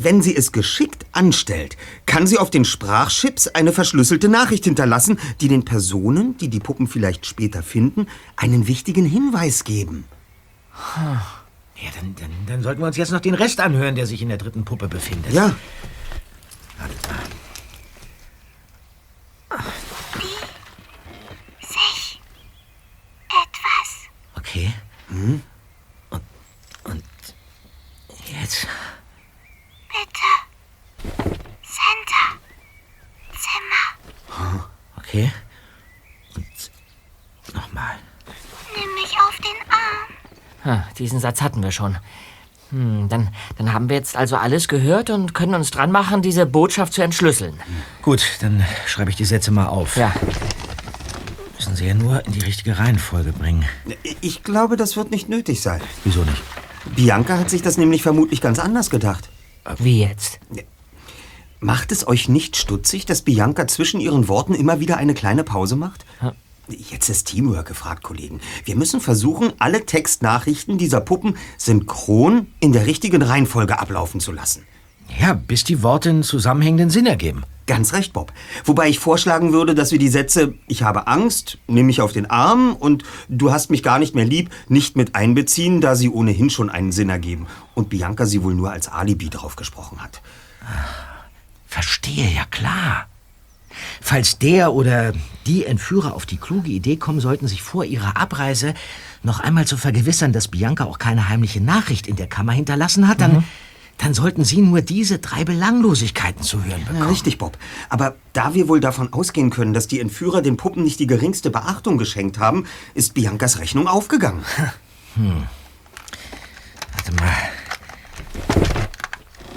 Wenn 0.03 0.23
sie 0.23 0.35
es 0.35 0.53
geschickt 0.53 1.05
anstellt, 1.13 1.77
kann 2.07 2.27
sie 2.27 2.39
auf 2.39 2.51
den 2.51 2.65
Sprachchips 2.65 3.49
eine 3.49 3.73
verschlüsselte 3.73 4.29
Nachricht 4.29 4.65
hinterlassen, 4.65 5.19
die 5.41 5.49
den 5.49 5.65
Personen, 5.65 6.39
die 6.39 6.49
die 6.49 6.61
Puppen 6.61 6.87
vielleicht 6.87 7.27
später 7.27 7.63
finden, 7.63 8.07
einen 8.37 8.67
wichtigen 8.67 9.05
Hinweis 9.05 9.65
geben. 9.65 10.05
Ja, 10.75 11.91
dann, 11.99 12.15
dann, 12.17 12.31
dann 12.47 12.63
sollten 12.63 12.81
wir 12.81 12.87
uns 12.87 12.97
jetzt 12.97 13.11
noch 13.13 13.21
den 13.21 13.35
Rest 13.35 13.61
anhören, 13.61 13.95
der 13.95 14.07
sich 14.07 14.23
in 14.23 14.29
der 14.29 14.39
dritten 14.39 14.65
Puppe 14.65 14.89
befindet. 14.89 15.33
Ja, 15.33 15.55
Sich 21.61 22.21
etwas. 23.29 24.09
Okay. 24.37 24.73
Und, 25.11 26.23
und 26.85 27.05
jetzt? 28.27 28.67
Bitte. 29.89 30.31
Center. 31.63 32.27
Zimmer. 33.33 33.85
Okay. 35.11 35.33
Und 36.37 36.47
nochmal. 37.55 37.97
Nimm 38.77 38.95
mich 38.95 39.13
auf 39.19 39.37
den 39.39 39.57
Arm. 39.69 40.79
Ah, 40.79 40.89
diesen 40.99 41.19
Satz 41.19 41.43
hatten 41.43 41.63
wir 41.65 41.73
schon. 41.73 41.99
Hm, 42.71 43.09
dann, 43.09 43.31
dann 43.59 43.73
haben 43.73 43.89
wir 43.89 43.97
jetzt 43.97 44.17
also 44.17 44.37
alles 44.37 44.69
gehört 44.69 45.11
und 45.11 45.35
können 45.35 45.55
uns 45.55 45.73
dran 45.73 45.91
machen, 45.91 46.23
diese 46.23 46.47
Botschaft 46.47 46.93
zu 46.93 47.03
entschlüsseln. 47.03 47.59
Gut, 48.03 48.23
dann 48.41 48.65
schreibe 48.87 49.11
ich 49.11 49.17
die 49.17 49.25
Sätze 49.25 49.51
mal 49.51 49.67
auf. 49.67 49.97
Ja. 49.97 50.15
Müssen 51.57 51.75
sie 51.75 51.89
ja 51.89 51.95
nur 51.95 52.25
in 52.25 52.33
die 52.33 52.41
richtige 52.41 52.79
Reihenfolge 52.79 53.33
bringen. 53.33 53.65
ich 54.21 54.45
glaube, 54.45 54.77
das 54.77 54.97
wird 54.97 55.11
nicht 55.11 55.29
nötig 55.29 55.61
sein. 55.61 55.81
Wieso 56.05 56.23
nicht? 56.23 56.43
Bianca 56.95 57.37
hat 57.37 57.51
sich 57.51 57.63
das 57.63 57.77
nämlich 57.77 58.03
vermutlich 58.03 58.41
ganz 58.41 58.61
anders 58.61 58.91
gedacht. 58.91 59.29
Wie 59.79 60.01
jetzt? 60.01 60.39
Macht 61.63 61.93
es 61.93 62.09
euch 62.09 62.31
nicht 62.31 62.57
stutzig, 62.57 63.05
dass 63.05 63.21
Bianca 63.21 63.67
zwischen 63.67 64.01
ihren 64.01 64.29
Worten 64.29 64.55
immer 64.55 64.81
wieder 64.81 64.97
eine 64.97 65.13
kleine 65.13 65.45
Pause 65.45 65.77
macht? 65.77 66.07
Jetzt 66.69 67.11
ist 67.11 67.27
Teamwork 67.27 67.69
gefragt, 67.69 68.03
Kollegen. 68.03 68.41
Wir 68.65 68.77
müssen 68.77 69.03
versuchen, 69.03 69.53
alle 69.59 69.85
Textnachrichten 69.85 70.79
dieser 70.79 71.03
Puppen 71.03 71.37
synchron 71.59 72.47
in 72.61 72.73
der 72.73 72.87
richtigen 72.87 73.21
Reihenfolge 73.21 73.79
ablaufen 73.79 74.21
zu 74.21 74.33
lassen. 74.33 74.63
Ja, 75.21 75.35
bis 75.35 75.65
die 75.65 75.83
Worte 75.83 76.09
einen 76.09 76.23
zusammenhängenden 76.23 76.89
Sinn 76.89 77.05
ergeben. 77.05 77.43
Ganz 77.67 77.93
recht, 77.93 78.15
Bob. 78.15 78.33
Wobei 78.65 78.89
ich 78.89 78.99
vorschlagen 78.99 79.53
würde, 79.53 79.75
dass 79.75 79.93
wir 79.93 79.99
die 79.99 80.09
Sätze 80.09 80.55
Ich 80.67 80.83
habe 80.83 81.09
Angst, 81.09 81.59
nimm 81.67 81.87
mich 81.87 82.01
auf 82.01 82.13
den 82.13 82.31
Arm 82.31 82.75
und 82.75 83.05
Du 83.29 83.53
hast 83.53 83.71
mich 83.71 83.83
gar 83.83 83.99
nicht 83.99 84.15
mehr 84.15 84.25
lieb 84.25 84.49
nicht 84.69 84.97
mit 84.97 85.15
einbeziehen, 85.15 85.83
da 85.83 85.95
sie 85.95 86.09
ohnehin 86.09 86.49
schon 86.49 86.71
einen 86.71 86.93
Sinn 86.93 87.11
ergeben 87.11 87.49
und 87.75 87.91
Bianca 87.91 88.25
sie 88.25 88.43
wohl 88.43 88.55
nur 88.55 88.71
als 88.71 88.89
Alibi 88.89 89.29
drauf 89.29 89.57
gesprochen 89.57 90.03
hat. 90.03 90.23
Verstehe, 91.71 92.29
ja 92.29 92.45
klar. 92.51 93.07
Falls 94.01 94.39
der 94.39 94.73
oder 94.73 95.13
die 95.47 95.65
Entführer 95.65 96.15
auf 96.15 96.27
die 96.27 96.37
kluge 96.37 96.69
Idee 96.69 96.97
kommen 96.97 97.21
sollten, 97.21 97.47
sich 97.47 97.63
vor 97.63 97.85
ihrer 97.85 98.17
Abreise 98.17 98.75
noch 99.23 99.39
einmal 99.39 99.69
zu 99.69 99.77
vergewissern, 99.77 100.33
dass 100.33 100.49
Bianca 100.49 100.85
auch 100.85 100.99
keine 100.99 101.29
heimliche 101.29 101.61
Nachricht 101.61 102.09
in 102.09 102.17
der 102.17 102.27
Kammer 102.27 102.53
hinterlassen 102.53 103.07
hat, 103.07 103.21
dann, 103.21 103.45
dann 103.99 104.15
sollten 104.15 104.45
sie 104.45 104.61
nur 104.61 104.83
diese 104.83 105.21
drei 105.21 105.45
Belanglosigkeiten 105.45 106.43
zu 106.43 106.65
hören 106.65 106.81
bekommen. 106.81 106.99
Ja, 106.99 107.07
richtig, 107.07 107.39
Bob. 107.39 107.57
Aber 107.89 108.17
da 108.33 108.53
wir 108.53 108.67
wohl 108.67 108.81
davon 108.81 109.13
ausgehen 109.13 109.51
können, 109.51 109.73
dass 109.73 109.87
die 109.87 110.01
Entführer 110.01 110.43
den 110.43 110.57
Puppen 110.57 110.83
nicht 110.83 110.99
die 110.99 111.07
geringste 111.07 111.51
Beachtung 111.51 111.99
geschenkt 111.99 112.41
haben, 112.41 112.67
ist 112.95 113.15
Biancas 113.15 113.61
Rechnung 113.61 113.87
aufgegangen. 113.87 114.43
Hm. 115.15 115.45
Warte 116.93 117.13
mal. 117.15 118.80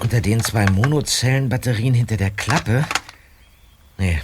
Unter 0.04 0.20
den 0.20 0.44
zwei 0.44 0.66
Monozellenbatterien 0.66 1.94
hinter 1.94 2.18
der 2.18 2.30
Klappe? 2.30 2.84
Nee, 3.98 4.22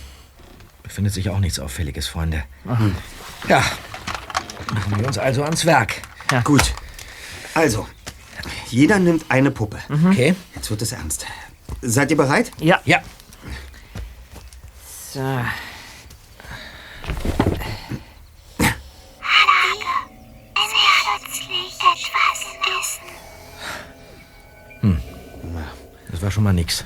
befindet 0.84 1.14
sich 1.14 1.30
auch 1.30 1.40
nichts 1.40 1.58
Auffälliges, 1.58 2.06
Freunde. 2.06 2.44
Mhm. 2.66 2.96
Ja, 3.48 3.64
machen 4.74 5.00
wir 5.00 5.08
uns 5.08 5.18
also 5.18 5.42
ans 5.44 5.66
Werk. 5.66 6.02
Gut. 6.44 6.74
Also, 7.54 7.88
jeder 8.68 9.00
nimmt 9.00 9.26
eine 9.30 9.52
Puppe. 9.52 9.80
Okay. 9.90 10.36
Jetzt 10.54 10.70
wird 10.70 10.82
es 10.82 10.92
ernst. 10.92 11.26
Seid 11.82 12.12
ihr 12.12 12.18
bereit? 12.18 12.52
Ja. 12.60 12.82
Ja. 12.84 13.02
So. 15.14 15.22
Das 26.20 26.24
war 26.26 26.32
schon 26.32 26.44
mal 26.44 26.52
nix. 26.52 26.84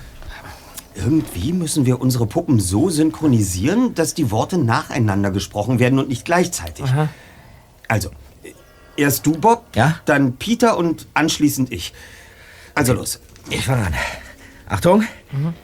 Irgendwie 0.94 1.54
müssen 1.54 1.88
wir 1.88 2.00
unsere 2.00 2.28
Puppen 2.28 2.60
so 2.60 2.92
synchronisieren, 2.92 3.96
dass 3.96 4.14
die 4.14 4.30
Worte 4.30 4.60
nacheinander 4.60 5.32
gesprochen 5.32 5.80
werden 5.80 5.98
und 5.98 6.08
nicht 6.08 6.24
gleichzeitig. 6.24 6.86
Also, 7.88 8.12
erst 8.96 9.26
du, 9.26 9.32
Bob, 9.32 9.66
dann 10.06 10.36
Peter 10.36 10.78
und 10.78 11.08
anschließend 11.16 11.72
ich. 11.72 11.96
Also 12.76 12.94
los. 12.94 13.22
Ich 13.50 13.66
fange 13.66 13.88
an. 13.88 13.96
Achtung. 14.70 15.02
Lage, 15.02 15.58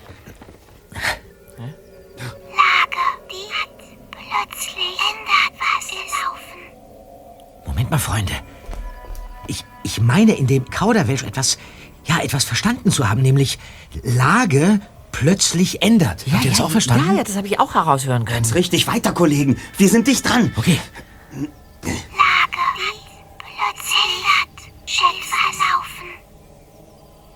die 3.29 3.53
hat 3.53 3.69
plötzlich 4.09 4.97
ändert 5.11 5.53
was 5.59 5.91
laufen. 6.23 7.67
Moment 7.67 7.91
mal, 7.91 7.99
Freunde. 7.99 8.33
Ich, 9.45 9.63
ich 9.83 10.01
meine, 10.01 10.35
in 10.35 10.47
dem 10.47 10.67
Kauderwelsch 10.71 11.21
etwas, 11.21 11.59
ja, 12.09 12.19
etwas 12.21 12.43
verstanden 12.43 12.91
zu 12.91 13.07
haben, 13.07 13.21
nämlich 13.21 13.59
Lage 14.03 14.81
plötzlich 15.11 15.81
ändert. 15.83 16.25
Habt 16.31 16.43
ihr 16.43 16.51
das 16.51 16.61
auch 16.61 16.71
verstanden? 16.71 17.11
Ja, 17.11 17.17
ja, 17.17 17.23
das 17.23 17.37
habe 17.37 17.47
ich 17.47 17.59
auch 17.59 17.75
heraushören 17.75 18.25
können. 18.25 18.43
Ganz 18.43 18.55
richtig, 18.55 18.87
weiter, 18.87 19.11
Kollegen. 19.13 19.57
Wir 19.77 19.89
sind 19.89 20.07
dicht 20.07 20.27
dran. 20.27 20.51
Okay. 20.55 20.79
Lage, 21.31 21.99
plötzlich 23.37 24.23
hat 24.25 24.49
etwas 24.85 25.55
laufen. 25.59 26.09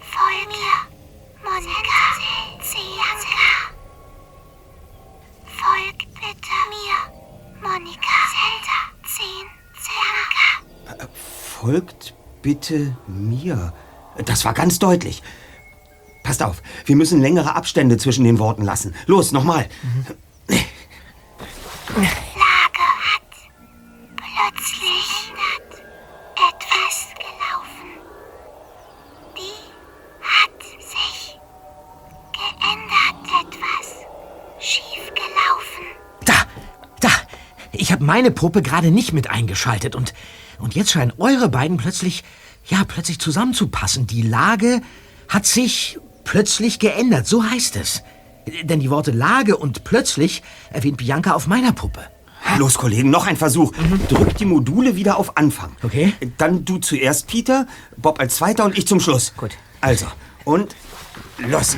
Folge 0.02 0.48
mir, 0.50 0.76
Monika, 1.44 2.04
Bianca. 2.60 3.48
Folg 5.46 5.98
bitte 6.16 6.58
mir, 6.74 6.96
Monika, 7.62 8.18
Zelda, 8.34 8.78
10, 9.06 9.26
Bianca. 10.88 11.10
Folgt 11.14 12.14
bitte 12.42 12.98
mir. 13.08 13.74
Das 14.26 14.46
war 14.46 14.54
ganz 14.54 14.80
deutlich. 14.80 15.24
Passt 16.24 16.42
auf, 16.42 16.62
wir 16.86 16.96
müssen 16.96 17.22
längere 17.22 17.56
Abstände 17.56 17.98
zwischen 17.98 18.24
den 18.24 18.40
Worten 18.40 18.64
lassen. 18.64 18.96
Los, 19.08 19.32
nochmal. 19.34 19.68
Lage 21.90 22.86
hat 23.12 23.22
plötzlich 24.16 25.34
etwas 26.34 27.08
gelaufen. 27.20 27.90
Die 29.38 30.24
hat 30.24 30.64
sich 30.80 31.40
geändert, 32.32 33.28
etwas 33.42 34.66
schief 34.66 35.12
gelaufen. 35.14 35.86
Da, 36.26 36.34
da. 37.02 37.10
Ich 37.74 37.92
habe 37.92 38.04
meine 38.06 38.32
Puppe 38.32 38.62
gerade 38.62 38.92
nicht 38.92 39.12
mit 39.12 39.30
eingeschaltet 39.30 39.96
und, 39.96 40.14
und 40.60 40.74
jetzt 40.74 40.92
scheinen 40.92 41.14
eure 41.18 41.50
beiden 41.50 41.78
plötzlich, 41.78 42.24
ja, 42.66 42.84
plötzlich 42.88 43.20
zusammenzupassen. 43.20 44.08
Die 44.08 44.22
Lage 44.22 44.82
hat 45.28 45.46
sich 45.46 46.00
plötzlich 46.24 46.80
geändert, 46.80 47.28
so 47.28 47.44
heißt 47.44 47.76
es. 47.76 48.04
Denn 48.64 48.80
die 48.80 48.90
Worte 48.90 49.12
Lage 49.12 49.58
und 49.58 49.84
plötzlich 49.84 50.44
erwähnt 50.72 50.98
Bianca 50.98 51.34
auf 51.34 51.48
meiner 51.48 51.72
Puppe. 51.72 52.02
Los, 52.58 52.78
Kollegen, 52.78 53.10
noch 53.10 53.26
ein 53.26 53.38
Versuch. 53.38 53.74
Drück 54.10 54.36
die 54.38 54.46
Module 54.46 54.96
wieder 54.96 55.18
auf 55.18 55.38
Anfang. 55.38 55.76
Okay. 55.82 56.14
Dann 56.38 56.66
du 56.66 56.78
zuerst, 56.78 57.28
Peter, 57.28 57.68
Bob 57.98 58.20
als 58.20 58.36
Zweiter 58.36 58.66
und 58.66 58.78
ich 58.78 58.86
zum 58.86 59.00
Schluss. 59.00 59.34
Gut. 59.38 59.52
Also, 59.82 60.06
und 60.44 60.76
los. 61.38 61.78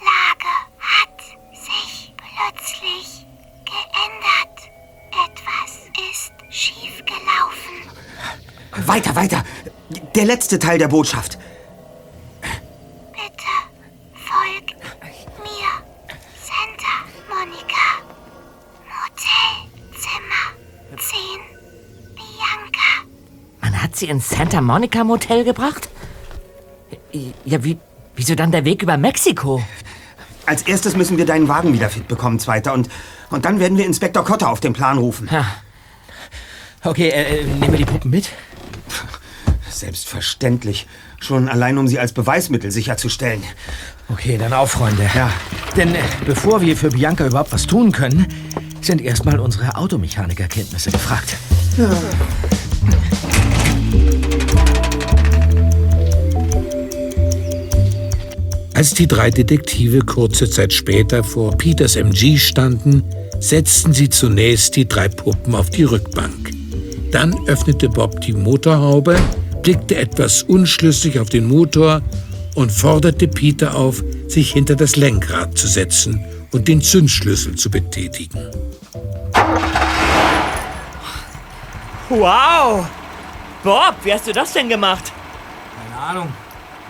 Lage 0.00 0.52
hat 0.78 1.20
sich 1.52 2.12
plötzlich 2.16 3.26
geändert. 3.64 4.70
Etwas 5.10 5.88
ist 6.10 6.32
schief 6.50 7.04
gelaufen. 7.04 7.85
Weiter, 8.84 9.16
weiter. 9.16 9.44
Der 10.14 10.24
letzte 10.24 10.58
Teil 10.58 10.78
der 10.78 10.88
Botschaft. 10.88 11.38
Bitte 13.12 13.52
folg 14.12 14.76
mir. 15.42 15.68
Santa 16.42 16.94
Monica. 17.28 17.86
Motelzimmer 18.92 20.44
10. 20.96 21.16
Bianca. 22.14 23.06
Man 23.60 23.82
hat 23.82 23.96
sie 23.96 24.06
ins 24.06 24.28
Santa 24.28 24.60
Monica 24.60 25.04
Motel 25.04 25.44
gebracht? 25.44 25.88
Ja, 27.44 27.64
wie, 27.64 27.78
wieso 28.14 28.34
dann 28.34 28.52
der 28.52 28.64
Weg 28.64 28.82
über 28.82 28.96
Mexiko? 28.98 29.62
Als 30.44 30.62
erstes 30.62 30.96
müssen 30.96 31.16
wir 31.16 31.24
deinen 31.24 31.48
Wagen 31.48 31.72
wieder 31.72 31.88
fit 31.88 32.06
bekommen, 32.08 32.38
Zweiter. 32.38 32.72
Und, 32.74 32.88
und 33.30 33.44
dann 33.44 33.58
werden 33.58 33.78
wir 33.78 33.86
Inspektor 33.86 34.24
Cotter 34.24 34.50
auf 34.50 34.60
den 34.60 34.74
Plan 34.74 34.98
rufen. 34.98 35.28
Okay, 36.84 37.08
äh, 37.08 37.44
nehmen 37.44 37.72
wir 37.72 37.78
die 37.78 37.84
Puppen 37.84 38.10
mit? 38.10 38.30
Selbstverständlich. 39.76 40.86
Schon 41.20 41.50
allein, 41.50 41.76
um 41.76 41.86
sie 41.86 41.98
als 41.98 42.12
Beweismittel 42.12 42.70
sicherzustellen. 42.70 43.42
Okay, 44.08 44.38
dann 44.38 44.54
auf, 44.54 44.70
Freunde. 44.70 45.02
Ja. 45.14 45.30
Denn 45.76 45.94
äh, 45.94 45.98
bevor 46.24 46.62
wir 46.62 46.78
für 46.78 46.88
Bianca 46.88 47.26
überhaupt 47.26 47.52
was 47.52 47.66
tun 47.66 47.92
können, 47.92 48.26
sind 48.80 49.02
erstmal 49.02 49.38
unsere 49.38 49.76
Automechanikerkenntnisse 49.76 50.90
gefragt. 50.90 51.36
Als 58.72 58.94
die 58.94 59.06
drei 59.06 59.30
Detektive 59.30 60.00
kurze 60.00 60.48
Zeit 60.48 60.72
später 60.72 61.22
vor 61.22 61.56
Peters 61.58 61.96
MG 61.96 62.38
standen, 62.38 63.02
setzten 63.40 63.92
sie 63.92 64.08
zunächst 64.08 64.76
die 64.76 64.88
drei 64.88 65.08
Puppen 65.08 65.54
auf 65.54 65.68
die 65.68 65.84
Rückbank. 65.84 66.52
Dann 67.12 67.34
öffnete 67.46 67.88
Bob 67.88 68.20
die 68.20 68.32
Motorhaube, 68.32 69.16
blickte 69.66 69.96
etwas 69.96 70.44
unschlüssig 70.44 71.18
auf 71.18 71.28
den 71.28 71.48
Motor 71.48 72.00
und 72.54 72.70
forderte 72.70 73.26
Peter 73.26 73.74
auf, 73.74 74.00
sich 74.28 74.52
hinter 74.52 74.76
das 74.76 74.94
Lenkrad 74.94 75.58
zu 75.58 75.66
setzen 75.66 76.24
und 76.52 76.68
den 76.68 76.80
Zündschlüssel 76.80 77.56
zu 77.56 77.68
betätigen. 77.68 78.48
Wow! 82.08 82.86
Bob, 83.64 83.96
wie 84.04 84.12
hast 84.12 84.28
du 84.28 84.32
das 84.32 84.52
denn 84.52 84.68
gemacht? 84.68 85.12
Keine 85.82 86.00
Ahnung. 86.00 86.32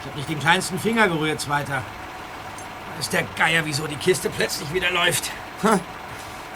Ich 0.00 0.06
habe 0.08 0.18
nicht 0.18 0.28
den 0.28 0.38
kleinsten 0.38 0.78
Finger 0.78 1.08
gerührt, 1.08 1.40
Zweiter. 1.40 1.76
Da 1.82 3.00
ist 3.00 3.10
der 3.10 3.22
Geier, 3.38 3.62
wieso 3.64 3.86
die 3.86 3.96
Kiste 3.96 4.28
plötzlich 4.28 4.70
wieder 4.74 4.90
läuft. 4.90 5.30
Ha. 5.62 5.80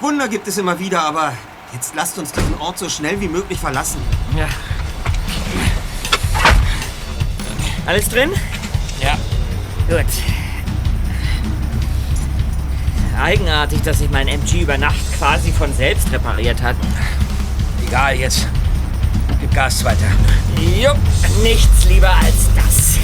Wunder 0.00 0.28
gibt 0.28 0.46
es 0.48 0.58
immer 0.58 0.78
wieder, 0.78 1.00
aber 1.00 1.32
jetzt 1.72 1.94
lasst 1.94 2.18
uns 2.18 2.30
diesen 2.30 2.60
Ort 2.60 2.76
so 2.76 2.90
schnell 2.90 3.18
wie 3.22 3.28
möglich 3.28 3.58
verlassen. 3.58 4.02
Ja. 4.36 4.48
Alles 7.90 8.08
drin? 8.08 8.30
Ja. 9.02 9.18
Gut. 9.88 10.06
Eigenartig, 13.20 13.82
dass 13.82 13.98
sich 13.98 14.08
mein 14.10 14.28
MG 14.28 14.60
über 14.60 14.78
Nacht 14.78 14.94
quasi 15.18 15.50
von 15.50 15.74
selbst 15.74 16.12
repariert 16.12 16.62
hat. 16.62 16.76
Egal 17.84 18.14
jetzt. 18.14 18.46
Gib 19.40 19.52
Gas, 19.52 19.80
Zweiter. 19.80 20.06
Jupp, 20.80 20.98
nichts 21.42 21.86
lieber 21.86 22.10
als 22.10 22.48
das. 22.54 23.00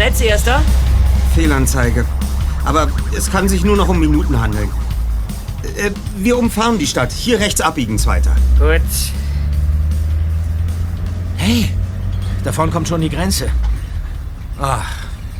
Netz, 0.00 0.22
Erster? 0.22 0.62
Fehlanzeige. 1.34 2.06
Aber 2.64 2.88
es 3.14 3.30
kann 3.30 3.50
sich 3.50 3.64
nur 3.64 3.76
noch 3.76 3.88
um 3.88 4.00
Minuten 4.00 4.40
handeln. 4.40 4.70
Äh, 5.76 5.90
wir 6.16 6.38
umfahren 6.38 6.78
die 6.78 6.86
Stadt. 6.86 7.12
Hier 7.12 7.38
rechts 7.38 7.60
abbiegen, 7.60 7.98
Zweiter. 7.98 8.34
Gut. 8.58 8.80
Hey, 11.36 11.68
da 12.42 12.52
vorne 12.52 12.72
kommt 12.72 12.88
schon 12.88 13.02
die 13.02 13.10
Grenze. 13.10 13.48
Ach, 14.58 14.90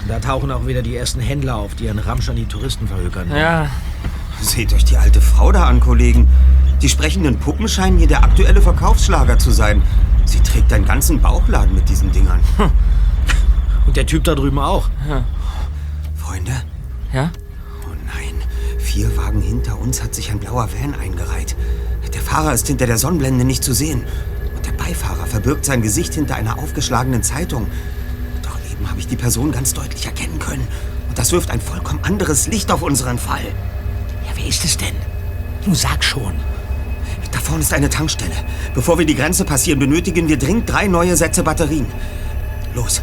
da 0.07 0.19
tauchen 0.19 0.51
auch 0.51 0.67
wieder 0.67 0.83
die 0.83 0.95
ersten 0.95 1.21
Händler 1.21 1.57
auf, 1.57 1.75
die 1.75 1.85
ihren 1.85 1.99
Ramsch 1.99 2.29
an 2.29 2.37
die 2.37 2.47
Touristen 2.47 2.87
verhökern. 2.87 3.31
Ja. 3.35 3.71
Seht 4.43 4.75
euch 4.75 4.85
die 4.85 4.99
alte 4.99 5.23
Frau 5.23 5.53
da 5.53 5.65
an, 5.65 5.81
Kollegen. 5.81 6.29
Die 6.83 6.89
sprechenden 6.89 7.39
Puppen 7.39 7.67
scheinen 7.67 7.97
hier 7.97 8.09
der 8.09 8.25
aktuelle 8.25 8.61
Verkaufsschlager 8.61 9.39
zu 9.39 9.51
sein. 9.51 9.83
Sie 10.27 10.41
trägt 10.41 10.73
einen 10.73 10.85
ganzen 10.85 11.21
Bauchladen 11.21 11.75
mit 11.75 11.89
diesen 11.89 12.13
Dingern. 12.13 12.41
Und 13.87 13.97
der 13.97 14.07
Typ 14.07 14.25
da 14.25 14.35
drüben 14.35 14.59
auch. 14.59 14.89
Freunde? 16.17 16.53
Ja? 17.13 17.31
Oh 17.85 17.95
nein. 18.07 18.35
Vier 18.79 19.17
Wagen 19.17 19.41
hinter 19.43 19.79
uns 19.79 20.03
hat 20.03 20.15
sich 20.15 20.31
ein 20.31 20.39
blauer 20.39 20.69
Van 20.73 20.95
eingereiht. 20.95 21.57
Der 22.13 22.21
Fahrer 22.21 22.53
ist 22.53 22.67
hinter 22.67 22.87
der 22.87 22.99
Sonnenblende 22.99 23.45
nicht 23.45 23.63
zu 23.63 23.73
sehen. 23.73 24.05
Und 24.57 24.67
der 24.67 24.73
Beifahrer 24.73 25.27
verbirgt 25.27 25.65
sein 25.65 25.83
Gesicht 25.83 26.15
hinter 26.15 26.37
einer 26.37 26.59
aufgeschlagenen 26.59 27.23
Zeitung. 27.23 27.67
Doch 28.43 28.59
eben 28.71 28.89
habe 28.89 28.99
ich 29.01 29.07
die 29.07 29.17
Person 29.17 29.53
ganz 29.53 29.75
deutlich 29.75 30.07
erkennen 30.07 30.39
können. 30.39 30.67
Und 31.09 31.19
das 31.19 31.33
wirft 31.33 31.51
ein 31.51 31.61
vollkommen 31.61 32.01
anderes 32.03 32.49
Licht 32.49 32.71
auf 32.71 32.83
unseren 32.83 33.19
Fall. 33.19 33.45
Ja, 34.27 34.33
wer 34.35 34.47
ist 34.47 34.65
es 34.65 34.77
denn? 34.77 34.95
Du 35.65 35.75
sag 35.75 36.03
schon. 36.05 36.35
Da 37.33 37.39
vorne 37.39 37.63
ist 37.63 37.73
eine 37.73 37.89
Tankstelle. 37.89 38.35
Bevor 38.75 38.99
wir 38.99 39.07
die 39.07 39.15
Grenze 39.15 39.45
passieren, 39.45 39.79
benötigen 39.79 40.29
wir 40.29 40.37
dringend 40.37 40.69
drei 40.69 40.89
neue 40.89 41.17
Sätze 41.17 41.43
Batterien. 41.43 41.87
Los, 42.75 43.03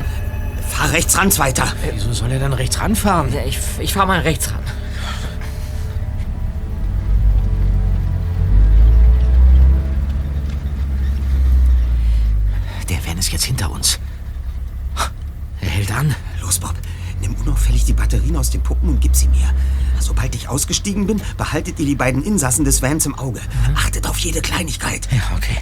fahr 0.77 0.91
rechts 0.91 1.17
ran, 1.17 1.31
Zweiter. 1.31 1.65
Wieso 1.93 2.13
soll 2.13 2.31
er 2.31 2.39
dann 2.39 2.53
rechts 2.53 2.79
ranfahren? 2.79 3.33
Ja, 3.33 3.43
ich, 3.43 3.59
ich 3.79 3.93
fahr 3.93 4.05
mal 4.05 4.19
rechts 4.19 4.51
ran. 4.51 4.63
Der 12.89 13.05
Van 13.05 13.17
ist 13.17 13.31
jetzt 13.31 13.43
hinter 13.43 13.71
uns. 13.71 13.99
Er 15.61 15.69
hält 15.69 15.91
an. 15.91 16.15
Los, 16.41 16.59
Bob. 16.59 16.75
Nimm 17.19 17.33
unauffällig 17.35 17.83
die 17.83 17.93
Batterien 17.93 18.37
aus 18.37 18.51
den 18.51 18.61
Puppen 18.61 18.89
und 18.89 19.01
gib 19.01 19.15
sie 19.15 19.27
mir. 19.29 19.49
Sobald 19.99 20.35
ich 20.35 20.47
ausgestiegen 20.47 21.07
bin, 21.07 21.21
behaltet 21.37 21.79
ihr 21.79 21.85
die 21.85 21.95
beiden 21.95 22.23
Insassen 22.23 22.63
des 22.63 22.83
Vans 22.83 23.05
im 23.07 23.15
Auge. 23.15 23.41
Achtet 23.75 24.07
auf 24.07 24.19
jede 24.19 24.41
Kleinigkeit. 24.41 25.07
Ja, 25.11 25.35
okay. 25.35 25.57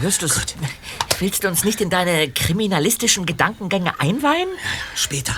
Aber, 0.00 0.06
Justus, 0.06 0.40
willst 1.18 1.44
du 1.44 1.48
uns 1.48 1.64
nicht 1.64 1.80
in 1.80 1.90
deine 1.90 2.30
kriminalistischen 2.30 3.26
Gedankengänge 3.26 4.00
einweihen? 4.00 4.48
Später. 4.94 5.36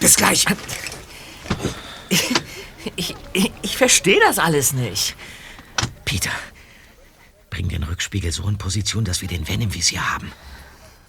Bis 0.00 0.16
gleich. 0.16 0.46
Ich, 2.96 3.14
ich, 3.32 3.52
ich 3.62 3.76
verstehe 3.76 4.20
das 4.20 4.38
alles 4.38 4.72
nicht. 4.72 5.16
Peter, 6.04 6.30
bring 7.50 7.68
den 7.68 7.82
Rückspiegel 7.82 8.32
so 8.32 8.48
in 8.48 8.58
Position, 8.58 9.04
dass 9.04 9.20
wir 9.20 9.28
den 9.28 9.46
Van 9.48 9.60
im 9.60 9.74
Visier 9.74 10.12
haben. 10.12 10.32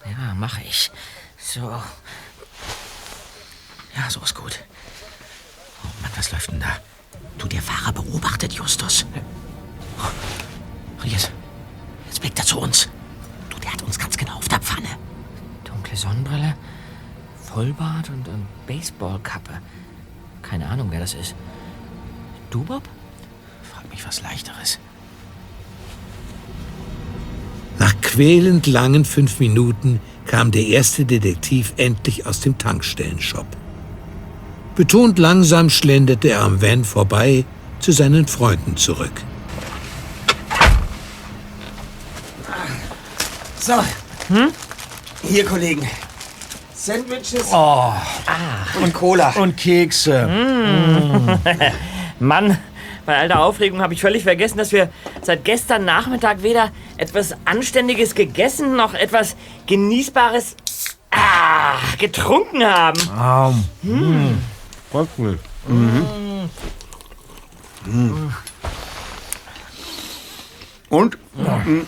Ja, 0.05 0.33
mache 0.33 0.61
ich. 0.63 0.91
So. 1.37 1.61
Ja, 3.95 4.09
so 4.09 4.19
ist 4.21 4.35
gut. 4.35 4.59
Oh 5.83 5.87
Mann, 6.01 6.11
was 6.15 6.31
läuft 6.31 6.51
denn 6.51 6.59
da? 6.59 6.79
Du, 7.37 7.47
der 7.47 7.61
Fahrer 7.61 7.91
beobachtet 7.93 8.53
Justus. 8.53 9.05
Und 11.01 11.11
jetzt, 11.11 11.31
jetzt 12.15 12.21
blickt 12.21 12.39
er 12.39 12.45
zu 12.45 12.59
uns. 12.59 12.87
Du, 13.49 13.59
der 13.59 13.73
hat 13.73 13.81
uns 13.81 13.99
ganz 13.99 14.15
genau 14.15 14.35
auf 14.35 14.47
der 14.47 14.59
Pfanne. 14.59 14.87
Dunkle 15.65 15.97
Sonnenbrille, 15.97 16.55
Vollbart 17.43 18.09
und, 18.09 18.27
und 18.29 18.45
Baseballkappe. 18.67 19.59
Keine 20.41 20.67
Ahnung, 20.67 20.87
wer 20.91 21.01
das 21.01 21.13
ist. 21.13 21.35
Du, 22.51 22.63
Bob? 22.63 22.83
Frag 23.63 23.89
mich 23.91 24.07
was 24.07 24.21
Leichteres. 24.21 24.79
Nach 27.79 27.93
quälend 28.01 28.65
langen 28.65 29.03
fünf 29.03 29.41
Minuten 29.41 29.99
kam 30.25 30.51
der 30.51 30.67
erste 30.67 31.03
Detektiv 31.03 31.73
endlich 31.75 32.25
aus 32.25 32.39
dem 32.39 32.57
Tankstellenshop. 32.57 33.47
Betont 34.75 35.19
langsam 35.19 35.69
schlenderte 35.69 36.29
er 36.29 36.43
am 36.43 36.61
Van 36.61 36.85
vorbei 36.85 37.43
zu 37.79 37.91
seinen 37.91 38.27
Freunden 38.27 38.77
zurück. 38.77 39.21
So. 43.65 43.73
Hier, 45.23 45.43
Kollegen. 45.43 45.89
Sandwiches 46.75 47.47
Oh, 47.51 47.93
und 48.79 48.93
Cola. 48.93 49.31
und 49.31 49.57
Kekse. 49.57 50.29
Mann, 52.19 52.59
bei 53.07 53.17
all 53.17 53.27
der 53.27 53.39
Aufregung 53.39 53.81
habe 53.81 53.95
ich 53.95 54.01
völlig 54.01 54.21
vergessen, 54.21 54.59
dass 54.59 54.71
wir 54.71 54.89
seit 55.23 55.45
gestern 55.45 55.83
Nachmittag 55.83 56.43
weder 56.43 56.69
etwas 56.97 57.33
Anständiges 57.45 58.13
gegessen 58.13 58.75
noch 58.75 58.93
etwas 58.93 59.35
Genießbares 59.65 60.57
ah, 61.09 61.77
getrunken 61.97 62.63
haben. 62.63 63.09
Aum. 63.17 63.65
Mhm. 63.81 64.43
Und? 70.91 71.17
Mhm. 71.35 71.87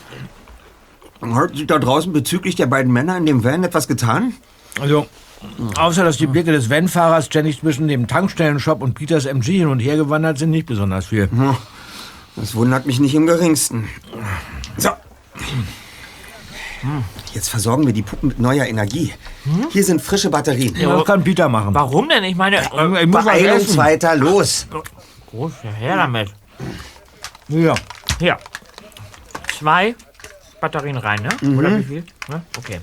Hat 1.22 1.56
sich 1.56 1.68
da 1.68 1.80
draußen 1.80 2.14
bezüglich 2.14 2.56
der 2.56 2.68
beiden 2.68 2.92
Männer 2.94 3.18
in 3.18 3.26
dem 3.26 3.44
Van 3.44 3.64
etwas 3.64 3.88
getan? 3.88 4.34
Also, 4.80 5.08
außer 5.78 6.04
dass 6.04 6.18
die 6.18 6.28
Blicke 6.28 6.52
des 6.52 6.70
Van-Fahrers 6.70 7.26
ständig 7.26 7.60
zwischen 7.60 7.88
dem 7.88 8.08
Tankstellenshop 8.08 8.82
und 8.82 8.94
Peters 8.94 9.26
MG 9.26 9.58
hin 9.58 9.68
und 9.68 9.80
her 9.80 9.96
gewandert 9.98 10.38
sind, 10.38 10.52
nicht 10.52 10.68
besonders 10.68 11.08
viel. 11.08 11.30
Das 12.36 12.54
wundert 12.56 12.86
mich 12.86 13.00
nicht 13.00 13.16
im 13.16 13.26
geringsten. 13.26 13.90
So. 14.78 14.90
Jetzt 17.34 17.50
versorgen 17.50 17.86
wir 17.88 17.94
die 17.94 18.04
Puppen 18.04 18.30
mit 18.30 18.40
neuer 18.40 18.66
Energie. 18.66 19.14
Hier 19.72 19.84
sind 19.84 20.02
frische 20.02 20.30
Batterien. 20.30 20.76
Ja, 20.76 20.96
das 20.96 21.06
kann 21.06 21.24
Peter 21.24 21.50
machen. 21.50 21.74
Warum 21.74 22.08
denn? 22.10 22.24
Ich 22.24 22.36
meine, 22.36 22.62
Ich 22.62 23.08
muss 23.08 23.14
was 23.14 23.26
Beeilung, 23.26 23.58
essen. 23.58 23.70
Zweiter, 23.74 24.16
los. 24.16 24.68
groß, 25.32 25.52
ja, 25.64 25.72
her 25.72 25.96
damit. 25.98 26.30
Ja. 27.48 27.74
Hier. 28.20 28.38
Zwei 29.58 29.96
Batterien 30.60 30.98
rein, 30.98 31.22
ne? 31.22 31.56
Oder 31.58 31.78
wie 31.80 31.84
viel? 31.84 32.04
Ne? 32.30 32.42
Okay. 32.58 32.80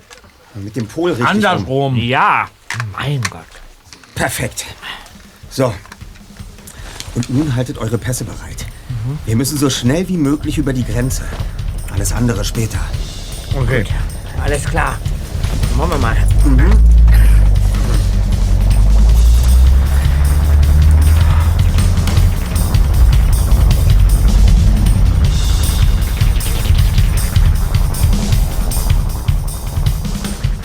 Mit 0.54 0.76
dem 0.76 0.86
Pol 0.86 1.10
richtig 1.10 1.26
rum. 1.26 1.36
Andersrum. 1.36 1.96
Ja. 1.96 2.48
Mein 2.92 3.20
Gott. 3.30 3.42
Perfekt. 4.14 4.66
So. 5.50 5.74
Und 7.14 7.30
nun 7.30 7.54
haltet 7.54 7.78
eure 7.78 7.98
Pässe 7.98 8.24
bereit. 8.24 8.66
Wir 9.26 9.36
müssen 9.36 9.58
so 9.58 9.70
schnell 9.70 10.08
wie 10.08 10.16
möglich 10.16 10.58
über 10.58 10.72
die 10.72 10.84
Grenze. 10.84 11.24
Alles 11.92 12.12
andere 12.12 12.44
später. 12.44 12.78
Okay. 13.54 13.84
Alles 14.42 14.64
klar. 14.64 14.98
Machen 15.76 15.90
wir 15.90 15.98
mal. 15.98 16.16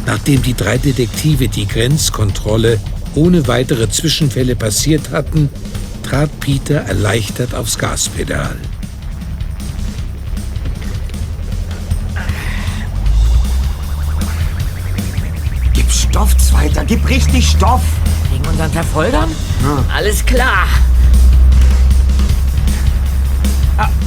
Nachdem 0.09 0.41
die 0.41 0.55
drei 0.55 0.79
Detektive 0.79 1.49
die 1.49 1.67
Grenzkontrolle 1.67 2.79
ohne 3.13 3.47
weitere 3.47 3.91
Zwischenfälle 3.91 4.55
passiert 4.55 5.11
hatten, 5.11 5.51
trat 6.01 6.31
Peter 6.39 6.77
erleichtert 6.77 7.53
aufs 7.53 7.77
Gaspedal. 7.77 8.57
Gib 15.73 15.91
Stoff, 15.91 16.35
Zweiter. 16.37 16.85
Gib 16.85 17.07
richtig 17.07 17.47
Stoff. 17.47 17.83
Gegen 18.31 18.47
unseren 18.47 18.71
Verfolgern? 18.71 19.29
Alles 19.95 20.25
klar. 20.25 20.65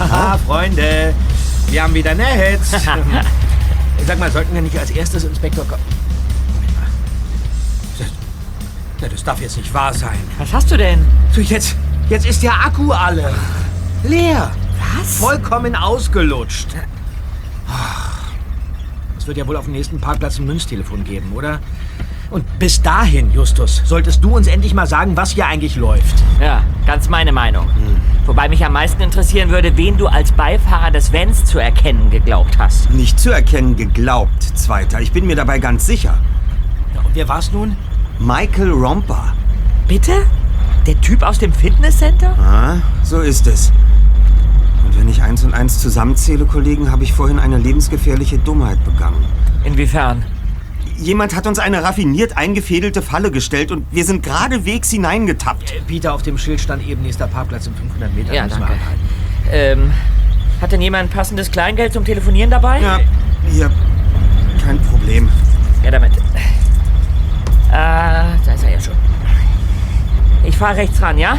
Aha, 0.01 0.37
Freunde. 0.45 1.15
Wir 1.71 1.85
haben 1.85 1.95
wieder 1.95 2.17
Netz. 2.17 2.73
Sag 4.07 4.19
mal, 4.19 4.31
sollten 4.31 4.55
wir 4.55 4.63
nicht 4.63 4.79
als 4.79 4.91
erstes 4.91 5.25
Inspektor 5.25 5.65
kommen? 5.67 5.83
Das, 9.01 9.11
das 9.11 9.25
darf 9.25 9.41
jetzt 9.41 9.57
nicht 9.57 9.73
wahr 9.73 9.93
sein. 9.95 10.19
Was 10.39 10.53
hast 10.53 10.71
du 10.71 10.77
denn? 10.77 11.05
So, 11.33 11.41
jetzt, 11.41 11.77
jetzt 12.09 12.27
ist 12.27 12.43
der 12.43 12.53
Akku 12.53 12.91
alle. 12.93 13.33
Leer. 14.05 14.51
Was? 14.99 15.17
Vollkommen 15.17 15.75
ausgelutscht. 15.77 16.69
Ach, 17.69 18.19
Es 19.19 19.27
wird 19.27 19.39
ja 19.39 19.47
wohl 19.47 19.57
auf 19.57 19.65
dem 19.65 19.73
nächsten 19.75 20.01
Parkplatz 20.01 20.39
ein 20.39 20.47
Münztelefon 20.47 21.05
geben, 21.05 21.33
oder? 21.33 21.61
Und 22.33 22.59
bis 22.59 22.81
dahin, 22.81 23.31
Justus, 23.31 23.83
solltest 23.85 24.25
du 24.25 24.35
uns 24.35 24.47
endlich 24.47 24.73
mal 24.73 24.87
sagen, 24.87 25.19
was 25.19 25.33
hier 25.33 25.47
eigentlich 25.47 25.77
läuft. 25.77 26.15
Ja, 26.41 26.63
ganz 26.87 27.11
meine 27.11 27.31
Meinung. 27.31 27.67
Wobei 28.25 28.49
mich 28.49 28.65
am 28.65 28.73
meisten 28.73 29.03
interessieren 29.03 29.51
würde, 29.51 29.77
wen 29.77 29.99
du 29.99 30.07
als 30.07 30.33
Beifahrer 30.33 30.91
des 30.91 31.13
Vans 31.13 31.45
zu 31.45 31.59
erkennen 31.59 32.09
geglaubt 32.09 32.57
hast. 32.57 32.91
Nicht 32.91 33.21
zu 33.21 33.31
erkennen 33.31 33.77
geglaubt, 33.77 34.43
Zweiter. 34.43 35.03
Ich 35.03 35.13
bin 35.13 35.27
mir 35.27 35.37
dabei 35.37 35.59
ganz 35.59 35.85
sicher. 35.85 36.19
Und 37.05 37.15
wer 37.15 37.29
war's 37.29 37.53
nun? 37.53 37.77
Michael 38.19 38.71
Romper. 38.71 39.35
Bitte? 39.87 40.25
Der 40.87 40.99
Typ 41.03 41.23
aus 41.23 41.39
dem 41.39 41.53
Fitnesscenter? 41.53 42.35
Ah, 42.39 42.77
so 43.03 43.21
ist 43.21 43.47
es. 43.47 43.73
Und 44.87 44.99
wenn 44.99 45.09
ich 45.11 45.21
eins 45.21 45.45
und 45.45 45.53
eins 45.53 45.81
zusammenzähle, 45.81 46.47
Kollegen, 46.47 46.91
habe 46.91 47.05
ich 47.05 47.13
vorhin 47.13 47.39
eine 47.39 47.59
lebensgefährliche 47.59 48.39
Dummheit 48.39 48.83
begangen. 48.87 49.23
Inwiefern? 49.65 50.25
Jemand 51.03 51.35
hat 51.35 51.49
uns 51.49 51.59
eine 51.59 51.83
raffiniert 51.83 52.37
eingefädelte 52.37 53.03
Falle 53.03 53.33
gestellt 53.33 53.73
und 53.73 53.85
wir 53.91 54.05
sind 54.05 54.23
geradewegs 54.23 54.91
hineingetappt. 54.91 55.73
Äh, 55.73 55.81
Peter, 55.85 56.15
auf 56.15 56.23
dem 56.23 56.39
Schild 56.39 56.61
stand 56.61 56.87
eben 56.87 57.03
nächster 57.03 57.27
Parkplatz 57.27 57.67
in 57.67 57.75
500 57.75 58.15
Metern. 58.15 58.35
Ja, 58.35 58.47
danke. 58.47 58.73
Ähm, 59.51 59.91
hat 60.61 60.71
denn 60.71 60.81
jemand 60.81 61.11
passendes 61.13 61.51
Kleingeld 61.51 61.93
zum 61.93 62.05
Telefonieren 62.05 62.51
dabei? 62.51 62.81
Ja, 62.81 63.01
hier. 63.51 63.69
Kein 64.65 64.79
Problem. 64.79 65.29
Ja, 65.83 65.91
damit. 65.91 66.13
Ah, 67.73 68.37
da 68.47 68.55
ist 68.55 68.63
er 68.63 68.71
ja 68.71 68.81
schon. 68.81 68.95
Ich 70.45 70.57
fahre 70.57 70.77
rechts 70.77 71.03
ran, 71.03 71.19
ja? 71.19 71.37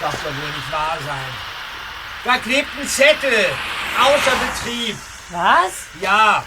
Das 0.00 0.12
darf 0.12 0.17
doch 0.28 0.42
wohl 0.42 0.50
nicht 0.50 0.72
wahr 0.72 0.98
sein. 1.04 1.32
Da 2.24 2.38
klebt 2.38 2.68
ein 2.80 2.86
Zettel. 2.86 3.46
Außer 3.98 4.36
Betrieb. 4.36 4.96
Was? 5.30 5.72
Ja. 6.00 6.44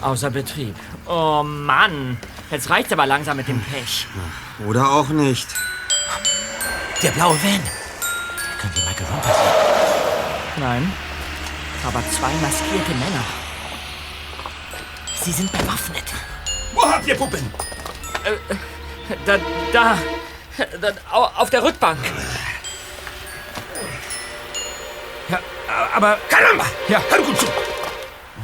Außer 0.00 0.30
Betrieb. 0.30 0.74
Oh 1.06 1.42
Mann. 1.42 2.18
Jetzt 2.50 2.70
reicht's 2.70 2.92
aber 2.92 3.06
langsam 3.06 3.36
mit 3.36 3.48
dem 3.48 3.60
Pech. 3.62 4.06
Oder 4.66 4.90
auch 4.90 5.08
nicht. 5.08 5.48
Der 7.02 7.10
blaue 7.10 7.36
Van. 7.42 7.60
Könnte 8.60 8.80
Michael 8.80 9.06
Romper 9.10 9.28
sein. 9.28 10.58
Nein. 10.58 10.92
Aber 11.84 12.02
zwei 12.10 12.32
maskierte 12.34 12.92
Männer. 12.92 13.24
Sie 15.22 15.32
sind 15.32 15.50
bewaffnet. 15.50 16.04
Wo 16.74 16.82
habt 16.82 17.06
ihr 17.06 17.16
Puppen? 17.16 17.52
Da, 19.26 19.38
da, 19.72 19.98
da 20.80 20.92
au- 21.10 21.30
auf 21.36 21.50
der 21.50 21.62
Rückbank. 21.62 21.98
Ja, 25.28 25.38
aber 25.94 26.18
Caramba! 26.28 26.66
Ja. 26.88 27.00
Hör 27.10 27.18
gut 27.22 27.38
zu! 27.38 27.46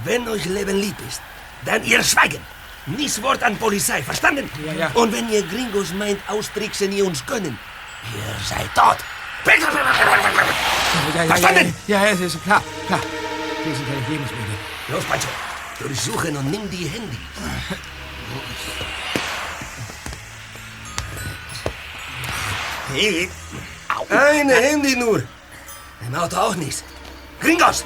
Wenn 0.05 0.29
euch 0.29 0.45
Leben 0.45 0.77
lieb 0.81 0.97
ist, 1.09 1.21
dann 1.65 1.85
ihr 1.85 2.03
schweigen. 2.03 2.41
Nichts 2.87 3.21
Wort 3.23 3.43
an 3.43 3.57
Polizei, 3.59 4.03
verstanden? 4.03 4.49
Ja, 4.65 4.73
ja. 4.73 4.91
Und 4.95 5.13
wenn 5.13 5.29
ihr 5.31 5.43
Gringos 5.43 5.93
meint, 5.93 6.19
austricksen 6.29 6.91
ihr 6.93 7.05
uns 7.07 7.25
können, 7.27 7.59
ihr 8.17 8.35
seid 8.47 8.75
tot. 8.75 8.97
ja, 11.15 11.23
ja, 11.25 11.27
Verstanden? 11.27 11.75
Ja, 11.87 12.03
ja, 12.05 12.13
ja, 12.15 12.27
ist 12.27 12.43
klar, 12.45 12.63
klar. 12.87 13.01
Wir 13.65 13.75
sind 13.75 13.89
nicht 13.97 14.09
lebensmüde. 14.09 14.43
Los, 14.89 15.05
Pancho, 15.05 15.29
durchsuchen 15.81 16.37
und 16.37 16.51
nimm 16.51 16.71
die 16.71 16.87
Handys. 16.89 17.19
Hey, 22.95 23.29
Eine 24.09 24.55
Handy 24.55 24.97
nur. 24.97 25.23
Im 26.07 26.15
Auto 26.15 26.37
auch 26.37 26.55
nichts. 26.57 26.85
Gringos, 27.41 27.85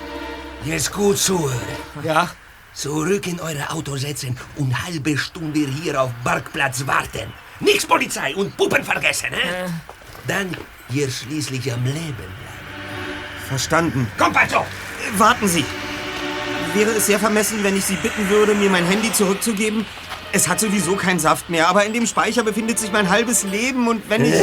jetzt 0.65 0.93
gut 0.93 1.19
zuhören. 1.19 1.59
Ja? 2.03 2.31
Zurück 2.75 3.27
in 3.27 3.41
eure 3.41 3.69
Auto 3.71 3.97
setzen 3.97 4.39
und 4.57 4.83
halbe 4.87 5.17
Stunde 5.19 5.61
hier 5.61 6.01
auf 6.01 6.11
Parkplatz 6.25 6.87
warten. 6.87 7.33
Nichts 7.61 7.85
Polizei 7.87 8.35
und 8.35 8.57
Puppen 8.57 8.83
vergessen, 8.85 9.29
hä? 9.33 9.67
Dann 10.27 10.57
hier 10.89 11.11
schließlich 11.11 11.71
am 11.73 11.85
Leben 11.85 12.15
bleiben. 12.17 12.33
verstanden. 13.49 14.11
Komm, 14.19 14.33
Pancho! 14.33 14.61
Äh, 14.61 15.19
Warten 15.19 15.49
Sie. 15.49 15.65
Wäre 16.75 16.91
es 16.93 17.07
sehr 17.07 17.19
vermessen, 17.19 17.63
wenn 17.63 17.77
ich 17.77 17.85
Sie 17.85 17.97
bitten 17.97 18.29
würde, 18.31 18.55
mir 18.55 18.71
mein 18.71 18.87
Handy 18.87 19.13
zurückzugeben? 19.13 19.85
Es 20.35 20.49
hat 20.49 20.61
sowieso 20.61 20.97
keinen 20.97 21.19
Saft 21.19 21.51
mehr, 21.51 21.69
aber 21.69 21.85
in 21.85 21.93
dem 21.93 22.07
Speicher 22.07 22.43
befindet 22.43 22.79
sich 22.79 22.91
mein 22.91 23.11
halbes 23.11 23.43
Leben 23.43 23.87
und 23.87 24.09
wenn 24.09 24.25
ich... 24.25 24.35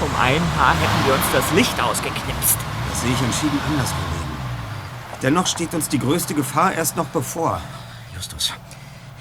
Um 0.00 0.10
ein 0.20 0.42
Haar 0.58 0.74
hätten 0.74 1.06
wir 1.06 1.14
uns 1.14 1.24
das 1.32 1.50
Licht 1.52 1.80
ausgeknipst. 1.80 2.58
Das 2.90 3.00
sehe 3.00 3.12
ich 3.12 3.22
entschieden 3.22 3.58
anders, 3.68 3.88
Kollegen. 3.90 4.36
Dennoch 5.22 5.46
steht 5.46 5.72
uns 5.72 5.88
die 5.88 5.98
größte 5.98 6.34
Gefahr 6.34 6.74
erst 6.74 6.96
noch 6.96 7.06
bevor. 7.06 7.60
Justus, 8.14 8.52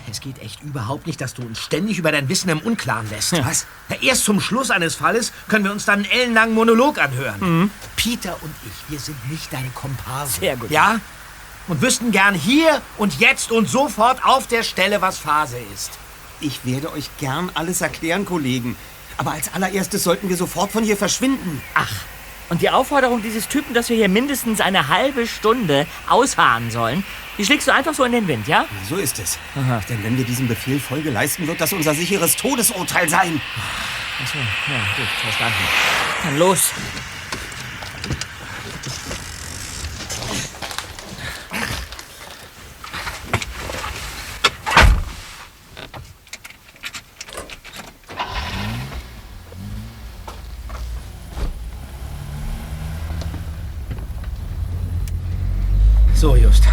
es 0.10 0.22
geht 0.22 0.41
echt 0.41 0.62
überhaupt 0.62 1.08
nicht, 1.08 1.22
dass 1.22 1.34
du 1.34 1.41
uns 1.41 1.60
ständig 1.60 1.97
über 1.97 2.12
dein 2.12 2.30
Wissen 2.30 2.49
im 2.49 2.60
Unklaren 2.60 3.10
lässt. 3.10 3.34
Was? 3.45 3.66
Ja, 3.89 3.95
erst 4.01 4.26
zum 4.26 4.39
Schluss 4.39 4.72
eines 4.72 4.95
Falles 4.95 5.32
können 5.47 5.66
wir 5.66 5.72
uns 5.72 5.86
dann 5.86 5.99
einen 5.99 6.06
ellenlangen 6.06 6.56
Monolog 6.56 6.99
anhören. 6.99 7.39
Mhm. 7.39 7.72
Peter 7.95 8.38
und 8.41 8.54
ich, 8.66 8.91
wir 8.91 8.99
sind 8.99 9.32
nicht 9.32 9.51
deine 9.51 9.70
Komparsen. 9.70 10.39
Sehr 10.39 10.56
gut. 10.58 10.72
Ja? 10.72 10.99
Und 11.68 11.82
wüssten 11.82 12.12
gern 12.12 12.36
hier 12.36 12.82
und 12.97 13.20
jetzt 13.20 13.51
und 13.51 13.70
sofort 13.70 14.24
auf 14.26 14.47
der 14.47 14.64
Stelle, 14.64 15.01
was 15.01 15.18
Phase 15.18 15.58
ist. 15.74 15.91
Ich 16.41 16.66
werde 16.66 16.91
euch 16.91 17.10
gern 17.20 17.51
alles 17.54 17.82
erklären, 17.82 18.26
Kollegen. 18.26 18.76
Aber 19.18 19.32
als 19.32 19.54
allererstes 19.54 20.04
sollten 20.04 20.28
wir 20.28 20.36
sofort 20.36 20.72
von 20.72 20.84
hier 20.84 20.97
verschwinden. 20.97 21.62
Ach, 21.74 21.91
und 22.49 22.62
die 22.62 22.70
Aufforderung 22.70 23.22
dieses 23.22 23.47
Typen, 23.47 23.74
dass 23.74 23.89
wir 23.89 23.95
hier 23.95 24.10
mindestens 24.10 24.62
eine 24.62 24.89
halbe 24.89 25.26
Stunde 25.26 25.88
ausharren 26.08 26.70
sollen, 26.72 27.04
die 27.38 27.46
schlägst 27.46 27.68
du 27.68 27.74
einfach 27.74 27.94
so 27.94 28.04
in 28.04 28.12
den 28.12 28.28
Wind, 28.28 28.48
ja? 28.48 28.66
So 28.88 28.98
ist 28.98 29.20
es. 29.20 29.40
Denn 29.90 30.04
wenn 30.04 30.18
wir 30.18 30.26
diesem 30.26 30.48
Befehl 30.48 30.80
Folge 30.80 31.10
leisten, 31.10 31.48
wird 31.48 31.60
das 31.60 31.74
unser 31.74 31.94
sicheres 31.94 32.36
Todesurteil 32.36 33.10
sein. 33.10 33.42
Achso, 34.22 34.38
ja, 34.38 34.76
gut, 34.96 35.08
verstanden. 35.22 35.56
Dann 36.24 36.38
los. 36.38 36.72
So, 56.16 56.38
Just. 56.38 56.64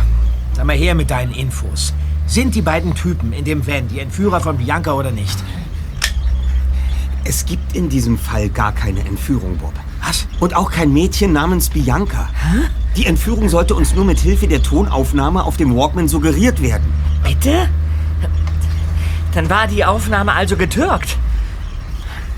Sag 0.52 0.64
mal 0.64 0.69
her 0.80 0.94
mit 0.94 1.10
deinen 1.10 1.32
Infos. 1.32 1.92
Sind 2.26 2.54
die 2.54 2.62
beiden 2.62 2.94
Typen 2.94 3.32
in 3.32 3.44
dem 3.44 3.66
Van 3.66 3.86
die 3.88 4.00
Entführer 4.00 4.40
von 4.40 4.56
Bianca 4.56 4.92
oder 4.94 5.10
nicht? 5.10 5.36
Es 7.24 7.44
gibt 7.44 7.76
in 7.76 7.90
diesem 7.90 8.18
Fall 8.18 8.48
gar 8.48 8.72
keine 8.72 9.00
Entführung, 9.00 9.58
Bob. 9.58 9.74
Was? 10.02 10.26
Und 10.40 10.56
auch 10.56 10.70
kein 10.70 10.92
Mädchen 10.92 11.32
namens 11.32 11.68
Bianca. 11.68 12.30
Die 12.96 13.04
Entführung 13.04 13.48
sollte 13.50 13.74
uns 13.74 13.94
nur 13.94 14.06
mit 14.06 14.18
Hilfe 14.20 14.48
der 14.48 14.62
Tonaufnahme 14.62 15.44
auf 15.44 15.58
dem 15.58 15.76
Walkman 15.76 16.08
suggeriert 16.08 16.62
werden. 16.62 16.92
Bitte? 17.22 17.68
Dann 19.34 19.50
war 19.50 19.66
die 19.66 19.84
Aufnahme 19.84 20.32
also 20.32 20.56
getürkt. 20.56 21.18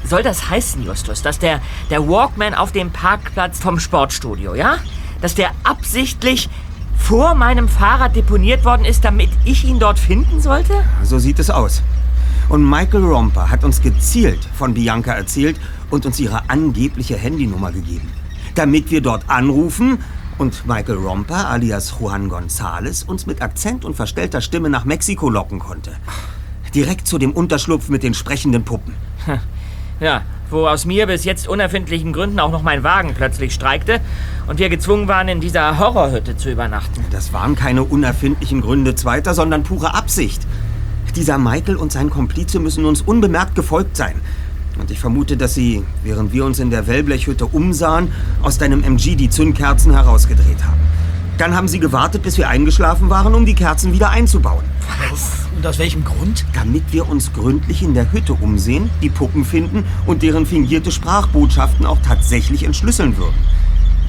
Soll 0.05 0.25
das 0.25 0.51
heißen, 0.51 0.85
Justus, 0.85 1.23
dass 1.23 1.39
der, 1.39 1.61
der 1.91 2.07
Walkman 2.09 2.55
auf 2.55 2.73
dem 2.73 2.91
Parkplatz 2.91 3.61
vom 3.61 3.79
Sportstudio, 3.79 4.57
ja? 4.57 4.79
Dass 5.21 5.37
der 5.37 5.53
absichtlich 5.63 6.51
vor 7.13 7.35
meinem 7.35 7.69
Fahrrad 7.69 8.17
deponiert 8.17 8.65
worden 8.65 8.87
ist, 8.87 9.05
damit 9.05 9.29
ich 9.45 9.67
ihn 9.67 9.79
dort 9.79 9.99
finden 9.99 10.41
sollte? 10.41 10.83
So 11.03 11.19
sieht 11.19 11.39
es 11.41 11.51
aus. 11.51 11.83
Und 12.49 12.65
Michael 12.67 13.05
Romper 13.05 13.51
hat 13.51 13.65
uns 13.65 13.83
gezielt 13.83 14.43
von 14.55 14.73
Bianca 14.73 15.13
erzählt 15.13 15.61
und 15.91 16.07
uns 16.07 16.19
ihre 16.19 16.49
angebliche 16.49 17.19
Handynummer 17.19 17.71
gegeben. 17.71 18.11
Damit 18.55 18.91
wir 18.91 19.03
dort 19.03 19.29
anrufen 19.29 19.99
und 20.39 20.67
Michael 20.67 20.97
Romper 20.97 21.51
alias 21.51 21.97
Juan 22.01 22.31
González 22.31 23.05
uns 23.05 23.27
mit 23.27 23.43
Akzent 23.43 23.85
und 23.85 23.95
verstellter 23.95 24.41
Stimme 24.41 24.71
nach 24.71 24.87
Mexiko 24.87 25.29
locken 25.29 25.59
konnte. 25.59 25.93
Direkt 26.75 27.07
zu 27.07 27.19
dem 27.19 27.33
Unterschlupf 27.33 27.91
mit 27.91 28.05
den 28.05 28.15
sprechenden 28.15 28.65
Puppen. 28.65 28.95
Ja, 30.01 30.23
wo 30.53 30.67
aus 30.67 30.85
mir 30.85 31.07
bis 31.07 31.25
jetzt 31.25 31.49
unerfindlichen 31.49 32.13
Gründen 32.13 32.39
auch 32.39 32.51
noch 32.51 32.63
mein 32.63 32.85
Wagen 32.85 33.15
plötzlich 33.15 33.55
streikte 33.55 34.01
und 34.47 34.59
wir 34.59 34.69
gezwungen 34.69 35.09
waren, 35.09 35.29
in 35.29 35.41
dieser 35.41 35.79
Horrorhütte 35.79 36.37
zu 36.37 36.51
übernachten. 36.51 37.05
Das 37.11 37.33
waren 37.33 37.57
keine 37.57 37.83
unerfindlichen 37.83 38.61
Gründe 38.61 38.95
zweiter, 38.95 39.35
sondern 39.35 39.63
pure 39.63 39.95
Absicht. 39.95 40.43
Dieser 41.17 41.37
Michael 41.37 41.77
und 41.77 41.93
sein 41.93 42.09
Komplize 42.09 42.59
müssen 42.59 42.87
uns 42.87 43.03
unbemerkt 43.03 43.55
gefolgt 43.55 43.97
sein. 43.97 44.15
Und 44.81 44.91
ich 44.91 44.99
vermute, 44.99 45.37
dass 45.37 45.55
sie, 45.55 45.85
während 46.03 46.33
wir 46.33 46.45
uns 46.45 46.59
in 46.59 46.71
der 46.71 46.87
Wellblechhütte 46.87 47.47
umsahen, 47.47 48.13
aus 48.43 48.57
deinem 48.57 48.83
MG 48.83 49.17
die 49.17 49.29
Zündkerzen 49.29 49.93
herausgedreht 49.93 50.65
haben. 50.65 50.81
Dann 51.39 51.55
haben 51.55 51.69
sie 51.69 51.81
gewartet, 51.81 52.23
bis 52.23 52.39
wir 52.39 52.49
eingeschlafen 52.49 53.11
waren, 53.11 53.35
um 53.35 53.47
die 53.47 53.55
Kerzen 53.55 53.93
wieder 53.93 54.11
einzubauen. 54.11 54.65
Was? 55.11 55.47
Und 55.57 55.67
aus 55.67 55.79
welchem 55.79 56.05
Grund? 56.05 56.45
Damit 56.53 56.93
wir 56.93 57.09
uns 57.09 57.33
gründlich 57.33 57.83
in 57.83 57.95
der 57.95 58.13
Hütte 58.13 58.35
umsehen, 58.35 58.91
die 59.01 59.11
Puppen 59.11 59.45
finden 59.45 59.85
und 60.07 60.23
deren 60.23 60.47
fingierte 60.47 60.93
Sprachbotschaften 60.93 61.87
auch 61.87 61.99
tatsächlich 62.03 62.65
entschlüsseln 62.65 63.17
würden. 63.17 63.35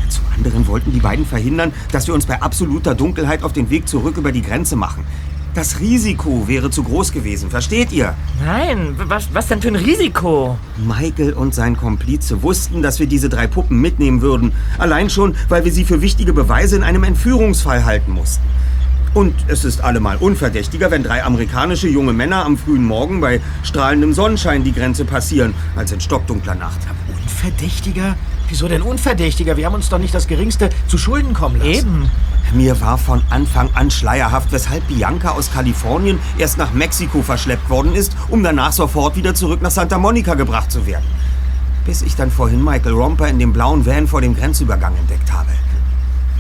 Zum 0.10 0.26
anderen 0.36 0.68
wollten 0.68 0.92
die 0.92 1.00
beiden 1.00 1.26
verhindern, 1.26 1.74
dass 1.92 2.08
wir 2.08 2.14
uns 2.14 2.26
bei 2.26 2.42
absoluter 2.42 2.94
Dunkelheit 2.94 3.44
auf 3.44 3.54
den 3.54 3.70
Weg 3.70 3.88
zurück 3.88 4.18
über 4.18 4.32
die 4.32 4.44
Grenze 4.44 4.76
machen. 4.76 5.04
Das 5.54 5.80
Risiko 5.80 6.48
wäre 6.48 6.72
zu 6.72 6.82
groß 6.82 7.12
gewesen, 7.12 7.52
versteht 7.52 7.92
ihr? 7.92 8.16
Nein, 8.44 8.96
was, 8.98 9.30
was 9.34 9.48
denn 9.48 9.62
für 9.62 9.68
ein 9.68 9.76
Risiko? 9.76 10.58
Michael 10.78 11.34
und 11.34 11.54
sein 11.54 11.78
Komplize 11.78 12.42
wussten, 12.42 12.82
dass 12.82 13.00
wir 13.00 13.06
diese 13.06 13.30
drei 13.30 13.46
Puppen 13.46 13.80
mitnehmen 13.80 14.22
würden. 14.22 14.54
Allein 14.80 15.12
schon, 15.12 15.36
weil 15.50 15.64
wir 15.64 15.72
sie 15.72 15.86
für 15.86 16.02
wichtige 16.02 16.34
Beweise 16.34 16.76
in 16.76 16.84
einem 16.84 17.04
Entführungsfall 17.04 17.86
halten 17.86 18.14
mussten. 18.14 18.44
Und 19.14 19.36
es 19.48 19.64
ist 19.64 19.82
allemal 19.82 20.18
unverdächtiger, 20.18 20.90
wenn 20.90 21.04
drei 21.04 21.24
amerikanische 21.24 21.88
junge 21.88 22.14
Männer 22.14 22.46
am 22.46 22.58
frühen 22.58 22.84
Morgen 22.84 23.22
bei 23.22 23.40
strahlendem 23.62 24.14
Sonnenschein 24.14 24.64
die 24.64 24.74
Grenze 24.74 25.06
passieren, 25.06 25.54
als 25.76 25.92
in 25.92 26.02
stockdunkler 26.02 26.56
Nacht. 26.56 26.80
Unverdächtiger? 27.22 28.16
Wieso 28.50 28.68
denn 28.68 28.82
unverdächtiger? 28.82 29.56
Wir 29.56 29.68
haben 29.68 29.76
uns 29.76 29.90
doch 29.90 30.00
nicht 30.00 30.16
das 30.16 30.28
Geringste 30.28 30.70
zu 30.88 30.98
Schulden 30.98 31.36
kommen 31.36 31.58
lassen. 31.58 31.72
Eben. 31.72 32.12
Mir 32.54 32.80
war 32.82 33.00
von 33.00 33.24
Anfang 33.32 33.70
an 33.74 33.90
schleierhaft, 33.90 34.52
weshalb 34.52 34.88
Bianca 34.88 35.32
aus 35.32 35.52
Kalifornien 35.52 36.20
erst 36.38 36.60
nach 36.60 36.72
Mexiko 36.72 37.24
verschleppt 37.24 37.68
worden 37.68 37.96
ist, 37.96 38.16
um 38.30 38.44
danach 38.44 38.72
sofort 38.72 39.16
wieder 39.16 39.34
zurück 39.34 39.64
nach 39.64 39.72
Santa 39.72 39.98
Monica 39.98 40.36
gebracht 40.36 40.72
zu 40.72 40.86
werden. 40.86 41.06
Bis 41.84 42.04
ich 42.04 42.16
dann 42.16 42.30
vorhin 42.30 42.64
Michael 42.64 42.94
Romper 42.94 43.28
in 43.28 43.40
dem 43.40 43.54
blauen 43.54 43.88
Van 43.88 44.08
vor 44.08 44.22
dem 44.22 44.36
Grenzübergang 44.36 44.96
entdeckt 44.96 45.34
habe. 45.34 45.50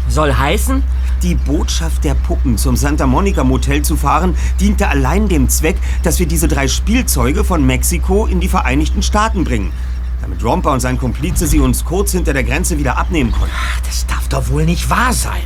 Soll 0.07 0.35
heißen? 0.35 0.83
Die 1.23 1.33
Botschaft 1.33 2.03
der 2.03 2.13
Puppen 2.13 2.59
zum 2.59 2.75
Santa 2.75 3.07
Monica 3.07 3.43
Motel 3.43 3.81
zu 3.81 3.95
fahren, 3.95 4.35
diente 4.59 4.89
allein 4.89 5.27
dem 5.29 5.49
Zweck, 5.49 5.77
dass 6.03 6.19
wir 6.19 6.27
diese 6.27 6.47
drei 6.47 6.67
Spielzeuge 6.67 7.43
von 7.43 7.65
Mexiko 7.65 8.27
in 8.27 8.39
die 8.39 8.49
Vereinigten 8.49 9.01
Staaten 9.01 9.43
bringen. 9.43 9.73
Damit 10.21 10.43
Romper 10.43 10.73
und 10.73 10.79
sein 10.79 10.99
Komplize 10.99 11.47
sie 11.47 11.59
uns 11.59 11.83
kurz 11.83 12.11
hinter 12.11 12.33
der 12.33 12.43
Grenze 12.43 12.77
wieder 12.77 12.97
abnehmen 12.99 13.31
konnten. 13.31 13.55
Das 13.87 14.05
darf 14.05 14.27
doch 14.27 14.49
wohl 14.49 14.65
nicht 14.65 14.91
wahr 14.91 15.11
sein. 15.11 15.41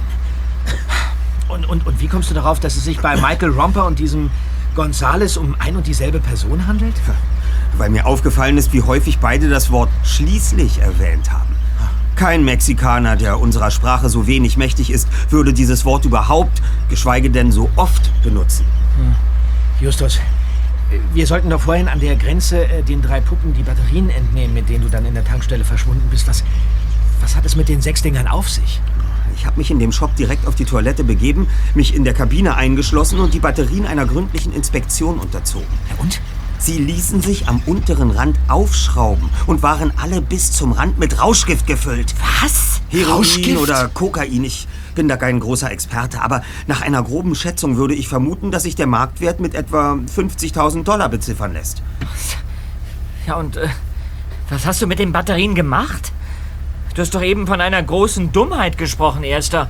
Und, 1.57 1.65
und, 1.65 1.87
und 1.87 2.01
wie 2.01 2.07
kommst 2.07 2.29
du 2.29 2.35
darauf, 2.35 2.59
dass 2.59 2.75
es 2.75 2.85
sich 2.85 2.99
bei 2.99 3.15
Michael 3.15 3.49
Romper 3.49 3.85
und 3.85 3.97
diesem 3.97 4.29
Gonzales 4.75 5.37
um 5.37 5.55
ein 5.57 5.75
und 5.75 5.87
dieselbe 5.87 6.19
Person 6.19 6.67
handelt? 6.67 6.93
Weil 7.77 7.89
mir 7.89 8.05
aufgefallen 8.05 8.57
ist, 8.57 8.73
wie 8.73 8.83
häufig 8.83 9.17
beide 9.17 9.49
das 9.49 9.71
Wort 9.71 9.89
schließlich 10.03 10.79
erwähnt 10.79 11.31
haben. 11.31 11.55
Kein 12.15 12.45
Mexikaner, 12.45 13.15
der 13.15 13.39
unserer 13.39 13.71
Sprache 13.71 14.09
so 14.09 14.27
wenig 14.27 14.57
mächtig 14.57 14.91
ist, 14.91 15.07
würde 15.31 15.51
dieses 15.51 15.83
Wort 15.83 16.05
überhaupt, 16.05 16.61
geschweige 16.89 17.31
denn 17.31 17.51
so 17.51 17.69
oft 17.75 18.11
benutzen. 18.23 18.65
Hm. 18.97 19.15
Justus, 19.79 20.19
wir 21.13 21.25
sollten 21.25 21.49
doch 21.49 21.61
vorhin 21.61 21.87
an 21.87 21.99
der 21.99 22.15
Grenze 22.15 22.65
äh, 22.65 22.83
den 22.83 23.01
drei 23.01 23.19
Puppen 23.19 23.53
die 23.53 23.63
Batterien 23.63 24.09
entnehmen, 24.09 24.53
mit 24.53 24.69
denen 24.69 24.83
du 24.83 24.89
dann 24.89 25.05
in 25.05 25.15
der 25.15 25.25
Tankstelle 25.25 25.63
verschwunden 25.63 26.07
bist. 26.11 26.27
Was, 26.27 26.43
was 27.19 27.35
hat 27.35 27.45
es 27.45 27.55
mit 27.55 27.67
den 27.67 27.81
sechs 27.81 28.03
Dingern 28.03 28.27
auf 28.27 28.47
sich? 28.47 28.79
Ich 29.37 29.45
habe 29.45 29.57
mich 29.57 29.69
in 29.69 29.79
dem 29.79 29.91
Shop 29.91 30.15
direkt 30.15 30.47
auf 30.47 30.55
die 30.55 30.65
Toilette 30.65 31.03
begeben, 31.03 31.47
mich 31.75 31.95
in 31.95 32.03
der 32.03 32.13
Kabine 32.13 32.55
eingeschlossen 32.55 33.19
und 33.19 33.33
die 33.33 33.39
Batterien 33.39 33.85
einer 33.85 34.05
gründlichen 34.05 34.51
Inspektion 34.51 35.19
unterzogen. 35.19 35.67
Ja, 35.89 36.01
und? 36.01 36.19
Sie 36.59 36.79
ließen 36.79 37.21
sich 37.21 37.47
am 37.47 37.61
unteren 37.67 38.09
Rand 38.09 38.35
aufschrauben 38.47 39.29
und 39.45 39.61
waren 39.61 39.93
alle 40.01 40.21
bis 40.21 40.51
zum 40.51 40.71
Rand 40.71 40.97
mit 40.97 41.21
Rauschgift 41.21 41.67
gefüllt. 41.67 42.15
Was? 42.41 42.81
Heroin 42.89 43.13
Rauschgift? 43.13 43.59
oder 43.59 43.87
Kokain. 43.89 44.43
Ich 44.43 44.67
bin 44.95 45.07
da 45.07 45.17
kein 45.17 45.39
großer 45.39 45.69
Experte, 45.69 46.19
aber 46.21 46.41
nach 46.65 46.81
einer 46.81 47.03
groben 47.03 47.35
Schätzung 47.35 47.77
würde 47.77 47.93
ich 47.93 48.07
vermuten, 48.07 48.49
dass 48.49 48.63
sich 48.63 48.75
der 48.75 48.87
Marktwert 48.87 49.39
mit 49.39 49.53
etwa 49.53 49.99
50.000 50.15 50.83
Dollar 50.83 51.09
beziffern 51.09 51.53
lässt. 51.53 51.83
Ja, 53.27 53.35
und 53.35 53.57
äh, 53.57 53.67
was 54.49 54.65
hast 54.65 54.81
du 54.81 54.87
mit 54.87 54.97
den 54.97 55.11
Batterien 55.11 55.53
gemacht? 55.53 56.11
Du 56.97 57.03
hast 57.03 57.13
doch 57.13 57.21
eben 57.21 57.45
von 57.45 57.61
einer 57.61 57.83
großen 57.83 58.31
Dummheit 58.31 58.75
gesprochen, 58.75 59.23
Erster. 59.23 59.69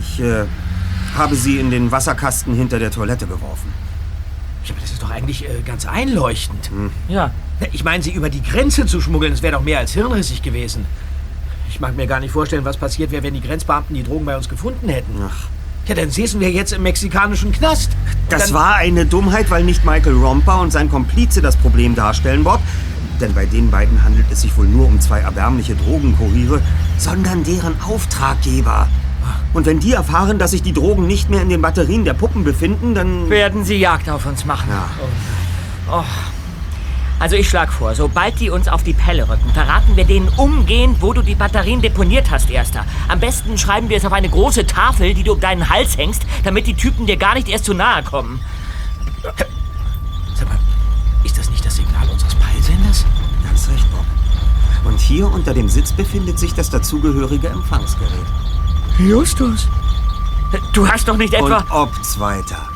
Ich 0.00 0.20
äh, 0.20 0.44
habe 1.16 1.34
sie 1.34 1.58
in 1.58 1.72
den 1.72 1.90
Wasserkasten 1.90 2.54
hinter 2.54 2.78
der 2.78 2.92
Toilette 2.92 3.26
geworfen. 3.26 3.72
Ja, 4.64 4.70
aber 4.70 4.80
das 4.80 4.92
ist 4.92 5.02
doch 5.02 5.10
eigentlich 5.10 5.48
äh, 5.48 5.62
ganz 5.66 5.84
einleuchtend. 5.84 6.70
Ja. 7.08 7.32
Ja, 7.58 7.66
Ich 7.72 7.82
meine, 7.82 8.04
sie 8.04 8.12
über 8.12 8.30
die 8.30 8.40
Grenze 8.40 8.86
zu 8.86 9.00
schmuggeln, 9.00 9.32
das 9.32 9.42
wäre 9.42 9.54
doch 9.54 9.64
mehr 9.64 9.80
als 9.80 9.94
hirnrissig 9.94 10.42
gewesen. 10.42 10.86
Ich 11.68 11.80
mag 11.80 11.96
mir 11.96 12.06
gar 12.06 12.20
nicht 12.20 12.30
vorstellen, 12.30 12.64
was 12.64 12.76
passiert 12.76 13.10
wäre, 13.10 13.24
wenn 13.24 13.34
die 13.34 13.40
Grenzbeamten 13.40 13.96
die 13.96 14.04
Drogen 14.04 14.24
bei 14.24 14.36
uns 14.36 14.48
gefunden 14.48 14.88
hätten. 14.88 15.10
Ach. 15.28 15.48
Ja, 15.86 15.94
dann 15.94 16.10
säßen 16.10 16.40
wir 16.40 16.50
jetzt 16.50 16.72
im 16.72 16.82
mexikanischen 16.82 17.52
Knast. 17.52 17.90
Das 18.28 18.46
dann, 18.46 18.54
war 18.54 18.76
eine 18.76 19.04
Dummheit, 19.04 19.50
weil 19.50 19.64
nicht 19.64 19.84
Michael 19.84 20.14
Romper 20.14 20.60
und 20.60 20.72
sein 20.72 20.88
Komplize 20.88 21.42
das 21.42 21.56
Problem 21.56 21.94
darstellen, 21.94 22.42
Bob. 22.42 22.60
Denn 23.20 23.34
bei 23.34 23.46
den 23.46 23.70
beiden 23.70 24.02
handelt 24.02 24.26
es 24.30 24.40
sich 24.40 24.56
wohl 24.56 24.66
nur 24.66 24.86
um 24.86 25.00
zwei 25.00 25.20
erbärmliche 25.20 25.74
Drogenkuriere, 25.76 26.62
sondern 26.98 27.44
deren 27.44 27.80
Auftraggeber. 27.82 28.88
Und 29.52 29.66
wenn 29.66 29.78
die 29.78 29.92
erfahren, 29.92 30.38
dass 30.38 30.50
sich 30.50 30.62
die 30.62 30.72
Drogen 30.72 31.06
nicht 31.06 31.30
mehr 31.30 31.42
in 31.42 31.48
den 31.48 31.62
Batterien 31.62 32.04
der 32.04 32.14
Puppen 32.14 32.44
befinden, 32.44 32.94
dann... 32.94 33.30
Werden 33.30 33.64
sie 33.64 33.76
Jagd 33.76 34.08
auf 34.08 34.26
uns 34.26 34.44
machen. 34.44 34.68
Ja. 34.70 34.88
Oh. 35.90 36.04
Also 37.24 37.36
ich 37.36 37.48
schlag 37.48 37.72
vor, 37.72 37.94
sobald 37.94 38.38
die 38.38 38.50
uns 38.50 38.68
auf 38.68 38.82
die 38.82 38.92
Pelle 38.92 39.26
rücken, 39.26 39.48
verraten 39.54 39.96
wir 39.96 40.04
denen 40.04 40.28
umgehend, 40.36 41.00
wo 41.00 41.14
du 41.14 41.22
die 41.22 41.34
Batterien 41.34 41.80
deponiert 41.80 42.30
hast, 42.30 42.50
Erster. 42.50 42.84
Am 43.08 43.18
besten 43.18 43.56
schreiben 43.56 43.88
wir 43.88 43.96
es 43.96 44.04
auf 44.04 44.12
eine 44.12 44.28
große 44.28 44.66
Tafel, 44.66 45.14
die 45.14 45.22
du 45.22 45.32
um 45.32 45.40
deinen 45.40 45.70
Hals 45.70 45.96
hängst, 45.96 46.20
damit 46.42 46.66
die 46.66 46.74
Typen 46.74 47.06
dir 47.06 47.16
gar 47.16 47.32
nicht 47.32 47.48
erst 47.48 47.64
zu 47.64 47.72
nahe 47.72 48.02
kommen. 48.02 48.42
Sag 49.22 50.48
mal, 50.50 50.58
ist 51.24 51.38
das 51.38 51.48
nicht 51.48 51.64
das 51.64 51.76
Signal 51.76 52.06
unseres 52.10 52.34
Peilsenders? 52.34 53.06
Ganz 53.42 53.70
recht, 53.70 53.90
Bob. 53.90 54.04
Und 54.84 55.00
hier 55.00 55.26
unter 55.32 55.54
dem 55.54 55.70
Sitz 55.70 55.92
befindet 55.92 56.38
sich 56.38 56.52
das 56.52 56.68
dazugehörige 56.68 57.48
Empfangsgerät. 57.48 58.26
Justus. 58.98 59.66
Du 60.74 60.86
hast 60.86 61.08
doch 61.08 61.16
nicht 61.16 61.32
etwa... 61.32 61.56
Und 61.56 61.70
ob's 61.70 62.20
weiter. 62.20 62.68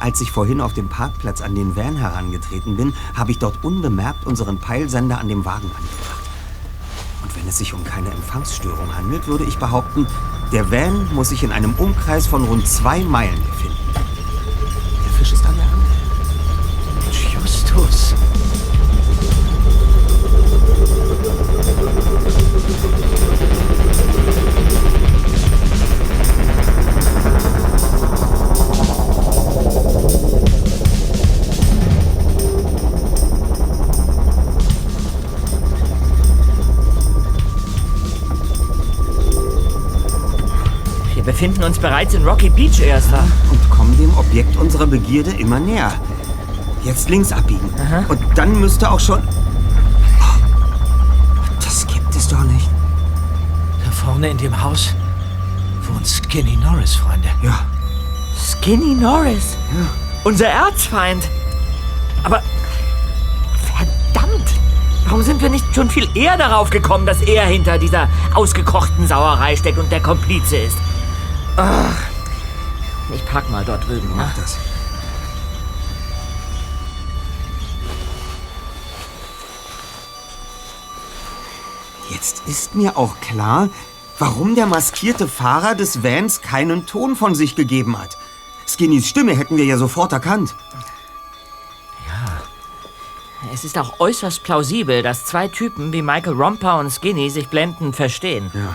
Als 0.00 0.18
ich 0.22 0.32
vorhin 0.32 0.62
auf 0.62 0.72
dem 0.72 0.88
Parkplatz 0.88 1.42
an 1.42 1.54
den 1.54 1.76
Van 1.76 1.94
herangetreten 1.94 2.74
bin, 2.74 2.94
habe 3.14 3.32
ich 3.32 3.38
dort 3.38 3.62
unbemerkt 3.62 4.26
unseren 4.26 4.56
Peilsender 4.56 5.18
an 5.18 5.28
dem 5.28 5.44
Wagen 5.44 5.70
angebracht. 5.76 6.24
Und 7.22 7.36
wenn 7.36 7.46
es 7.46 7.58
sich 7.58 7.74
um 7.74 7.84
keine 7.84 8.10
Empfangsstörung 8.10 8.96
handelt, 8.96 9.26
würde 9.26 9.44
ich 9.44 9.58
behaupten, 9.58 10.06
der 10.52 10.70
Van 10.70 11.14
muss 11.14 11.28
sich 11.28 11.42
in 11.42 11.52
einem 11.52 11.74
Umkreis 11.74 12.26
von 12.26 12.44
rund 12.44 12.66
zwei 12.66 13.00
Meilen 13.04 13.44
befinden. 13.44 13.76
Der 13.94 15.12
Fisch 15.18 15.34
ist 15.34 15.44
an 15.44 15.54
der 15.54 15.66
Angel. 15.66 15.80
Justus. 17.34 18.09
Befinden 41.40 41.64
uns 41.64 41.78
bereits 41.78 42.12
in 42.12 42.22
Rocky 42.22 42.50
Beach, 42.50 42.80
Erster. 42.80 43.24
Und 43.50 43.70
kommen 43.70 43.96
dem 43.96 44.14
Objekt 44.18 44.58
unserer 44.58 44.86
Begierde 44.86 45.30
immer 45.30 45.58
näher. 45.58 45.90
Jetzt 46.84 47.08
links 47.08 47.32
abbiegen. 47.32 47.66
Und 48.08 48.20
dann 48.34 48.60
müsste 48.60 48.90
auch 48.90 49.00
schon... 49.00 49.22
Das 51.64 51.86
gibt 51.86 52.14
es 52.14 52.28
doch 52.28 52.42
nicht. 52.42 52.68
Da 53.82 53.90
vorne 53.90 54.28
in 54.28 54.36
dem 54.36 54.62
Haus 54.62 54.94
wohnt 55.84 56.06
Skinny 56.06 56.58
Norris, 56.58 56.96
Freunde. 56.96 57.28
Ja. 57.40 57.60
Skinny 58.38 58.94
Norris. 58.94 59.56
Unser 60.24 60.48
Erzfeind. 60.48 61.26
Aber 62.22 62.42
verdammt, 64.12 64.50
warum 65.06 65.22
sind 65.22 65.40
wir 65.40 65.48
nicht 65.48 65.64
schon 65.74 65.88
viel 65.88 66.06
eher 66.14 66.36
darauf 66.36 66.68
gekommen, 66.68 67.06
dass 67.06 67.22
er 67.22 67.46
hinter 67.46 67.78
dieser 67.78 68.08
ausgekochten 68.34 69.08
Sauerei 69.08 69.56
steckt 69.56 69.78
und 69.78 69.90
der 69.90 70.00
Komplize 70.00 70.58
ist? 70.58 70.76
Ach, 71.62 72.08
ich 73.14 73.22
pack 73.26 73.50
mal 73.50 73.62
dort 73.66 73.86
drüben. 73.86 74.10
Mach 74.16 74.34
das. 74.34 74.56
Jetzt 82.08 82.42
ist 82.46 82.74
mir 82.74 82.96
auch 82.96 83.20
klar, 83.20 83.68
warum 84.18 84.54
der 84.54 84.66
maskierte 84.66 85.28
Fahrer 85.28 85.74
des 85.74 86.02
Vans 86.02 86.40
keinen 86.40 86.86
Ton 86.86 87.14
von 87.14 87.34
sich 87.34 87.56
gegeben 87.56 87.98
hat. 87.98 88.16
Skinnys 88.66 89.06
Stimme 89.06 89.36
hätten 89.36 89.58
wir 89.58 89.66
ja 89.66 89.76
sofort 89.76 90.12
erkannt. 90.12 90.54
Es 93.52 93.60
Es 93.60 93.66
ist 93.66 93.76
auch 93.76 94.00
äußerst 94.00 94.42
plausibel, 94.42 95.02
dass 95.02 95.26
zwei 95.26 95.46
Typen 95.46 95.92
wie 95.92 96.00
Michael 96.00 96.32
Romper 96.32 96.78
und 96.78 96.90
Skinny 96.90 97.28
sich 97.28 97.48
blendend 97.48 97.94
verstehen. 97.94 98.50
Ja. 98.54 98.74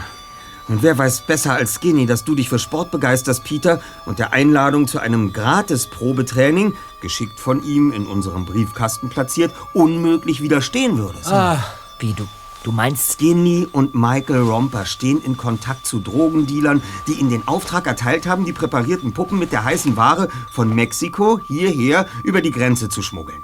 Und 0.68 0.82
wer 0.82 0.97
weiß 0.97 1.22
besser 1.22 1.53
als 1.53 1.76
Skinny, 1.76 2.05
dass 2.07 2.24
du 2.24 2.34
dich 2.34 2.49
für 2.49 2.57
Sport 2.57 2.89
begeisterst, 2.89 3.43
Peter, 3.43 3.80
und 4.05 4.18
der 4.18 4.34
Einladung 4.34 4.88
zu 4.88 4.99
einem 4.99 5.32
Gratis-Probetraining, 5.32 6.74
geschickt 7.01 7.39
von 7.39 7.63
ihm 7.63 7.91
in 7.91 8.07
unserem 8.07 8.45
Briefkasten 8.45 9.09
platziert, 9.09 9.53
unmöglich 9.74 10.41
widerstehen 10.41 10.97
würdest. 10.97 11.32
Ah, 11.32 11.63
wie 11.99 12.13
du. 12.13 12.28
Du 12.63 12.72
meinst. 12.72 13.13
Skinny 13.13 13.68
und 13.72 13.93
Michael 13.93 14.41
Romper 14.41 14.86
stehen 14.86 15.22
in 15.22 15.38
Kontakt 15.38 15.86
zu 15.86 15.99
Drogendealern, 15.99 16.82
die 17.05 17.13
ihnen 17.13 17.30
den 17.30 17.47
Auftrag 17.47 17.86
erteilt 17.86 18.26
haben, 18.26 18.43
die 18.43 18.53
präparierten 18.53 19.13
Puppen 19.13 19.38
mit 19.38 19.51
der 19.51 19.63
heißen 19.63 19.95
Ware 19.95 20.30
von 20.51 20.74
Mexiko 20.74 21.39
hierher 21.45 22.07
über 22.24 22.41
die 22.41 22.49
Grenze 22.49 22.89
zu 22.89 23.03
schmuggeln. 23.03 23.43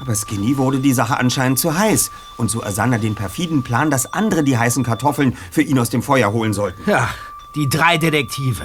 Aber 0.00 0.14
Skinny 0.14 0.56
wurde 0.56 0.78
die 0.78 0.92
Sache 0.94 1.18
anscheinend 1.18 1.58
zu 1.58 1.76
heiß. 1.78 2.10
Und 2.36 2.50
so 2.50 2.60
ersann 2.62 2.92
er 2.92 2.98
den 2.98 3.14
perfiden 3.14 3.62
Plan, 3.62 3.90
dass 3.90 4.12
andere 4.12 4.42
die 4.42 4.56
heißen 4.56 4.82
Kartoffeln 4.82 5.36
für 5.50 5.62
ihn 5.62 5.78
aus 5.78 5.90
dem 5.90 6.02
Feuer 6.02 6.32
holen 6.32 6.52
sollten. 6.54 6.88
Ja, 6.88 7.10
die 7.54 7.68
drei 7.68 7.98
Detektive. 7.98 8.62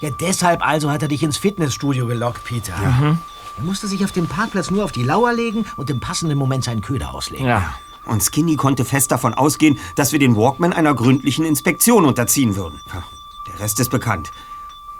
Ja, 0.00 0.10
deshalb 0.10 0.66
also 0.66 0.90
hat 0.90 1.02
er 1.02 1.08
dich 1.08 1.22
ins 1.22 1.38
Fitnessstudio 1.38 2.06
gelockt, 2.06 2.44
Peter. 2.44 2.74
Er 3.56 3.64
musste 3.64 3.88
sich 3.88 4.04
auf 4.04 4.12
dem 4.12 4.26
Parkplatz 4.26 4.70
nur 4.70 4.84
auf 4.84 4.92
die 4.92 5.02
Lauer 5.02 5.32
legen 5.32 5.64
und 5.76 5.90
im 5.90 6.00
passenden 6.00 6.38
Moment 6.38 6.64
seinen 6.64 6.80
Köder 6.80 7.12
auslegen. 7.14 7.46
Ja. 7.46 7.74
Und 8.04 8.22
Skinny 8.22 8.56
konnte 8.56 8.84
fest 8.84 9.10
davon 9.10 9.34
ausgehen, 9.34 9.78
dass 9.94 10.12
wir 10.12 10.18
den 10.18 10.36
Walkman 10.36 10.72
einer 10.72 10.94
gründlichen 10.94 11.44
Inspektion 11.44 12.04
unterziehen 12.04 12.56
würden. 12.56 12.80
Ja, 12.92 13.02
Der 13.48 13.60
Rest 13.60 13.80
ist 13.80 13.90
bekannt. 13.90 14.30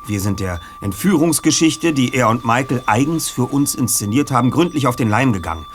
Wir 0.08 0.20
sind 0.20 0.40
der 0.40 0.60
Entführungsgeschichte, 0.80 1.92
die 1.92 2.14
er 2.14 2.28
und 2.28 2.44
Michael 2.44 2.82
eigens 2.86 3.28
für 3.28 3.44
uns 3.44 3.74
inszeniert 3.74 4.30
haben, 4.30 4.50
gründlich 4.50 4.86
auf 4.86 4.96
den 4.96 5.08
Leim 5.08 5.32
gegangen. 5.32 5.66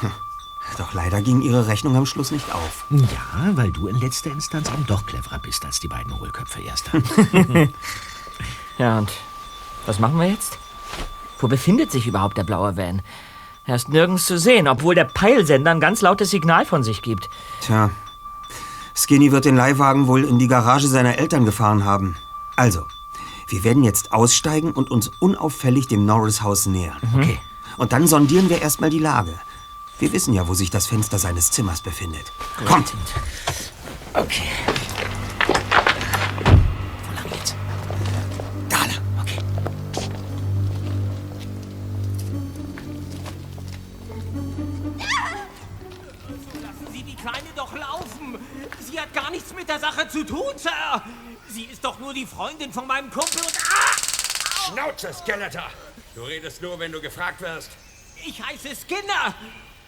Hm. 0.00 0.10
Doch 0.78 0.94
leider 0.94 1.20
ging 1.20 1.42
ihre 1.42 1.66
Rechnung 1.66 1.96
am 1.96 2.06
Schluss 2.06 2.30
nicht 2.30 2.54
auf. 2.54 2.86
Ja, 2.90 3.50
weil 3.54 3.72
du 3.72 3.88
in 3.88 3.98
letzter 3.98 4.30
Instanz 4.30 4.68
eben 4.68 4.86
doch 4.86 5.04
cleverer 5.04 5.40
bist 5.40 5.64
als 5.64 5.80
die 5.80 5.88
beiden 5.88 6.18
Hohlköpfe 6.18 6.60
erster. 6.60 6.92
Ja, 8.78 8.96
und 8.96 9.12
was 9.84 9.98
machen 9.98 10.18
wir 10.18 10.26
jetzt? 10.26 10.56
Wo 11.38 11.48
befindet 11.48 11.92
sich 11.92 12.06
überhaupt 12.06 12.38
der 12.38 12.44
blaue 12.44 12.78
Van? 12.78 13.02
Er 13.66 13.74
ist 13.76 13.90
nirgends 13.90 14.24
zu 14.24 14.38
sehen, 14.38 14.68
obwohl 14.68 14.94
der 14.94 15.04
Peilsender 15.04 15.70
ein 15.70 15.80
ganz 15.80 16.00
lautes 16.00 16.30
Signal 16.30 16.64
von 16.64 16.82
sich 16.82 17.02
gibt. 17.02 17.28
Tja, 17.60 17.90
Skinny 18.94 19.32
wird 19.32 19.44
den 19.44 19.56
Leihwagen 19.56 20.06
wohl 20.06 20.24
in 20.24 20.38
die 20.38 20.48
Garage 20.48 20.88
seiner 20.88 21.18
Eltern 21.18 21.44
gefahren 21.44 21.84
haben. 21.84 22.16
Also, 22.56 22.86
wir 23.50 23.64
werden 23.64 23.82
jetzt 23.82 24.12
aussteigen 24.12 24.72
und 24.72 24.90
uns 24.90 25.10
unauffällig 25.18 25.88
dem 25.88 26.06
Norris-Haus 26.06 26.66
nähern. 26.66 26.98
Okay. 27.14 27.40
Und 27.76 27.92
dann 27.92 28.06
sondieren 28.06 28.48
wir 28.48 28.62
erstmal 28.62 28.90
die 28.90 28.98
Lage. 28.98 29.34
Wir 29.98 30.12
wissen 30.12 30.32
ja, 30.32 30.46
wo 30.48 30.54
sich 30.54 30.70
das 30.70 30.86
Fenster 30.86 31.18
seines 31.18 31.50
Zimmers 31.50 31.80
befindet. 31.80 32.32
Kommt! 32.64 32.94
Okay. 34.14 34.42
Wo 36.44 37.14
lang 37.14 37.30
jetzt? 37.32 37.54
Da 38.68 38.78
lang, 38.78 39.02
okay. 39.20 39.38
Lassen 46.62 46.92
Sie 46.92 47.02
die 47.02 47.16
Kleine 47.16 47.48
doch 47.56 47.74
laufen. 47.74 48.38
Sie 48.80 48.98
hat 48.98 49.12
gar 49.12 49.30
nichts 49.30 49.52
mit 49.54 49.68
der 49.68 49.80
Sache 49.80 50.08
zu 50.08 50.24
tun, 50.24 50.52
Sir. 50.56 51.02
Sie 51.50 51.64
ist 51.64 51.84
doch 51.84 51.98
nur 51.98 52.14
die 52.14 52.26
Freundin 52.26 52.72
von 52.72 52.86
meinem 52.86 53.10
Kumpel 53.10 53.40
und... 53.40 53.58
Ah! 53.72 54.70
Schnauze, 54.70 55.12
Skeletor! 55.12 55.68
Du 56.14 56.22
redest 56.22 56.62
nur, 56.62 56.78
wenn 56.78 56.92
du 56.92 57.00
gefragt 57.00 57.40
wirst. 57.40 57.70
Ich 58.24 58.40
heiße 58.40 58.68
Skinner. 58.86 59.34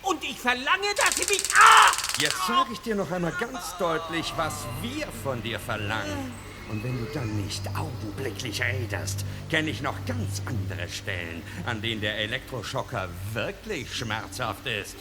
Und 0.02 0.24
ich 0.24 0.40
verlange, 0.40 0.88
dass 0.96 1.14
Sie 1.14 1.32
mich... 1.32 1.42
Ah! 1.54 1.92
Jetzt 2.18 2.46
sage 2.48 2.72
ich 2.72 2.80
dir 2.80 2.96
noch 2.96 3.10
einmal 3.12 3.32
ganz 3.38 3.76
deutlich, 3.78 4.32
was 4.36 4.54
wir 4.80 5.06
von 5.22 5.40
dir 5.42 5.60
verlangen. 5.60 6.34
Und 6.68 6.82
wenn 6.82 6.98
du 6.98 7.12
dann 7.12 7.44
nicht 7.44 7.62
augenblicklich 7.76 8.60
räderst, 8.60 9.24
kenne 9.48 9.70
ich 9.70 9.82
noch 9.82 10.04
ganz 10.04 10.42
andere 10.46 10.88
Stellen, 10.88 11.44
an 11.66 11.80
denen 11.80 12.00
der 12.00 12.18
Elektroschocker 12.18 13.08
wirklich 13.34 13.94
schmerzhaft 13.94 14.66
ist. 14.66 14.96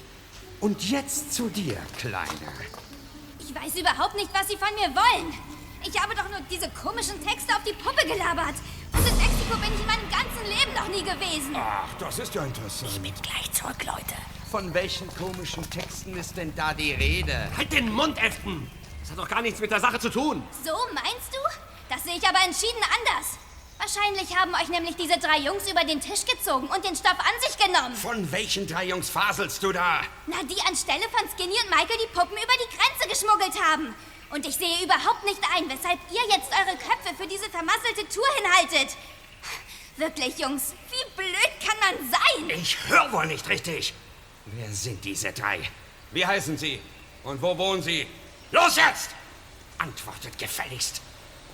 Und 0.60 0.92
jetzt 0.92 1.34
zu 1.34 1.50
dir, 1.50 1.78
Kleiner. 1.98 2.54
Ich 3.40 3.56
weiß 3.56 3.78
überhaupt 3.78 4.16
nicht, 4.16 4.30
was 4.32 4.48
Sie 4.48 4.58
von 4.58 4.74
mir 4.76 4.96
wollen. 4.96 5.61
Ich 5.84 6.00
habe 6.00 6.16
doch 6.16 6.30
nur 6.30 6.40
diese 6.50 6.70
komischen 6.70 7.24
Texte 7.26 7.56
auf 7.56 7.64
die 7.64 7.74
Puppe 7.74 8.06
gelabert. 8.08 8.56
Und 8.94 9.08
in 9.08 9.18
Mexiko 9.18 9.58
bin 9.58 9.74
ich 9.74 9.80
in 9.80 9.88
meinem 9.88 10.10
ganzen 10.12 10.46
Leben 10.46 10.74
noch 10.76 10.88
nie 10.88 11.02
gewesen. 11.02 11.56
Ach, 11.56 11.88
das 11.98 12.20
ist 12.20 12.36
ja 12.36 12.44
interessant. 12.44 12.92
Ich 12.92 13.02
bin 13.02 13.14
gleich 13.22 13.52
zurück, 13.52 13.84
Leute. 13.86 14.16
Von 14.52 14.74
welchen 14.74 15.08
komischen 15.16 15.68
Texten 15.70 16.16
ist 16.18 16.38
denn 16.38 16.54
da 16.56 16.74
die 16.74 16.92
Rede? 16.94 17.48
Halt 17.58 17.74
den 17.74 17.92
Mund, 17.92 18.22
Efton. 18.22 18.70
Das 19.02 19.12
hat 19.12 19.18
doch 19.18 19.28
gar 19.28 19.42
nichts 19.42 19.60
mit 19.60 19.72
der 19.72 19.80
Sache 19.80 20.00
zu 20.00 20.10
tun. 20.10 20.44
So 20.64 20.74
meinst 20.94 21.34
du? 21.34 21.40
Das 21.90 22.04
sehe 22.04 22.16
ich 22.16 22.28
aber 22.28 22.40
entschieden 22.46 22.82
anders. 23.00 23.38
Wahrscheinlich 23.80 24.38
haben 24.38 24.54
euch 24.54 24.68
nämlich 24.70 24.96
diese 24.96 25.18
drei 25.18 25.40
Jungs 25.40 25.70
über 25.70 25.84
den 25.84 26.00
Tisch 26.00 26.24
gezogen 26.24 26.68
und 26.68 26.86
den 26.86 26.96
Stoff 26.96 27.18
an 27.18 27.34
sich 27.42 27.58
genommen. 27.58 27.96
Von 27.96 28.32
welchen 28.32 28.68
drei 28.68 28.86
Jungs 28.86 29.10
faselst 29.10 29.64
du 29.64 29.72
da? 29.72 30.02
Na, 30.28 30.44
die 30.44 30.62
anstelle 30.68 31.02
von 31.10 31.28
Skinny 31.34 31.56
und 31.64 31.70
Michael 31.72 31.98
die 31.98 32.14
Puppen 32.14 32.38
über 32.38 32.54
die 32.62 32.78
Grenze 32.78 33.10
geschmuggelt 33.10 33.60
haben. 33.60 33.96
Und 34.32 34.46
ich 34.46 34.56
sehe 34.56 34.84
überhaupt 34.84 35.24
nicht 35.26 35.42
ein, 35.56 35.70
weshalb 35.70 36.00
ihr 36.10 36.34
jetzt 36.34 36.50
eure 36.52 36.78
Köpfe 36.78 37.16
für 37.18 37.28
diese 37.28 37.50
vermasselte 37.50 38.08
Tour 38.08 38.26
hinhaltet. 38.38 38.96
Wirklich, 39.98 40.38
Jungs, 40.40 40.74
wie 40.90 41.16
blöd 41.16 41.52
kann 41.60 41.78
man 41.80 42.10
sein? 42.10 42.50
Ich 42.50 42.78
höre 42.88 43.12
wohl 43.12 43.26
nicht 43.28 43.48
richtig. 43.50 43.94
Wer 44.46 44.70
sind 44.72 45.04
diese 45.04 45.34
drei? 45.34 45.60
Wie 46.12 46.26
heißen 46.26 46.58
sie? 46.58 46.82
Und 47.24 47.42
wo 47.42 47.58
wohnen 47.58 47.84
sie? 47.84 48.08
Los 48.52 48.78
jetzt! 48.78 49.12
Antwortet 49.78 50.38
gefälligst. 50.38 51.02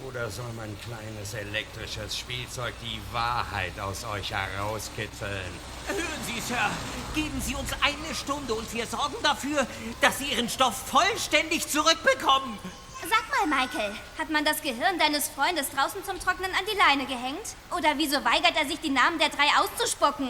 Oder 0.05 0.29
soll 0.29 0.51
mein 0.55 0.77
kleines 0.81 1.33
elektrisches 1.33 2.17
Spielzeug 2.17 2.73
die 2.83 3.01
Wahrheit 3.11 3.79
aus 3.79 4.05
euch 4.05 4.31
herauskitzeln? 4.31 5.51
Hören 5.87 6.23
Sie, 6.23 6.39
Sir. 6.39 6.69
Geben 7.15 7.41
Sie 7.41 7.55
uns 7.55 7.71
eine 7.81 8.13
Stunde 8.13 8.53
und 8.53 8.71
wir 8.73 8.85
sorgen 8.85 9.15
dafür, 9.23 9.65
dass 9.99 10.19
Sie 10.19 10.25
Ihren 10.25 10.49
Stoff 10.49 10.75
vollständig 10.87 11.67
zurückbekommen. 11.67 12.59
Sag 13.01 13.47
mal, 13.47 13.59
Michael, 13.59 13.95
hat 14.19 14.29
man 14.29 14.45
das 14.45 14.61
Gehirn 14.61 14.99
deines 14.99 15.29
Freundes 15.29 15.69
draußen 15.71 16.03
zum 16.03 16.19
Trocknen 16.19 16.51
an 16.51 16.65
die 16.71 16.77
Leine 16.77 17.05
gehängt? 17.07 17.55
Oder 17.75 17.97
wieso 17.97 18.23
weigert 18.23 18.55
er 18.55 18.67
sich, 18.67 18.79
die 18.79 18.89
Namen 18.89 19.17
der 19.17 19.29
drei 19.29 19.47
auszuspucken? 19.59 20.29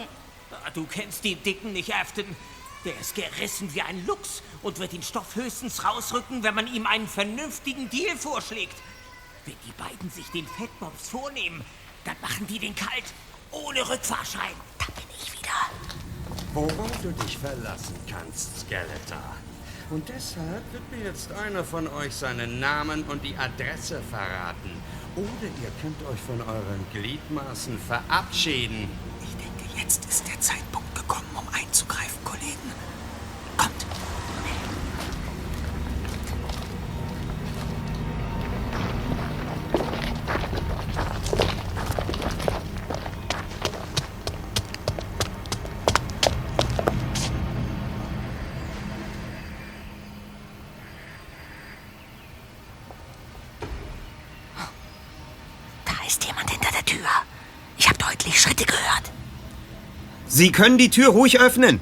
Du 0.72 0.86
kennst 0.86 1.24
den 1.24 1.42
Dicken 1.42 1.74
nicht, 1.74 1.94
Afton. 1.94 2.36
Der 2.84 2.98
ist 2.98 3.14
gerissen 3.14 3.74
wie 3.74 3.82
ein 3.82 4.06
Luchs 4.06 4.42
und 4.62 4.78
wird 4.78 4.92
den 4.92 5.02
Stoff 5.02 5.34
höchstens 5.34 5.84
rausrücken, 5.84 6.42
wenn 6.42 6.54
man 6.54 6.72
ihm 6.72 6.86
einen 6.86 7.08
vernünftigen 7.08 7.90
Deal 7.90 8.16
vorschlägt. 8.16 8.76
Wenn 9.48 9.56
die 9.64 9.82
beiden 9.82 10.10
sich 10.10 10.26
den 10.26 10.46
Fettbobs 10.46 11.08
vornehmen, 11.08 11.64
dann 12.04 12.16
machen 12.20 12.46
die 12.48 12.58
den 12.58 12.74
kalt, 12.74 13.04
ohne 13.50 13.80
Rückfahrschein. 13.88 14.52
Da 14.78 14.84
bin 14.94 15.04
ich 15.18 15.32
wieder. 15.32 15.48
Worauf 16.52 16.92
du 17.00 17.10
dich 17.12 17.38
verlassen 17.38 17.94
kannst, 18.06 18.60
Skeletor. 18.60 19.36
Und 19.88 20.06
deshalb 20.10 20.62
wird 20.70 20.90
mir 20.90 21.02
jetzt 21.02 21.32
einer 21.32 21.64
von 21.64 21.88
euch 21.88 22.14
seinen 22.14 22.60
Namen 22.60 23.04
und 23.04 23.24
die 23.24 23.34
Adresse 23.38 24.02
verraten. 24.10 24.82
Oder 25.16 25.46
ihr 25.62 25.72
könnt 25.80 26.02
euch 26.10 26.20
von 26.20 26.42
euren 26.42 26.84
Gliedmaßen 26.92 27.78
verabschieden. 27.78 28.90
Ich 29.22 29.34
denke, 29.42 29.80
jetzt 29.80 30.04
ist 30.04 30.28
der 30.28 30.38
Zeitpunkt 30.42 30.94
gekommen, 30.94 31.30
um 31.34 31.48
einzugreifen, 31.54 32.22
Kollegen. 32.22 32.67
Sie 60.38 60.52
können 60.52 60.78
die 60.78 60.88
Tür 60.88 61.08
ruhig 61.08 61.40
öffnen. 61.40 61.80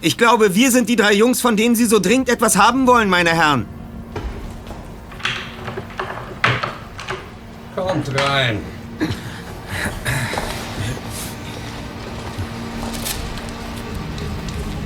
Ich 0.00 0.18
glaube, 0.18 0.56
wir 0.56 0.72
sind 0.72 0.88
die 0.88 0.96
drei 0.96 1.12
Jungs, 1.14 1.40
von 1.40 1.56
denen 1.56 1.76
Sie 1.76 1.86
so 1.86 2.00
dringend 2.00 2.28
etwas 2.28 2.56
haben 2.56 2.88
wollen, 2.88 3.08
meine 3.08 3.30
Herren. 3.30 3.64
Kommt 7.76 8.08
rein. 8.20 8.58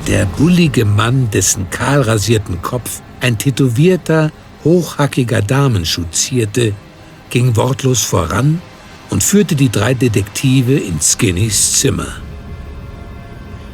Der 0.06 0.26
bullige 0.26 0.84
Mann, 0.84 1.30
dessen 1.30 1.70
kahlrasierten 1.70 2.60
Kopf 2.60 3.00
ein 3.22 3.38
tätowierter, 3.38 4.30
hochhackiger 4.62 5.40
Damenschuh 5.40 6.04
zierte, 6.10 6.74
ging 7.30 7.56
wortlos 7.56 8.02
voran 8.02 8.60
und 9.08 9.24
führte 9.24 9.54
die 9.54 9.70
drei 9.70 9.94
Detektive 9.94 10.74
in 10.74 11.00
Skinnys 11.00 11.80
Zimmer. 11.80 12.25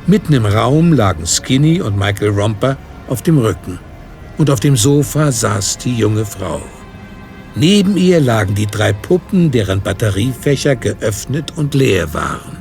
Mitten 0.07 0.33
im 0.33 0.47
Raum 0.47 0.93
lagen 0.93 1.27
Skinny 1.27 1.81
und 1.81 1.97
Michael 1.97 2.31
Romper 2.31 2.77
auf 3.09 3.23
dem 3.23 3.39
Rücken. 3.39 3.79
Und 4.37 4.51
auf 4.51 4.59
dem 4.59 4.77
Sofa 4.77 5.31
saß 5.31 5.79
die 5.79 5.97
junge 5.97 6.25
Frau. 6.25 6.61
Neben 7.55 7.97
ihr 7.97 8.21
lagen 8.21 8.55
die 8.55 8.67
drei 8.67 8.93
Puppen, 8.93 9.51
deren 9.51 9.81
Batteriefächer 9.81 10.75
geöffnet 10.75 11.53
und 11.57 11.75
leer 11.75 12.15
waren. 12.15 12.57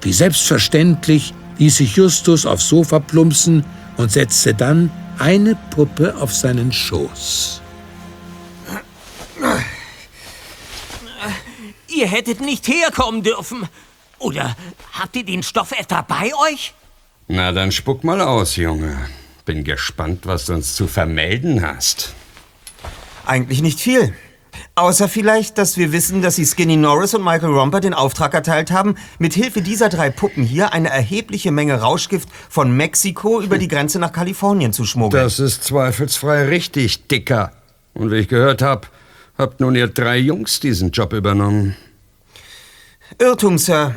Wie 0.00 0.12
selbstverständlich 0.12 1.34
ließ 1.58 1.76
sich 1.78 1.96
Justus 1.96 2.46
aufs 2.46 2.68
Sofa 2.68 3.00
plumpsen 3.00 3.64
und 3.96 4.12
setzte 4.12 4.54
dann 4.54 4.90
eine 5.18 5.56
Puppe 5.70 6.14
auf 6.20 6.32
seinen 6.32 6.72
Schoß. 6.72 7.60
Ihr 11.88 12.06
hättet 12.06 12.40
nicht 12.40 12.68
herkommen 12.68 13.22
dürfen. 13.22 13.68
Oder 14.18 14.56
habt 14.92 15.16
ihr 15.16 15.24
den 15.24 15.42
Stoff 15.42 15.72
etwa 15.72 16.02
bei 16.02 16.32
euch? 16.50 16.74
Na, 17.28 17.52
dann 17.52 17.72
spuck 17.72 18.04
mal 18.04 18.20
aus, 18.20 18.56
Junge. 18.56 18.96
Bin 19.44 19.64
gespannt, 19.64 20.26
was 20.26 20.46
du 20.46 20.54
uns 20.54 20.74
zu 20.74 20.86
vermelden 20.86 21.62
hast. 21.62 22.14
Eigentlich 23.26 23.62
nicht 23.62 23.80
viel. 23.80 24.14
Außer 24.74 25.08
vielleicht, 25.08 25.58
dass 25.58 25.76
wir 25.76 25.92
wissen, 25.92 26.22
dass 26.22 26.36
Sie 26.36 26.44
Skinny 26.44 26.76
Norris 26.76 27.14
und 27.14 27.24
Michael 27.24 27.52
Romper 27.52 27.80
den 27.80 27.94
Auftrag 27.94 28.34
erteilt 28.34 28.70
haben, 28.70 28.94
mit 29.18 29.34
Hilfe 29.34 29.62
dieser 29.62 29.88
drei 29.88 30.10
Puppen 30.10 30.44
hier 30.44 30.72
eine 30.72 30.88
erhebliche 30.88 31.50
Menge 31.50 31.80
Rauschgift 31.80 32.28
von 32.48 32.76
Mexiko 32.76 33.40
über 33.40 33.58
die 33.58 33.68
Grenze 33.68 33.98
nach 33.98 34.12
Kalifornien 34.12 34.72
zu 34.72 34.84
schmuggeln. 34.84 35.22
Das 35.22 35.38
ist 35.38 35.64
zweifelsfrei 35.64 36.46
richtig, 36.46 37.08
Dicker. 37.08 37.52
Und 37.94 38.10
wie 38.10 38.16
ich 38.16 38.28
gehört 38.28 38.62
hab, 38.62 38.90
habt 39.38 39.60
nun 39.60 39.74
ihr 39.74 39.88
drei 39.88 40.18
Jungs 40.18 40.60
diesen 40.60 40.90
Job 40.90 41.12
übernommen. 41.12 41.76
Irrtum, 43.18 43.58
Sir. 43.58 43.94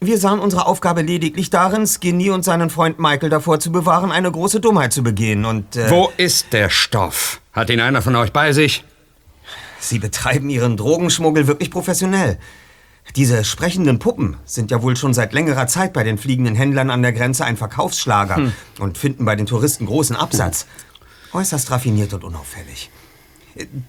Wir 0.00 0.18
sahen 0.18 0.40
unsere 0.40 0.66
Aufgabe 0.66 1.00
lediglich 1.02 1.48
darin, 1.48 1.86
Skinny 1.86 2.30
und 2.30 2.44
seinen 2.44 2.68
Freund 2.68 2.98
Michael 2.98 3.30
davor 3.30 3.60
zu 3.60 3.72
bewahren, 3.72 4.12
eine 4.12 4.30
große 4.30 4.60
Dummheit 4.60 4.92
zu 4.92 5.02
begehen 5.02 5.44
und... 5.46 5.74
Äh, 5.76 5.90
Wo 5.90 6.12
ist 6.18 6.52
der 6.52 6.68
Stoff? 6.68 7.40
Hat 7.52 7.70
ihn 7.70 7.80
einer 7.80 8.02
von 8.02 8.14
euch 8.16 8.30
bei 8.32 8.52
sich? 8.52 8.84
Sie 9.80 9.98
betreiben 9.98 10.50
Ihren 10.50 10.76
Drogenschmuggel 10.76 11.46
wirklich 11.46 11.70
professionell. 11.70 12.38
Diese 13.14 13.44
sprechenden 13.44 13.98
Puppen 13.98 14.36
sind 14.44 14.70
ja 14.70 14.82
wohl 14.82 14.96
schon 14.96 15.14
seit 15.14 15.32
längerer 15.32 15.66
Zeit 15.66 15.92
bei 15.94 16.02
den 16.02 16.18
fliegenden 16.18 16.56
Händlern 16.56 16.90
an 16.90 17.02
der 17.02 17.12
Grenze 17.12 17.44
ein 17.44 17.56
Verkaufsschlager 17.56 18.36
Hm. 18.36 18.52
und 18.80 18.98
finden 18.98 19.24
bei 19.24 19.36
den 19.36 19.46
Touristen 19.46 19.86
großen 19.86 20.16
Absatz. 20.16 20.66
Äußerst 21.32 21.70
raffiniert 21.70 22.12
und 22.12 22.24
unauffällig. 22.24 22.90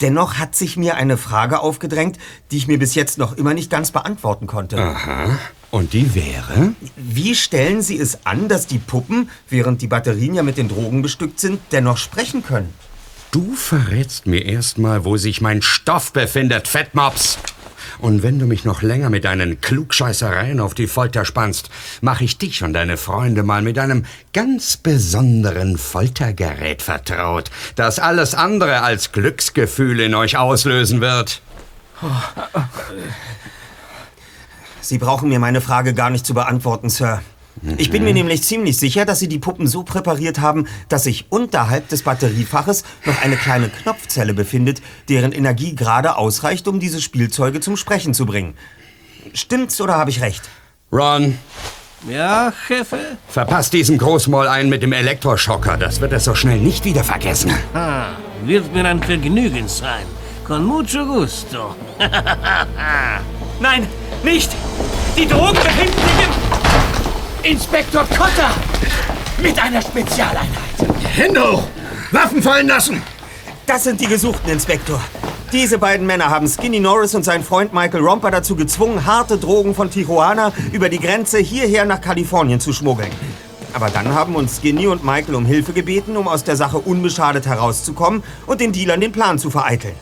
Dennoch 0.02 0.35
hat 0.35 0.56
sich 0.56 0.77
mir 0.77 0.95
eine 0.95 1.18
Frage 1.18 1.60
aufgedrängt, 1.60 2.18
die 2.52 2.57
ich 2.57 2.68
mir 2.68 2.80
bis 2.80 2.95
jetzt 2.95 3.18
noch 3.18 3.38
immer 3.38 3.53
nicht 3.53 3.69
ganz 3.69 3.91
beantworten 3.91 4.48
konnte. 4.48 4.77
Aha. 4.77 5.38
Und 5.69 5.94
die 5.94 6.15
wäre? 6.15 6.73
Wie 6.95 7.35
stellen 7.35 7.81
Sie 7.81 7.99
es 7.99 8.26
an, 8.26 8.48
dass 8.48 8.68
die 8.68 8.80
Puppen, 8.80 9.30
während 9.49 9.81
die 9.81 9.88
Batterien 9.88 10.34
ja 10.34 10.44
mit 10.44 10.57
den 10.57 10.69
Drogen 10.69 11.02
bestückt 11.02 11.39
sind, 11.39 11.60
dennoch 11.72 11.98
sprechen 11.98 12.44
können? 12.44 12.73
Du 13.31 13.53
verrätst 13.53 14.26
mir 14.26 14.45
erstmal, 14.45 15.03
wo 15.03 15.18
sich 15.18 15.41
mein 15.41 15.61
Stoff 15.61 16.14
befindet, 16.14 16.69
Fettmops. 16.69 17.38
Und 17.99 18.24
wenn 18.24 18.40
du 18.40 18.45
mich 18.45 18.64
noch 18.64 18.82
länger 18.82 19.10
mit 19.10 19.26
deinen 19.26 19.60
Klugscheißereien 19.60 20.60
auf 20.60 20.74
die 20.74 20.88
Folter 20.88 21.26
spannst, 21.26 21.69
mache 22.02 22.24
ich 22.24 22.38
dich 22.38 22.64
und 22.64 22.74
deine 22.74 22.98
Freunde 22.98 23.44
mal 23.44 23.61
mit 23.61 23.80
einem 23.80 24.06
ganz 24.34 24.78
besonderen 24.78 25.78
Foltergerät 25.78 26.82
vertraut, 26.82 27.49
das 27.76 27.99
alles 27.99 28.36
andere 28.36 28.82
als 28.82 29.11
Glücksgefühl 29.11 29.99
in 29.99 30.14
euch 30.14 30.38
auslösen 30.38 31.02
wird. 31.02 31.41
Sie 34.82 34.99
brauchen 34.99 35.30
mir 35.30 35.40
meine 35.40 35.61
Frage 35.61 35.94
gar 35.94 36.10
nicht 36.10 36.26
zu 36.26 36.34
beantworten, 36.34 36.90
Sir. 36.90 37.22
Ich 37.78 37.90
bin 37.90 38.04
mir 38.04 38.14
nämlich 38.14 38.44
ziemlich 38.44 38.78
sicher, 38.78 39.06
dass 39.06 39.20
Sie 39.20 39.28
die 39.28 39.40
Puppen 39.40 39.68
so 39.68 39.84
präpariert 39.84 40.40
haben, 40.40 40.68
dass 40.90 41.04
sich 41.06 41.26
unterhalb 41.30 41.88
des 41.90 42.04
Batteriefaches 42.04 42.84
noch 43.06 43.22
eine 43.22 43.36
kleine 43.36 43.70
Knopfzelle 43.70 44.34
befindet, 44.34 44.82
deren 45.10 45.32
Energie 45.32 45.76
gerade 45.76 46.18
ausreicht, 46.18 46.68
um 46.68 46.80
diese 46.80 47.02
Spielzeuge 47.02 47.60
zum 47.60 47.76
Sprechen 47.78 48.14
zu 48.14 48.26
bringen. 48.26 48.54
Stimmt's 49.34 49.82
oder 49.82 49.96
habe 49.98 50.10
ich 50.10 50.22
recht? 50.22 50.44
Ron, 50.92 51.38
Ja, 52.08 52.54
Chefe? 52.68 53.00
verpasst 53.28 53.74
diesem 53.74 53.98
Großmaul 53.98 54.48
einen 54.48 54.70
mit 54.70 54.84
dem 54.84 54.94
Elektroschocker. 54.94 55.78
Das 55.78 56.00
wird 56.00 56.14
er 56.14 56.20
so 56.20 56.36
schnell 56.36 56.60
nicht 56.60 56.86
wieder 56.86 57.04
vergessen. 57.04 57.52
Ah, 57.74 58.10
wird 58.46 58.72
mir 58.74 58.86
ein 58.86 59.02
Vergnügen 59.02 59.68
sein. 59.68 60.06
Con 60.46 60.64
mucho 60.64 61.06
gusto. 61.06 61.76
Nein, 63.60 63.88
nicht! 64.24 64.52
Die 65.18 65.28
Drogen 65.28 65.56
befinden 65.56 65.92
sich 65.94 66.26
im... 66.26 66.47
Inspektor 67.44 68.04
Cotter! 68.06 68.52
Mit 69.42 69.62
einer 69.62 69.82
Spezialeinheit. 69.82 70.48
Hände 71.04 71.52
hoch! 71.52 71.64
Waffen 72.12 72.42
fallen 72.42 72.68
lassen! 72.68 73.02
Das 73.66 73.84
sind 73.84 74.02
die 74.02 74.08
Gesuchten, 74.08 74.50
Inspektor. 74.50 75.00
Diese 75.52 75.78
beiden 75.78 76.08
Männer 76.08 76.30
haben 76.30 76.48
Skinny 76.48 76.80
Norris 76.80 77.16
und 77.16 77.24
seinen 77.24 77.44
Freund 77.44 77.74
Michael 77.74 78.04
Romper 78.04 78.32
dazu 78.32 78.56
gezwungen, 78.56 79.06
harte 79.06 79.38
Drogen 79.38 79.76
von 79.76 79.90
Tijuana 79.90 80.52
über 80.72 80.90
die 80.90 81.00
Grenze 81.00 81.38
hierher 81.38 81.86
nach 81.86 82.02
Kalifornien 82.02 82.60
zu 82.60 82.74
schmuggeln. 82.74 83.12
Aber 83.74 83.90
dann 83.90 84.14
haben 84.14 84.36
uns 84.36 84.58
Skinny 84.58 84.88
und 84.88 85.06
Michael 85.06 85.36
um 85.36 85.46
Hilfe 85.46 85.74
gebeten, 85.74 86.18
um 86.18 86.28
aus 86.28 86.44
der 86.44 86.56
Sache 86.56 86.80
unbeschadet 86.80 87.46
herauszukommen 87.46 88.24
und 88.48 88.60
den 88.60 88.72
Dealern 88.74 89.00
den 89.00 89.12
Plan 89.12 89.38
zu 89.38 89.52
vereiteln. 89.52 89.96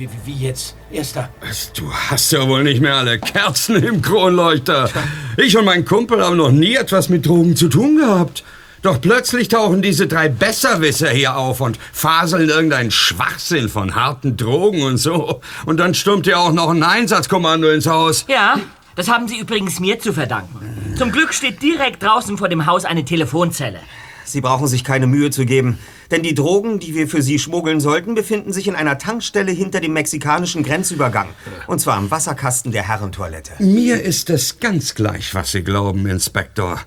Wie, 0.00 0.08
wie, 0.24 0.46
jetzt? 0.46 0.76
Erster. 0.90 1.28
Du 1.76 1.92
hast 1.92 2.32
ja 2.32 2.48
wohl 2.48 2.64
nicht 2.64 2.80
mehr 2.80 2.94
alle 2.94 3.18
Kerzen 3.18 3.76
im 3.84 4.00
Kronleuchter. 4.00 4.88
Ich 5.36 5.58
und 5.58 5.66
mein 5.66 5.84
Kumpel 5.84 6.24
haben 6.24 6.38
noch 6.38 6.52
nie 6.52 6.74
etwas 6.74 7.10
mit 7.10 7.26
Drogen 7.26 7.54
zu 7.54 7.68
tun 7.68 7.98
gehabt. 7.98 8.42
Doch 8.80 8.98
plötzlich 8.98 9.48
tauchen 9.48 9.82
diese 9.82 10.06
drei 10.06 10.30
Besserwisser 10.30 11.10
hier 11.10 11.36
auf 11.36 11.60
und 11.60 11.78
faseln 11.92 12.48
irgendeinen 12.48 12.90
Schwachsinn 12.90 13.68
von 13.68 13.94
harten 13.94 14.38
Drogen 14.38 14.84
und 14.84 14.96
so. 14.96 15.42
Und 15.66 15.76
dann 15.76 15.92
stürmt 15.92 16.26
ja 16.26 16.38
auch 16.38 16.52
noch 16.52 16.70
ein 16.70 16.82
Einsatzkommando 16.82 17.68
ins 17.68 17.86
Haus. 17.86 18.24
Ja, 18.26 18.58
das 18.96 19.10
haben 19.10 19.28
Sie 19.28 19.38
übrigens 19.38 19.80
mir 19.80 19.98
zu 19.98 20.14
verdanken. 20.14 20.94
Zum 20.96 21.12
Glück 21.12 21.34
steht 21.34 21.60
direkt 21.60 22.02
draußen 22.02 22.38
vor 22.38 22.48
dem 22.48 22.64
Haus 22.64 22.86
eine 22.86 23.04
Telefonzelle. 23.04 23.80
Sie 24.24 24.40
brauchen 24.40 24.66
sich 24.66 24.82
keine 24.82 25.06
Mühe 25.06 25.28
zu 25.28 25.44
geben, 25.44 25.78
denn 26.10 26.22
die 26.22 26.34
Drogen, 26.34 26.80
die 26.80 26.94
wir 26.94 27.08
für 27.08 27.22
Sie 27.22 27.38
schmuggeln 27.38 27.80
sollten, 27.80 28.14
befinden 28.14 28.52
sich 28.52 28.68
in 28.68 28.74
einer 28.74 28.98
Tankstelle 28.98 29.52
hinter 29.52 29.80
dem 29.80 29.92
mexikanischen 29.92 30.62
Grenzübergang. 30.62 31.28
Und 31.66 31.80
zwar 31.80 31.96
am 31.96 32.10
Wasserkasten 32.10 32.72
der 32.72 32.88
Herrentoilette. 32.88 33.62
Mir 33.62 34.02
ist 34.02 34.30
es 34.30 34.58
ganz 34.60 34.94
gleich, 34.94 35.34
was 35.34 35.52
Sie 35.52 35.62
glauben, 35.62 36.06
Inspektor. 36.06 36.80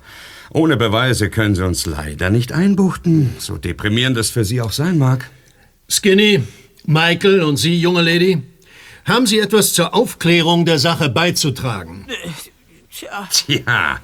Ohne 0.52 0.76
Beweise 0.76 1.30
können 1.30 1.54
Sie 1.54 1.64
uns 1.64 1.86
leider 1.86 2.30
nicht 2.30 2.52
einbuchten, 2.52 3.34
so 3.38 3.56
deprimierend 3.56 4.16
es 4.16 4.30
für 4.30 4.44
Sie 4.44 4.60
auch 4.60 4.72
sein 4.72 4.98
mag. 4.98 5.30
Skinny, 5.88 6.42
Michael 6.86 7.42
und 7.42 7.56
Sie, 7.56 7.78
junge 7.78 8.02
Lady, 8.02 8.42
haben 9.04 9.26
Sie 9.26 9.38
etwas 9.38 9.72
zur 9.72 9.94
Aufklärung 9.94 10.64
der 10.64 10.78
Sache 10.78 11.08
beizutragen? 11.08 12.06
Tja. 12.90 13.28
Tja, 13.30 14.00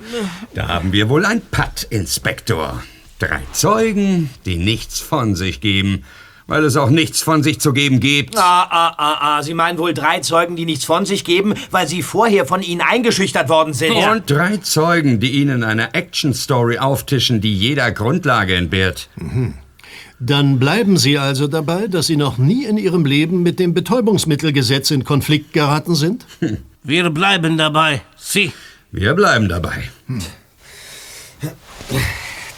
da 0.55 0.69
haben 0.69 0.93
wir 0.93 1.09
wohl 1.09 1.25
ein 1.25 1.41
Patt, 1.41 1.87
Inspektor. 1.91 2.83
Drei 3.21 3.43
Zeugen, 3.53 4.31
die 4.47 4.57
nichts 4.57 4.99
von 4.99 5.35
sich 5.35 5.61
geben, 5.61 6.05
weil 6.47 6.65
es 6.65 6.79
auch 6.79 6.89
nichts 6.89 7.21
von 7.21 7.43
sich 7.43 7.61
zu 7.61 7.75
geben 7.75 8.01
gibt. 8.01 8.37
Ah, 8.39 8.63
ah, 8.63 8.95
ah, 8.97 9.19
ah. 9.21 9.43
Sie 9.43 9.53
meinen 9.53 9.77
wohl 9.77 9.93
drei 9.93 10.21
Zeugen, 10.21 10.57
die 10.57 10.65
nichts 10.65 10.87
von 10.87 11.05
sich 11.05 11.23
geben, 11.23 11.53
weil 11.71 11.87
sie 11.87 12.03
vorher 12.03 12.47
von 12.47 12.63
Ihnen 12.63 12.81
eingeschüchtert 12.81 13.51
worden 13.51 13.75
sind. 13.75 13.93
Und 13.93 14.31
drei 14.31 14.57
Zeugen, 14.57 15.21
die 15.21 15.33
Ihnen 15.33 15.65
eine 15.65 15.93
Action-Story 15.93 16.79
auftischen, 16.79 17.43
die 17.43 17.55
jeder 17.55 17.93
Grundlage 17.93 18.57
entbehrt. 18.57 19.11
Mhm. 19.17 19.53
Dann 20.19 20.59
bleiben 20.59 20.97
Sie 20.97 21.19
also 21.19 21.47
dabei, 21.47 21.89
dass 21.89 22.07
Sie 22.07 22.17
noch 22.17 22.39
nie 22.39 22.65
in 22.65 22.79
Ihrem 22.79 23.05
Leben 23.05 23.43
mit 23.43 23.59
dem 23.59 23.75
Betäubungsmittelgesetz 23.75 24.91
in 24.91 25.05
Konflikt 25.05 25.53
geraten 25.53 25.95
sind? 25.95 26.25
Wir 26.83 27.11
bleiben 27.11 27.59
dabei. 27.59 28.01
Sie. 28.17 28.53
Wir 28.93 29.13
bleiben 29.13 29.51
dabei. 29.51 29.91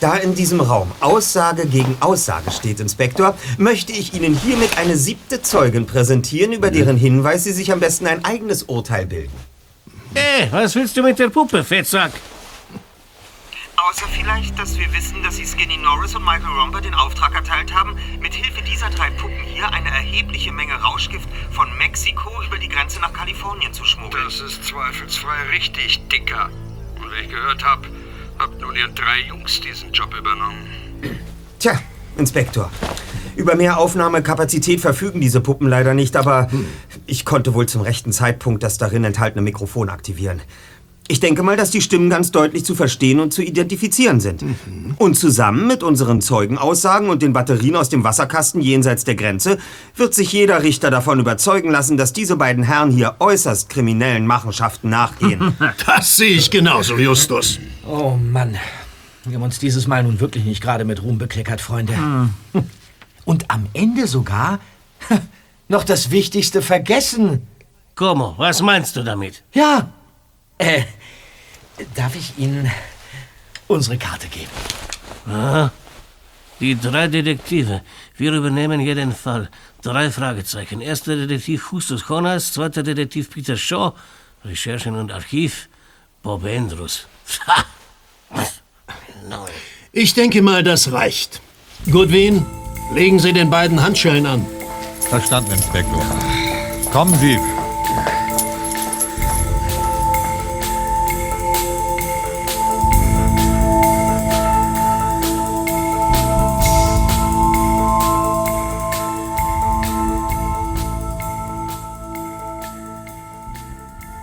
Da 0.03 0.17
in 0.17 0.35
diesem 0.35 0.61
Raum 0.61 0.91
Aussage 0.99 1.65
gegen 1.65 1.97
Aussage 2.01 2.51
steht, 2.51 2.81
Inspektor, 2.81 3.39
möchte 3.57 3.93
ich 3.93 4.15
Ihnen 4.15 4.35
hiermit 4.35 4.77
eine 4.77 4.97
siebte 4.97 5.43
Zeugin 5.43 5.87
präsentieren, 5.87 6.53
über 6.53 6.73
deren 6.73 6.97
Hinweis 6.97 7.45
Sie 7.45 7.53
sich 7.53 7.71
am 7.71 7.79
besten 7.79 8.09
ein 8.09 8.25
eigenes 8.25 8.65
Urteil 8.65 9.07
bilden. 9.07 9.33
Äh, 10.15 10.49
was 10.51 10.75
willst 10.75 10.97
du 10.97 11.05
mit 11.05 11.21
der 11.21 11.29
Puppe, 11.29 11.63
Fettsack? 11.63 12.11
Außer 13.77 14.07
vielleicht, 14.09 14.59
dass 14.59 14.77
wir 14.77 14.93
wissen, 14.93 15.23
dass 15.23 15.37
Sie 15.37 15.47
Skinny 15.47 15.77
Norris 15.77 16.17
und 16.17 16.25
Michael 16.25 16.51
Romper 16.61 16.81
den 16.81 16.95
Auftrag 16.95 17.37
erteilt 17.37 17.73
haben, 17.73 17.97
mit 18.21 18.35
Hilfe 18.35 18.61
dieser 18.65 18.91
drei 18.91 19.11
Puppen 19.11 19.45
hier 19.55 19.73
eine 19.73 19.89
erhebliche 19.89 20.51
Menge 20.51 20.75
Rauschgift 20.83 21.29
von 21.53 21.69
Mexiko 21.79 22.29
über 22.45 22.59
die 22.59 22.69
Grenze 22.69 22.99
nach 22.99 23.13
Kalifornien 23.13 23.73
zu 23.73 23.85
schmuggeln. 23.85 24.25
Das 24.25 24.41
ist 24.41 24.65
zweifelsfrei 24.65 25.51
richtig, 25.53 26.01
Dicker. 26.09 26.51
Und 26.97 27.13
wie 27.13 27.23
ich 27.23 27.29
gehört 27.29 27.63
habe, 27.63 27.87
habt 28.43 28.61
nun 28.61 28.75
ihr 28.75 28.89
drei 28.89 29.21
Jungs 29.29 29.61
diesen 29.61 29.93
Job 29.93 30.13
übernommen. 30.19 30.67
Tja, 31.61 31.81
Inspektor. 32.17 32.71
Über 33.37 33.55
mehr 33.55 33.79
Aufnahmekapazität 33.79 34.81
verfügen 34.81 35.21
diese 35.21 35.41
Puppen 35.41 35.69
leider 35.69 35.95
nicht, 35.95 36.17
aber 36.17 36.49
ich 37.07 37.25
konnte 37.25 37.55
wohl 37.55 37.67
zum 37.67 37.83
rechten 37.83 38.13
Zeitpunkt 38.13 38.65
das 38.65 38.79
darin 38.79 39.05
enthaltene 39.05 39.43
Mikrofon 39.43 39.89
aktivieren. 39.89 40.43
Ich 41.09 41.21
denke 41.21 41.43
mal, 41.43 41.57
dass 41.57 41.71
die 41.71 41.81
Stimmen 41.81 42.11
ganz 42.11 42.31
deutlich 42.31 42.65
zu 42.65 42.75
verstehen 42.75 43.19
und 43.21 43.33
zu 43.33 43.43
identifizieren 43.43 44.21
sind. 44.21 44.45
Und 44.99 45.15
zusammen 45.17 45.67
mit 45.67 45.83
unseren 45.83 46.21
Zeugenaussagen 46.21 47.11
und 47.11 47.23
den 47.23 47.33
Batterien 47.33 47.77
aus 47.77 47.89
dem 47.89 48.05
Wasserkasten 48.05 48.61
jenseits 48.61 49.05
der 49.05 49.17
Grenze 49.17 49.59
wird 49.97 50.15
sich 50.15 50.33
jeder 50.33 50.63
Richter 50.63 50.91
davon 50.91 51.19
überzeugen 51.19 51.71
lassen, 51.71 51.97
dass 51.97 52.13
diese 52.13 52.37
beiden 52.37 52.63
Herren 52.63 52.93
hier 52.93 53.17
äußerst 53.19 53.69
kriminellen 53.69 54.27
Machenschaften 54.27 54.91
nachgehen. 54.91 55.55
Das 55.87 56.17
sehe 56.17 56.37
ich 56.37 56.51
genauso, 56.51 56.97
Justus. 56.97 57.59
Oh 57.87 58.17
Mann. 58.17 58.57
Wir 59.25 59.37
haben 59.37 59.43
uns 59.43 59.59
dieses 59.59 59.87
Mal 59.87 60.03
nun 60.03 60.21
wirklich 60.21 60.45
nicht 60.45 60.61
gerade 60.61 60.85
mit 60.85 61.03
Ruhm 61.03 61.19
bekleckert, 61.19 61.61
Freunde. 61.61 61.95
Und 63.25 63.51
am 63.51 63.67
Ende 63.73 64.07
sogar 64.07 64.61
noch 65.69 65.85
das 65.85 66.11
Wichtigste 66.11 66.63
vergessen. 66.63 67.47
Como, 67.95 68.35
was 68.39 68.63
meinst 68.63 68.97
du 68.97 69.03
damit? 69.03 69.43
Ja. 69.53 69.93
Äh, 70.63 70.85
darf 71.97 72.15
ich 72.15 72.39
Ihnen 72.39 72.71
unsere 73.67 73.99
Karte 73.99 74.29
geben? 74.29 74.51
Aha. 75.27 75.73
Die 76.61 76.79
drei 76.79 77.09
Detektive. 77.09 77.83
Wir 78.17 78.33
übernehmen 78.33 78.79
jeden 78.79 79.13
Fall. 79.13 79.51
Drei 79.83 80.11
Fragezeichen. 80.13 80.81
Erster 80.81 81.17
Detektiv 81.17 81.73
Justus 81.73 82.05
Jonas, 82.09 82.53
zweiter 82.53 82.85
Detektiv 82.85 83.31
Peter 83.31 83.57
Shaw, 83.57 83.95
Recherchen 84.45 84.95
und 84.95 85.11
Archiv 85.11 85.69
Bob 86.23 86.45
Andrews. 86.45 87.07
Ha! 87.49 87.65
Neu. 89.29 89.49
Ich 89.91 90.15
denke 90.15 90.43
mal, 90.43 90.63
das 90.63 90.93
reicht. 90.93 91.41
Goodwin, 91.91 92.47
legen 92.95 93.19
Sie 93.19 93.33
den 93.33 93.51
beiden 93.51 93.83
Handschellen 93.83 94.27
an. 94.27 94.47
Verstanden, 95.11 95.51
Inspektor. 95.51 96.05
Kommen 96.93 97.19
Sie. 97.19 97.39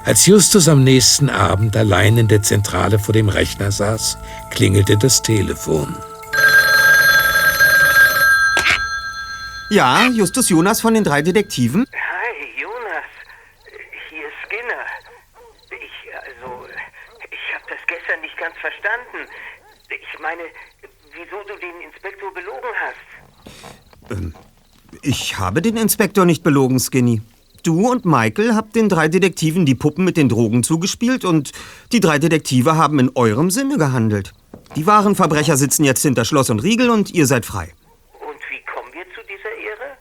Als 0.09 0.25
Justus 0.25 0.67
am 0.67 0.83
nächsten 0.83 1.29
Abend 1.29 1.77
allein 1.77 2.17
in 2.17 2.27
der 2.27 2.41
Zentrale 2.41 2.97
vor 2.97 3.13
dem 3.13 3.29
Rechner 3.29 3.71
saß, 3.71 4.17
klingelte 4.49 4.97
das 4.97 5.21
Telefon. 5.21 5.95
Ja, 9.69 10.07
Justus 10.07 10.49
Jonas 10.49 10.81
von 10.81 10.95
den 10.95 11.03
drei 11.03 11.21
Detektiven? 11.21 11.85
Hi, 11.93 12.59
Jonas. 12.59 13.05
Hier 14.09 14.27
ist 14.27 14.33
Skinner. 14.47 14.83
Ich, 15.69 16.15
also, 16.15 16.65
ich 17.29 17.53
habe 17.53 17.65
das 17.69 17.77
gestern 17.85 18.21
nicht 18.21 18.35
ganz 18.39 18.55
verstanden. 18.57 19.31
Ich 19.91 20.19
meine, 20.19 20.41
wieso 21.13 21.43
du 21.47 21.55
den 21.59 21.81
Inspektor 21.87 22.33
belogen 22.33 22.71
hast. 22.81 24.11
Ähm, 24.11 24.33
ich 25.03 25.37
habe 25.37 25.61
den 25.61 25.77
Inspektor 25.77 26.25
nicht 26.25 26.41
belogen, 26.41 26.79
Skinny. 26.79 27.21
Du 27.69 27.87
und 27.87 28.03
Michael 28.03 28.55
habt 28.55 28.75
den 28.75 28.89
drei 28.89 29.09
Detektiven 29.09 29.63
die 29.63 29.75
Puppen 29.75 30.03
mit 30.03 30.17
den 30.17 30.27
Drogen 30.27 30.63
zugespielt 30.63 31.23
und 31.23 31.51
die 31.91 31.99
drei 31.99 32.17
Detektive 32.17 32.77
haben 32.77 32.97
in 32.97 33.11
eurem 33.13 33.51
Sinne 33.51 33.77
gehandelt. 33.77 34.33
Die 34.75 34.87
wahren 34.87 35.13
Verbrecher 35.13 35.55
sitzen 35.55 35.83
jetzt 35.83 36.01
hinter 36.01 36.25
Schloss 36.25 36.49
und 36.49 36.63
Riegel 36.63 36.89
und 36.89 37.11
ihr 37.11 37.27
seid 37.27 37.45
frei. 37.45 37.71
Und 38.21 38.39
wie 38.49 38.65
kommen 38.65 38.91
wir 38.91 39.03
zu 39.13 39.21
dieser 39.21 39.51
Ehre? 39.51 39.97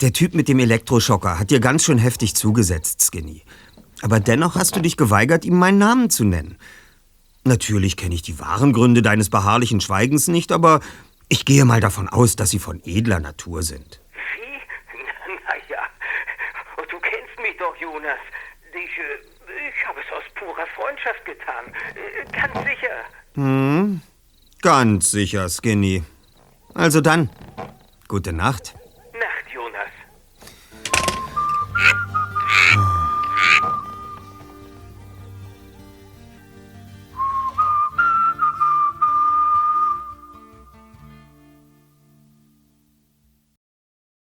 Der 0.00 0.14
Typ 0.14 0.32
mit 0.32 0.48
dem 0.48 0.58
Elektroschocker 0.58 1.38
hat 1.38 1.50
dir 1.50 1.60
ganz 1.60 1.84
schön 1.84 1.98
heftig 1.98 2.34
zugesetzt, 2.34 3.02
Skinny. 3.02 3.42
Aber 4.00 4.18
dennoch 4.18 4.54
hast 4.54 4.74
du 4.74 4.80
dich 4.80 4.96
geweigert, 4.96 5.44
ihm 5.44 5.58
meinen 5.58 5.76
Namen 5.76 6.08
zu 6.08 6.24
nennen. 6.24 6.56
Natürlich 7.44 7.98
kenne 7.98 8.14
ich 8.14 8.22
die 8.22 8.40
wahren 8.40 8.72
Gründe 8.72 9.02
deines 9.02 9.28
beharrlichen 9.28 9.82
Schweigens 9.82 10.28
nicht, 10.28 10.50
aber 10.50 10.80
ich 11.28 11.44
gehe 11.44 11.66
mal 11.66 11.80
davon 11.80 12.08
aus, 12.08 12.36
dass 12.36 12.48
sie 12.48 12.58
von 12.58 12.80
edler 12.86 13.20
Natur 13.20 13.62
sind. 13.62 14.00
Naja, 15.48 15.82
du 16.90 16.98
kennst 17.00 17.38
mich 17.40 17.56
doch, 17.58 17.76
Jonas. 17.76 18.18
Ich, 18.74 18.98
äh, 18.98 19.68
ich 19.68 19.86
habe 19.86 20.00
es 20.00 20.12
aus 20.12 20.24
purer 20.34 20.66
Freundschaft 20.74 21.24
getan. 21.24 21.66
Äh, 21.94 22.24
Ganz 22.32 22.54
sicher. 22.66 23.04
Hm, 23.34 24.00
ganz 24.62 25.10
sicher, 25.10 25.48
Skinny. 25.48 26.02
Also 26.74 27.00
dann, 27.00 27.30
gute 28.08 28.32
Nacht. 28.32 28.74